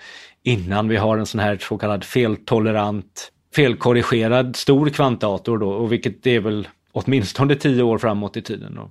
innan 0.43 0.89
vi 0.89 0.97
har 0.97 1.19
en 1.19 1.27
sån 1.27 1.41
här 1.41 1.59
så 1.61 1.79
kallad 1.79 2.05
feltolerant, 2.05 3.33
felkorrigerad 3.55 4.57
stor 4.57 4.91
kvantdator 4.91 5.59
då, 5.59 5.71
och 5.71 5.93
vilket 5.93 6.27
är 6.27 6.41
väl 6.41 6.69
åtminstone 6.93 7.55
tio 7.55 7.83
år 7.83 7.99
framåt 7.99 8.37
i 8.37 8.43
tiden. 8.43 8.75
Då. 8.75 8.91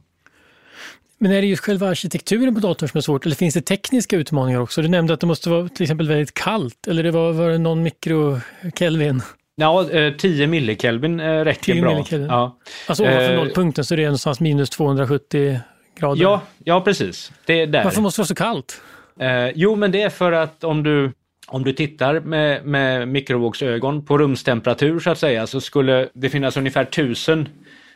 Men 1.17 1.31
är 1.31 1.41
det 1.41 1.47
just 1.47 1.63
själva 1.63 1.89
arkitekturen 1.89 2.55
på 2.55 2.61
datorn 2.61 2.89
som 2.89 2.97
är 2.97 3.01
svårt 3.01 3.25
eller 3.25 3.35
finns 3.35 3.53
det 3.53 3.61
tekniska 3.61 4.17
utmaningar 4.17 4.59
också? 4.59 4.81
Du 4.81 4.87
nämnde 4.87 5.13
att 5.13 5.19
det 5.19 5.27
måste 5.27 5.49
vara 5.49 5.69
till 5.69 5.83
exempel 5.83 6.07
väldigt 6.07 6.33
kallt 6.33 6.87
eller 6.87 7.03
det 7.03 7.11
var, 7.11 7.33
var 7.33 7.49
det 7.49 7.57
någon 7.57 7.83
mikrokelvin? 7.83 9.21
Ja, 9.55 9.85
10 10.17 10.43
eh, 10.43 10.49
millikelvin 10.49 11.19
eh, 11.19 11.43
räcker 11.43 11.73
10 11.73 11.81
bra. 11.81 11.93
Millikelvin. 11.93 12.27
Ja. 12.27 12.59
Alltså 12.87 13.03
ovanför 13.03 13.31
eh, 13.31 13.37
nollpunkten 13.37 13.85
så 13.85 13.95
det 13.95 14.01
är 14.01 14.05
någonstans 14.05 14.39
minus 14.39 14.69
270 14.69 15.59
grader. 16.01 16.21
Ja, 16.21 16.41
ja 16.63 16.81
precis. 16.81 17.31
Det 17.45 17.61
är 17.61 17.67
där. 17.67 17.83
Varför 17.83 18.01
måste 18.01 18.19
det 18.19 18.21
vara 18.21 18.27
så 18.27 18.35
kallt? 18.35 18.81
Eh, 19.19 19.49
jo, 19.55 19.75
men 19.75 19.91
det 19.91 20.01
är 20.01 20.09
för 20.09 20.31
att 20.31 20.63
om 20.63 20.83
du, 20.83 21.11
om 21.47 21.63
du 21.63 21.73
tittar 21.73 22.19
med, 22.19 22.65
med 22.65 23.07
mikrovågsögon 23.07 24.05
på 24.05 24.17
rumstemperatur 24.17 24.99
så 24.99 25.09
att 25.09 25.19
säga 25.19 25.47
så 25.47 25.61
skulle 25.61 26.09
det 26.13 26.29
finnas 26.29 26.57
ungefär 26.57 26.85
tusen 26.85 27.49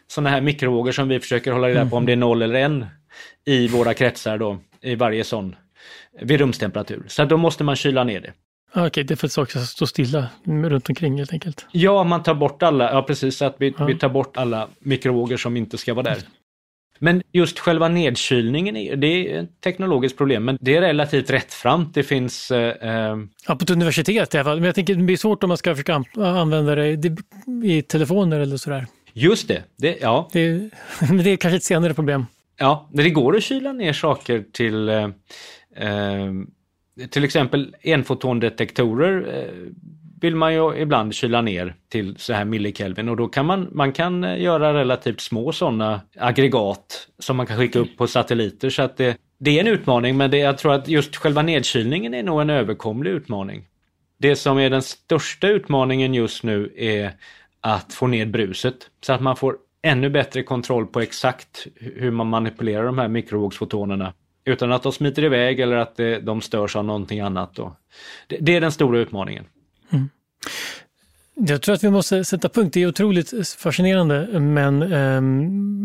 sådana 0.08 0.30
här 0.30 0.42
mikrovågor 0.42 0.92
som 0.92 1.08
vi 1.08 1.20
försöker 1.20 1.52
hålla 1.52 1.68
reda 1.68 1.86
på 1.86 1.96
om 1.98 2.06
det 2.06 2.12
är 2.12 2.16
noll 2.16 2.42
eller 2.42 2.60
en 2.60 2.86
i 3.46 3.68
våra 3.68 3.94
kretsar 3.94 4.38
då, 4.38 4.58
i 4.82 4.96
varje 4.96 5.24
sån, 5.24 5.56
vid 6.22 6.40
rumstemperatur. 6.40 7.04
Så 7.08 7.26
då 7.26 7.38
måste 7.38 7.64
man 7.64 7.76
kyla 7.76 8.04
ner 8.04 8.22
det. 8.22 8.34
Okej, 8.72 8.88
okay, 8.88 9.04
det 9.04 9.14
är 9.14 9.16
för 9.16 9.28
att 9.28 9.32
saker 9.32 9.60
stå 9.60 9.88
stilla 9.88 10.28
runt 10.46 10.90
omkring 10.90 11.18
helt 11.18 11.34
enkelt. 11.34 11.66
Ja, 11.72 12.04
man 12.04 12.24
tar 12.24 12.34
bort 12.34 12.64
alla, 12.64 12.92
ja 12.92 13.02
precis, 13.04 13.38
så 13.38 13.46
att 13.46 13.56
vi, 13.60 13.74
ja. 13.78 13.86
vi 13.86 13.96
tar 13.96 14.10
bort 14.10 14.38
alla 14.38 14.68
mikrovågor 14.80 15.38
som 15.38 15.58
inte 15.58 15.78
ska 15.78 15.94
vara 15.94 16.04
där. 16.04 16.18
Men 17.00 17.22
just 17.32 17.60
själva 17.60 17.88
nedkylningen, 17.88 19.00
det 19.00 19.08
är 19.08 19.44
ett 19.44 19.62
teknologiskt 19.62 20.18
problem, 20.18 20.46
men 20.46 20.58
det 20.62 20.76
är 20.76 20.82
relativt 20.82 21.30
rättframt. 21.30 21.94
Det 21.94 22.04
finns... 22.04 22.52
Eh, 22.52 22.90
eh, 22.90 23.18
ja, 23.48 23.56
på 23.56 23.64
ett 23.64 23.70
universitet 23.70 24.36
i 24.36 24.38
alla 24.38 24.44
fall. 24.44 24.58
Men 24.58 24.66
jag 24.66 24.76
tänker 24.76 24.96
det 24.96 25.04
blir 25.04 25.18
svårt 25.18 25.44
om 25.44 25.48
man 25.48 25.58
ska 25.58 25.76
försöka 25.76 26.04
använda 26.16 26.76
det 26.76 27.12
i 27.64 27.82
telefoner 27.82 28.40
eller 28.40 28.58
sådär. 28.58 28.88
Just 29.14 29.48
det, 29.48 29.64
det 29.78 29.98
ja. 30.02 30.30
Det, 30.34 30.50
men 31.00 31.18
det 31.18 31.30
är 31.30 31.38
kanske 31.38 31.58
ett 31.58 31.64
senare 31.64 31.94
problem. 31.94 32.26
Ja, 32.58 32.90
det 32.94 33.10
går 33.10 33.38
att 33.38 33.44
kyla 33.44 33.74
ner 33.74 33.94
saker 33.94 34.46
till 34.52 34.90
eh, 34.90 35.04
eh 35.76 36.32
till 37.10 37.24
exempel 37.24 37.76
enfotondetektorer 37.82 39.38
eh, 39.38 39.72
vill 40.22 40.36
man 40.36 40.54
ju 40.54 40.78
ibland 40.78 41.14
kyla 41.14 41.42
ner 41.42 41.76
till 41.90 42.16
så 42.18 42.34
här 42.34 42.46
millikelvin 42.46 43.10
och 43.10 43.18
då 43.18 43.28
kan 43.28 43.46
man, 43.46 43.70
man 43.72 43.92
kan 43.92 44.24
eh, 44.24 44.42
göra 44.42 44.74
relativt 44.74 45.22
små 45.22 45.52
sådana 45.52 46.02
aggregat 46.20 47.08
som 47.20 47.38
man 47.38 47.46
kan 47.46 47.58
skicka 47.58 47.80
upp 47.80 47.98
på 47.98 48.08
satelliter 48.08 48.70
så 48.70 48.82
att 48.82 48.98
det, 48.98 49.18
det 49.38 49.58
är 49.58 49.60
en 49.60 49.68
utmaning 49.68 50.18
men 50.18 50.32
det, 50.32 50.38
jag 50.38 50.58
tror 50.58 50.74
att 50.74 50.88
just 50.88 51.16
själva 51.16 51.42
nedkylningen 51.42 52.14
är 52.14 52.24
nog 52.24 52.42
en 52.42 52.50
överkomlig 52.50 53.12
utmaning. 53.12 53.68
Det 54.18 54.36
som 54.36 54.60
är 54.60 54.70
den 54.70 54.82
största 54.82 55.48
utmaningen 55.48 56.14
just 56.14 56.44
nu 56.44 56.74
är 56.78 57.12
att 57.62 57.94
få 57.94 58.08
ner 58.08 58.26
bruset 58.26 58.76
så 59.02 59.14
att 59.14 59.22
man 59.22 59.36
får 59.36 59.58
ännu 59.82 60.10
bättre 60.10 60.44
kontroll 60.44 60.88
på 60.88 61.00
exakt 61.02 61.68
hur 61.76 62.12
man 62.12 62.28
manipulerar 62.28 62.86
de 62.86 62.98
här 62.98 63.08
mikrovågsfotonerna 63.08 64.14
utan 64.46 64.72
att 64.72 64.84
de 64.84 64.92
smiter 64.92 65.24
iväg 65.24 65.60
eller 65.60 65.76
att 65.76 66.00
eh, 66.00 66.12
de 66.12 66.42
störs 66.42 66.76
av 66.76 66.86
någonting 66.86 67.20
annat. 67.20 67.56
Då. 67.56 67.76
Det 68.28 68.56
är 68.56 68.62
den 68.62 68.72
stora 68.72 69.00
utmaningen. 69.00 69.46
Jag 71.36 71.62
tror 71.62 71.76
att 71.76 71.84
vi 71.84 71.90
måste 71.90 72.26
sätta 72.26 72.50
punkt. 72.50 72.74
Det 72.74 72.82
är 72.82 72.88
otroligt 72.88 73.34
fascinerande, 73.58 74.40
men 74.40 74.82
eh, 74.82 75.22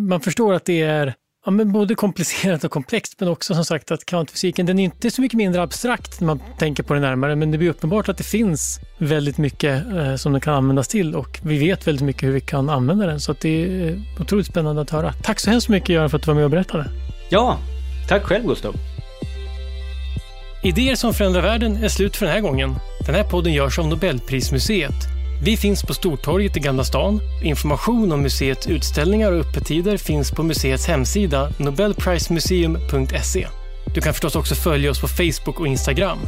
man 0.08 0.20
förstår 0.20 0.54
att 0.54 0.64
det 0.64 0.82
är 0.82 1.14
ja, 1.44 1.50
men 1.50 1.72
både 1.72 1.94
komplicerat 1.94 2.64
och 2.64 2.70
komplext, 2.70 3.14
men 3.18 3.28
också 3.28 3.54
som 3.54 3.64
sagt 3.64 3.90
att 3.90 4.04
kvantfysiken 4.04 4.66
den 4.66 4.78
är 4.78 4.84
inte 4.84 5.10
så 5.10 5.22
mycket 5.22 5.36
mindre 5.36 5.62
abstrakt 5.62 6.20
när 6.20 6.26
man 6.26 6.40
tänker 6.58 6.82
på 6.82 6.94
det 6.94 7.00
närmare, 7.00 7.36
men 7.36 7.50
det 7.50 7.58
blir 7.58 7.70
uppenbart 7.70 8.08
att 8.08 8.18
det 8.18 8.24
finns 8.24 8.80
väldigt 8.98 9.38
mycket 9.38 9.86
eh, 9.92 10.16
som 10.16 10.32
den 10.32 10.40
kan 10.40 10.54
användas 10.54 10.88
till 10.88 11.14
och 11.14 11.40
vi 11.42 11.58
vet 11.58 11.86
väldigt 11.86 12.04
mycket 12.04 12.22
hur 12.22 12.32
vi 12.32 12.40
kan 12.40 12.70
använda 12.70 13.06
den. 13.06 13.20
Så 13.20 13.34
det 13.40 13.64
är 13.64 14.02
otroligt 14.20 14.46
spännande 14.46 14.82
att 14.82 14.90
höra. 14.90 15.12
Tack 15.12 15.40
så 15.40 15.50
hemskt 15.50 15.68
mycket 15.68 15.88
Göran 15.88 16.10
för 16.10 16.16
att 16.16 16.22
du 16.22 16.26
var 16.26 16.34
med 16.34 16.44
och 16.44 16.50
berättade. 16.50 16.90
Ja, 17.28 17.58
tack 18.08 18.22
själv 18.22 18.46
Gustav. 18.46 18.74
Idéer 20.62 20.94
som 20.94 21.14
förändrar 21.14 21.42
världen 21.42 21.84
är 21.84 21.88
slut 21.88 22.16
för 22.16 22.26
den 22.26 22.34
här 22.34 22.40
gången. 22.40 22.74
Den 23.06 23.14
här 23.14 23.24
podden 23.24 23.52
görs 23.52 23.78
av 23.78 23.88
Nobelprismuseet 23.88 25.20
vi 25.42 25.56
finns 25.56 25.82
på 25.82 25.94
Stortorget 25.94 26.56
i 26.56 26.60
Gamla 26.60 26.84
stan. 26.84 27.20
Information 27.42 28.12
om 28.12 28.22
museets 28.22 28.66
utställningar 28.66 29.32
och 29.32 29.40
öppettider 29.40 29.96
finns 29.96 30.30
på 30.30 30.42
museets 30.42 30.86
hemsida 30.86 31.52
nobelprismuseum.se. 31.58 33.46
Du 33.94 34.00
kan 34.00 34.12
förstås 34.12 34.36
också 34.36 34.54
följa 34.54 34.90
oss 34.90 35.00
på 35.00 35.08
Facebook 35.08 35.60
och 35.60 35.66
Instagram. 35.66 36.18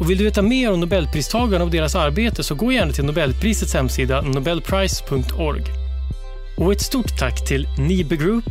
Och 0.00 0.10
vill 0.10 0.18
du 0.18 0.24
veta 0.24 0.42
mer 0.42 0.72
om 0.72 0.80
Nobelpristagarna 0.80 1.64
och 1.64 1.70
deras 1.70 1.94
arbete 1.94 2.44
så 2.44 2.54
gå 2.54 2.72
gärna 2.72 2.92
till 2.92 3.04
Nobelprisets 3.04 3.74
hemsida 3.74 4.20
nobelprice.org. 4.20 5.62
Och 6.56 6.72
ett 6.72 6.80
stort 6.80 7.18
tack 7.18 7.48
till 7.48 7.68
Nibe 7.78 8.16
Group, 8.16 8.50